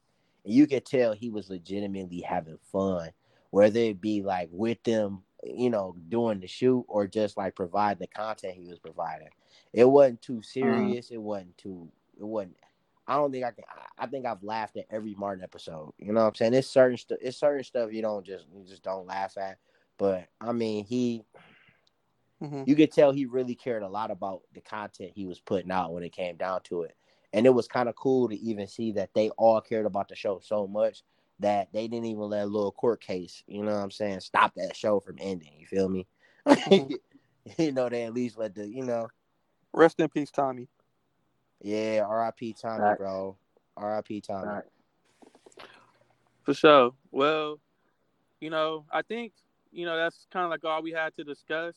and 0.45 0.55
you 0.55 0.69
could 0.69 0.87
tell 0.87 1.15
he 1.15 1.31
was 1.31 1.51
legitimately 1.51 2.21
having 2.21 2.59
fun, 2.63 3.11
whether 3.51 3.81
it 3.81 4.01
be 4.01 4.23
like 4.23 4.51
with 4.53 4.81
them, 4.85 5.25
you 5.45 5.71
know, 5.71 5.97
doing 6.09 6.41
the 6.41 6.47
shoot 6.47 6.85
or 6.89 7.07
just 7.07 7.37
like 7.37 7.55
providing 7.55 8.01
the 8.01 8.07
content 8.07 8.55
he 8.55 8.67
was 8.67 8.79
providing. 8.79 9.29
It 9.73 9.85
wasn't 9.85 10.23
too 10.23 10.43
serious. 10.43 11.11
It 11.11 11.19
wasn't 11.21 11.57
too. 11.59 11.91
It 12.19 12.25
wasn't. 12.25 12.57
I 13.07 13.17
don't 13.17 13.33
think 13.33 13.45
I 13.45 13.51
can. 13.51 13.65
I- 13.99 14.07
think 14.07 14.27
I've 14.27 14.43
laughed 14.43 14.77
at 14.77 14.87
every 14.91 15.15
Martin 15.15 15.45
episode. 15.45 15.93
You 15.99 16.13
know 16.13 16.23
what 16.23 16.29
I'm 16.29 16.35
saying? 16.35 16.55
It's 16.55 16.69
certain 16.69 16.97
stuff. 16.97 17.19
It's 17.21 17.39
certain 17.39 17.65
stuff 17.65 17.93
you 17.93 18.03
don't 18.03 18.25
just 18.25 18.47
you 18.55 18.65
just 18.65 18.83
don't 18.83 19.07
laugh 19.07 19.37
at. 19.37 19.59
But 19.99 20.29
I 20.41 20.53
mean, 20.53 20.85
he 20.85 21.25
hmm 22.41 22.65
you 22.65 22.75
could 22.77 22.93
tell 22.93 23.13
he 23.13 23.27
really 23.27 23.55
cared 23.55 23.83
a 23.83 23.89
lot 23.89 24.11
about 24.11 24.43
the 24.55 24.61
content 24.61 25.13
he 25.15 25.27
was 25.27 25.41
putting 25.41 25.71
out 25.71 25.93
when 25.93 26.03
it 26.03 26.13
came 26.13 26.37
down 26.37 26.63
to 26.65 26.83
it. 26.83 26.97
And 27.33 27.47
it 27.47 27.51
was 27.51 27.67
kind 27.69 27.89
of 27.89 27.97
cool 27.97 28.29
to 28.29 28.37
even 28.37 28.67
see 28.67 28.93
that 28.93 29.11
they 29.15 29.31
all 29.31 29.61
cared 29.61 29.87
about 29.87 30.09
the 30.09 30.15
show 30.15 30.41
so 30.43 30.67
much 30.67 31.03
that 31.41 31.73
they 31.73 31.89
didn't 31.89 32.07
even 32.07 32.23
let 32.23 32.45
a 32.45 32.47
little 32.47 32.73
court 32.73 33.01
case, 33.01 33.43
you 33.47 33.63
know 33.63 33.73
what 33.73 33.83
I'm 33.83 33.91
saying, 33.91 34.21
stop 34.21 34.53
that 34.57 34.77
show 34.77 35.01
from 35.01 35.17
ending. 35.21 35.53
You 35.59 35.67
feel 35.67 35.89
me? 35.89 36.07
you 37.59 37.73
know, 37.73 37.89
they 37.89 38.05
at 38.05 38.15
least 38.15 38.39
let 38.39 38.55
the, 38.55 38.69
you 38.69 38.85
know, 38.85 39.09
Rest 39.75 39.99
in 39.99 40.09
peace, 40.09 40.31
Tommy. 40.31 40.69
yeah, 41.61 42.07
RIP 42.07 42.57
Tommy, 42.57 42.81
Facts. 42.81 42.99
bro. 42.99 43.37
RIP 43.77 44.23
Tommy. 44.23 44.47
Right. 44.47 44.65
For 46.45 46.55
sure. 46.55 46.93
Well, 47.11 47.59
you 48.41 48.51
know, 48.51 48.85
I 48.93 49.03
think 49.03 49.33
you 49.73 49.85
know 49.85 49.97
that's 49.97 50.27
kind 50.33 50.45
of 50.45 50.51
like 50.51 50.65
all 50.65 50.83
we 50.83 50.93
had 50.93 51.15
to 51.17 51.25
discuss. 51.25 51.75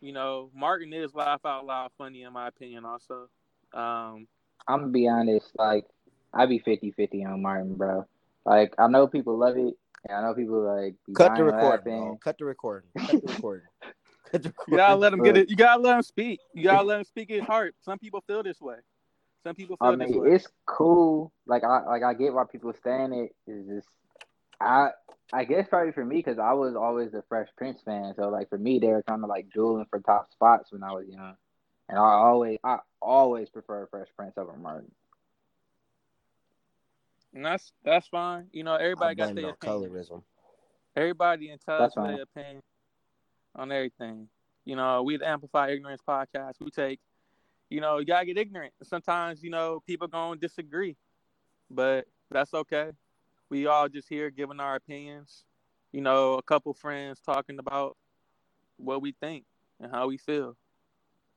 You 0.00 0.12
know, 0.12 0.50
Martin 0.54 0.92
is 0.92 1.14
laugh 1.14 1.46
out 1.46 1.64
loud 1.64 1.92
funny 1.96 2.24
in 2.24 2.32
my 2.34 2.48
opinion. 2.48 2.84
Also, 2.84 3.28
um, 3.72 4.26
I'm 4.68 4.80
gonna 4.80 4.88
be 4.88 5.08
honest, 5.08 5.52
like 5.58 5.86
I 6.34 6.44
be 6.44 6.58
50-50 6.60 7.26
on 7.26 7.40
Martin, 7.40 7.74
bro. 7.74 8.04
Like 8.46 8.74
I 8.78 8.86
know 8.86 9.08
people 9.08 9.36
love 9.36 9.56
it, 9.56 9.74
and 10.08 10.16
I 10.16 10.22
know 10.22 10.32
people 10.34 10.62
like 10.62 10.94
Cut 11.14 11.34
the 11.34 11.42
dying 11.42 11.42
recording, 11.42 12.00
bro. 12.00 12.18
Cut 12.22 12.38
the 12.38 12.44
recording. 12.44 12.88
Cut 12.96 13.20
the 13.20 13.32
recording. 13.32 13.66
Cut 14.30 14.42
the 14.44 14.52
you 14.68 14.76
gotta 14.76 14.94
let 14.94 15.10
them 15.10 15.22
get 15.22 15.36
it. 15.36 15.50
You 15.50 15.56
gotta 15.56 15.82
let 15.82 15.94
them 15.94 16.02
speak. 16.02 16.38
You 16.54 16.62
gotta 16.62 16.82
let 16.86 16.96
them 16.96 17.04
speak 17.04 17.28
his 17.28 17.42
heart. 17.42 17.74
Some 17.82 17.98
people 17.98 18.22
feel 18.26 18.44
this 18.44 18.60
way. 18.60 18.76
Some 19.42 19.56
people 19.56 19.76
feel 19.76 19.88
I 19.88 19.96
this 19.96 20.10
mean, 20.10 20.22
way. 20.22 20.30
it's 20.30 20.46
cool. 20.64 21.32
Like 21.46 21.64
I 21.64 21.84
like 21.86 22.04
I 22.04 22.14
get 22.14 22.34
why 22.34 22.44
people 22.50 22.72
stand 22.72 23.12
it. 23.14 23.34
Is 23.48 23.66
just 23.66 23.88
I 24.60 24.90
I 25.32 25.44
guess 25.44 25.66
probably 25.68 25.92
for 25.92 26.04
me 26.04 26.16
because 26.16 26.38
I 26.38 26.52
was 26.52 26.76
always 26.76 27.14
a 27.14 27.24
Fresh 27.28 27.48
Prince 27.56 27.80
fan. 27.84 28.14
So 28.16 28.28
like 28.28 28.48
for 28.48 28.58
me, 28.58 28.78
they 28.78 28.88
were 28.88 29.02
kind 29.02 29.24
of 29.24 29.28
like 29.28 29.50
dueling 29.52 29.86
for 29.90 29.98
top 29.98 30.30
spots 30.30 30.70
when 30.70 30.84
I 30.84 30.92
was 30.92 31.08
young, 31.08 31.34
and 31.88 31.98
I 31.98 32.02
always 32.02 32.58
I 32.62 32.78
always 33.02 33.50
prefer 33.50 33.88
Fresh 33.90 34.08
Prince 34.16 34.34
over 34.38 34.56
Martin. 34.56 34.92
And 37.36 37.44
that's 37.44 37.70
that's 37.84 38.08
fine. 38.08 38.46
You 38.50 38.64
know, 38.64 38.72
I 38.72 38.82
everybody 38.82 39.14
got 39.14 39.34
their 39.34 39.44
no 39.44 39.50
opinion. 39.50 39.90
colorism. 39.90 40.22
Everybody 40.96 41.50
entitled 41.50 41.82
That's 41.82 41.94
to 41.94 42.00
their 42.00 42.22
opinion 42.22 42.62
on 43.54 43.70
everything. 43.70 44.28
You 44.64 44.74
know, 44.74 45.02
we 45.02 45.18
the 45.18 45.28
Amplify 45.28 45.68
Ignorance 45.68 46.00
podcast. 46.08 46.54
We 46.60 46.70
take, 46.70 46.98
you 47.68 47.82
know, 47.82 47.98
you 47.98 48.06
gotta 48.06 48.24
get 48.24 48.38
ignorant. 48.38 48.72
Sometimes, 48.82 49.42
you 49.42 49.50
know, 49.50 49.82
people 49.86 50.08
gonna 50.08 50.40
disagree, 50.40 50.96
but 51.70 52.06
that's 52.30 52.54
okay. 52.54 52.92
We 53.50 53.66
all 53.66 53.90
just 53.90 54.08
here 54.08 54.30
giving 54.30 54.58
our 54.58 54.76
opinions. 54.76 55.44
You 55.92 56.00
know, 56.00 56.34
a 56.34 56.42
couple 56.42 56.72
friends 56.72 57.20
talking 57.20 57.58
about 57.58 57.98
what 58.78 59.02
we 59.02 59.12
think 59.12 59.44
and 59.78 59.92
how 59.92 60.08
we 60.08 60.16
feel. 60.16 60.56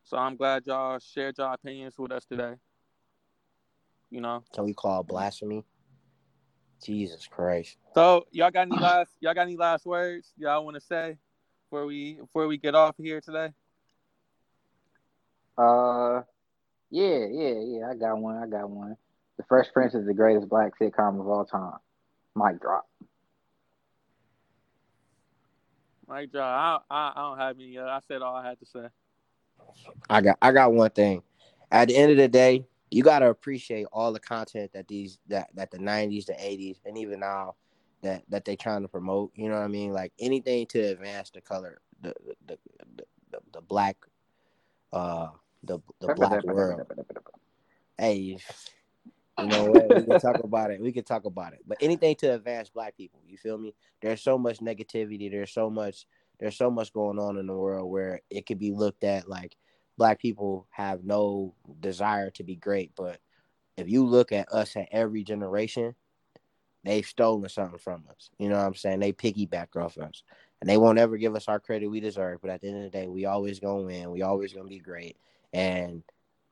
So 0.06 0.16
I'm 0.16 0.38
glad 0.38 0.66
y'all 0.66 0.98
shared 1.00 1.38
your 1.38 1.52
opinions 1.52 2.00
with 2.00 2.14
us 2.14 2.24
today. 2.24 2.54
You 4.10 4.22
know, 4.22 4.46
Can 4.54 4.64
we 4.64 4.74
call 4.74 5.02
it 5.02 5.08
blasphemy? 5.08 5.66
Jesus 6.84 7.28
Christ. 7.28 7.78
So 7.94 8.26
y'all 8.32 8.52
got 8.52 8.62
any 8.62 8.78
last 8.78 9.12
y'all 9.20 9.34
got 9.34 9.42
any 9.42 9.58
last 9.58 9.86
words 9.86 10.32
y'all 10.38 10.64
want 10.64 10.76
to 10.76 10.82
say 10.82 11.18
before 11.70 11.86
we 11.86 12.16
before 12.16 12.48
we 12.48 12.58
get 12.58 12.76
off 12.76 12.96
here 12.98 13.22
today? 13.22 13.50
Uh, 15.58 16.22
yeah, 16.90 17.26
yeah, 17.30 17.60
yeah. 17.60 17.90
I 17.90 17.96
got 17.96 18.18
one. 18.18 18.38
I 18.38 18.48
got 18.48 18.70
one. 18.70 18.96
The 19.38 19.44
Fresh 19.44 19.72
Prince 19.74 19.94
is 19.94 20.06
the 20.06 20.14
greatest 20.14 20.50
black 20.50 20.72
sitcom 20.80 21.20
of 21.20 21.28
all 21.28 21.46
time. 21.46 21.78
Mic 22.36 22.62
drop. 22.62 22.88
Mic 26.10 26.32
drop. 26.32 26.86
I, 26.90 26.96
I 26.96 27.12
I 27.16 27.22
don't 27.22 27.38
have 27.38 27.56
any. 27.58 27.78
Uh, 27.78 27.86
I 27.86 28.00
said 28.08 28.22
all 28.22 28.36
I 28.36 28.48
had 28.48 28.60
to 28.60 28.66
say. 28.66 28.88
I 30.10 30.22
got 30.22 30.38
I 30.42 30.52
got 30.52 30.74
one 30.74 30.90
thing. 30.92 31.22
At 31.72 31.90
the 31.90 31.96
end 31.96 32.12
of 32.12 32.18
the 32.18 32.28
day, 32.28 32.66
you 32.92 33.04
gotta 33.04 33.30
appreciate 33.30 33.86
all 33.92 34.12
the 34.12 34.20
content 34.20 34.72
that 34.74 34.88
these 34.88 35.20
that 35.28 35.50
that 35.56 35.72
the 35.72 35.80
nineties, 35.80 36.26
the 36.26 36.36
eighties, 36.44 36.82
and 36.86 36.98
even 36.98 37.20
now 37.20 37.56
that 38.02 38.24
that 38.30 38.46
they 38.46 38.56
trying 38.56 38.82
to 38.82 38.88
promote. 38.88 39.32
You 39.36 39.50
know 39.50 39.56
what 39.56 39.64
I 39.64 39.68
mean? 39.68 39.92
Like 39.92 40.14
anything 40.20 40.66
to 40.68 40.80
advance 40.80 41.30
the 41.30 41.42
color, 41.42 41.82
the 42.02 42.14
the 42.46 42.58
the, 42.98 43.04
the, 43.32 43.40
the 43.54 43.62
black, 43.62 43.98
uh, 44.92 45.28
the 45.64 45.80
the 46.00 46.14
black 46.16 46.44
world. 46.44 46.82
Hey, 47.98 48.38
you 49.40 49.46
know 49.46 49.66
what? 49.66 49.96
We 49.96 50.04
can 50.06 50.20
talk 50.20 50.44
about 50.44 50.72
it. 50.72 50.82
We 50.82 50.92
can 50.92 51.04
talk 51.04 51.26
about 51.26 51.54
it. 51.54 51.60
But 51.68 51.78
anything 51.82 52.16
to 52.18 52.34
advance 52.34 52.70
black 52.70 52.98
people. 52.98 53.22
You 53.28 53.38
feel 53.38 53.58
me? 53.58 53.76
There's 54.02 54.22
so 54.22 54.38
much 54.38 54.60
negativity. 54.60 55.30
There's 55.30 55.52
so 55.52 55.70
much. 55.70 56.06
There's 56.40 56.58
so 56.58 56.72
much 56.72 56.94
going 56.94 57.20
on 57.20 57.38
in 57.38 57.48
the 57.48 57.54
world 57.54 57.92
where 57.92 58.22
it 58.30 58.46
could 58.46 58.60
be 58.60 58.72
looked 58.72 59.04
at 59.04 59.28
like 59.28 59.58
black 60.00 60.20
people 60.20 60.66
have 60.72 61.04
no 61.04 61.54
desire 61.80 62.32
to 62.32 62.44
be 62.44 62.56
great, 62.56 62.94
but 62.96 63.20
if 63.78 63.90
you 63.90 64.06
look 64.06 64.32
at 64.32 64.52
us 64.52 64.76
at 64.76 64.88
every 64.92 65.24
generation, 65.24 65.94
they've 66.84 67.06
stolen 67.06 67.50
something 67.50 67.78
from 67.78 68.06
us. 68.10 68.30
You 68.40 68.50
know 68.50 68.58
what 68.58 68.66
I'm 68.66 68.76
saying? 68.76 69.00
They 69.00 69.14
piggyback 69.14 69.76
off 69.76 69.98
us. 69.98 70.24
And 70.62 70.70
they 70.70 70.78
won't 70.78 71.00
ever 71.00 71.18
give 71.18 71.36
us 71.36 71.48
our 71.48 71.60
credit 71.60 71.88
we 71.88 72.00
deserve. 72.00 72.42
But 72.42 72.50
at 72.50 72.62
the 72.62 72.70
end 72.70 72.78
of 72.78 72.92
the 72.92 72.98
day, 72.98 73.08
we 73.08 73.26
always 73.26 73.60
gonna 73.60 73.84
win. 73.84 74.12
We 74.12 74.22
always 74.22 74.54
gonna 74.54 74.68
be 74.68 74.80
great. 74.80 75.18
And 75.54 76.04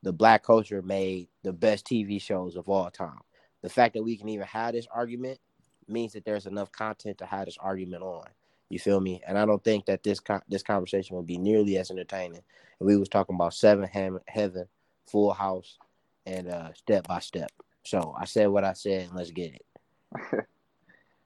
the 0.03 0.13
black 0.13 0.43
culture 0.43 0.81
made 0.81 1.27
the 1.43 1.53
best 1.53 1.85
TV 1.85 2.21
shows 2.21 2.55
of 2.55 2.69
all 2.69 2.89
time. 2.91 3.19
The 3.61 3.69
fact 3.69 3.95
that 3.95 4.03
we 4.03 4.17
can 4.17 4.29
even 4.29 4.45
have 4.45 4.73
this 4.73 4.87
argument 4.93 5.39
means 5.87 6.13
that 6.13 6.25
there's 6.25 6.45
enough 6.45 6.71
content 6.71 7.17
to 7.17 7.25
have 7.25 7.45
this 7.45 7.57
argument 7.59 8.03
on. 8.03 8.25
You 8.69 8.79
feel 8.79 8.99
me? 8.99 9.21
And 9.27 9.37
I 9.37 9.45
don't 9.45 9.63
think 9.63 9.85
that 9.85 10.03
this 10.03 10.19
con- 10.19 10.41
this 10.49 10.63
conversation 10.63 11.15
would 11.15 11.25
be 11.25 11.37
nearly 11.37 11.77
as 11.77 11.91
entertaining. 11.91 12.41
we 12.79 12.97
was 12.97 13.09
talking 13.09 13.35
about 13.35 13.53
Seven 13.53 13.87
Heaven, 14.27 14.65
Full 15.07 15.33
House, 15.33 15.77
and 16.25 16.49
uh, 16.49 16.73
Step 16.73 17.07
by 17.07 17.19
Step. 17.19 17.51
So 17.83 18.13
I 18.19 18.25
said 18.25 18.47
what 18.47 18.65
I 18.65 18.73
said, 18.73 19.07
and 19.07 19.15
let's 19.15 19.31
get 19.31 19.53
it. 19.53 19.65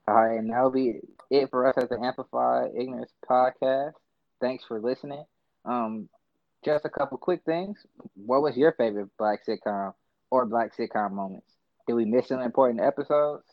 All 0.08 0.16
right, 0.16 0.38
and 0.38 0.52
that'll 0.52 0.72
be 0.72 1.00
it 1.30 1.50
for 1.50 1.66
us 1.66 1.76
at 1.78 1.90
the 1.90 2.00
Amplified 2.00 2.72
Ignorance 2.78 3.12
Podcast. 3.28 3.94
Thanks 4.40 4.64
for 4.68 4.80
listening. 4.80 5.24
Um, 5.66 6.10
just 6.64 6.86
a 6.86 6.90
couple 6.90 7.18
quick 7.18 7.42
things. 7.46 7.80
What 8.16 8.42
was 8.42 8.58
your 8.58 8.74
favorite 8.74 9.10
black 9.18 9.46
sitcom 9.46 9.94
or 10.30 10.46
black 10.46 10.76
sitcom 10.76 11.12
moments? 11.12 11.48
Did 11.88 11.94
we 11.94 12.06
miss 12.06 12.28
some 12.28 12.42
important 12.42 12.82
episodes? 12.82 13.44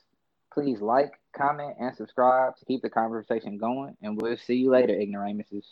Please 0.52 0.80
like, 0.80 1.12
comment, 1.38 1.76
and 1.80 1.96
subscribe 1.96 2.56
to 2.56 2.64
keep 2.64 2.82
the 2.82 2.90
conversation 2.90 3.56
going. 3.56 3.96
And 4.02 4.20
we'll 4.20 4.36
see 4.36 4.56
you 4.56 4.70
later, 4.70 4.94
ignoramuses. 4.94 5.64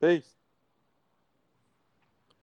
Peace. 0.00 0.28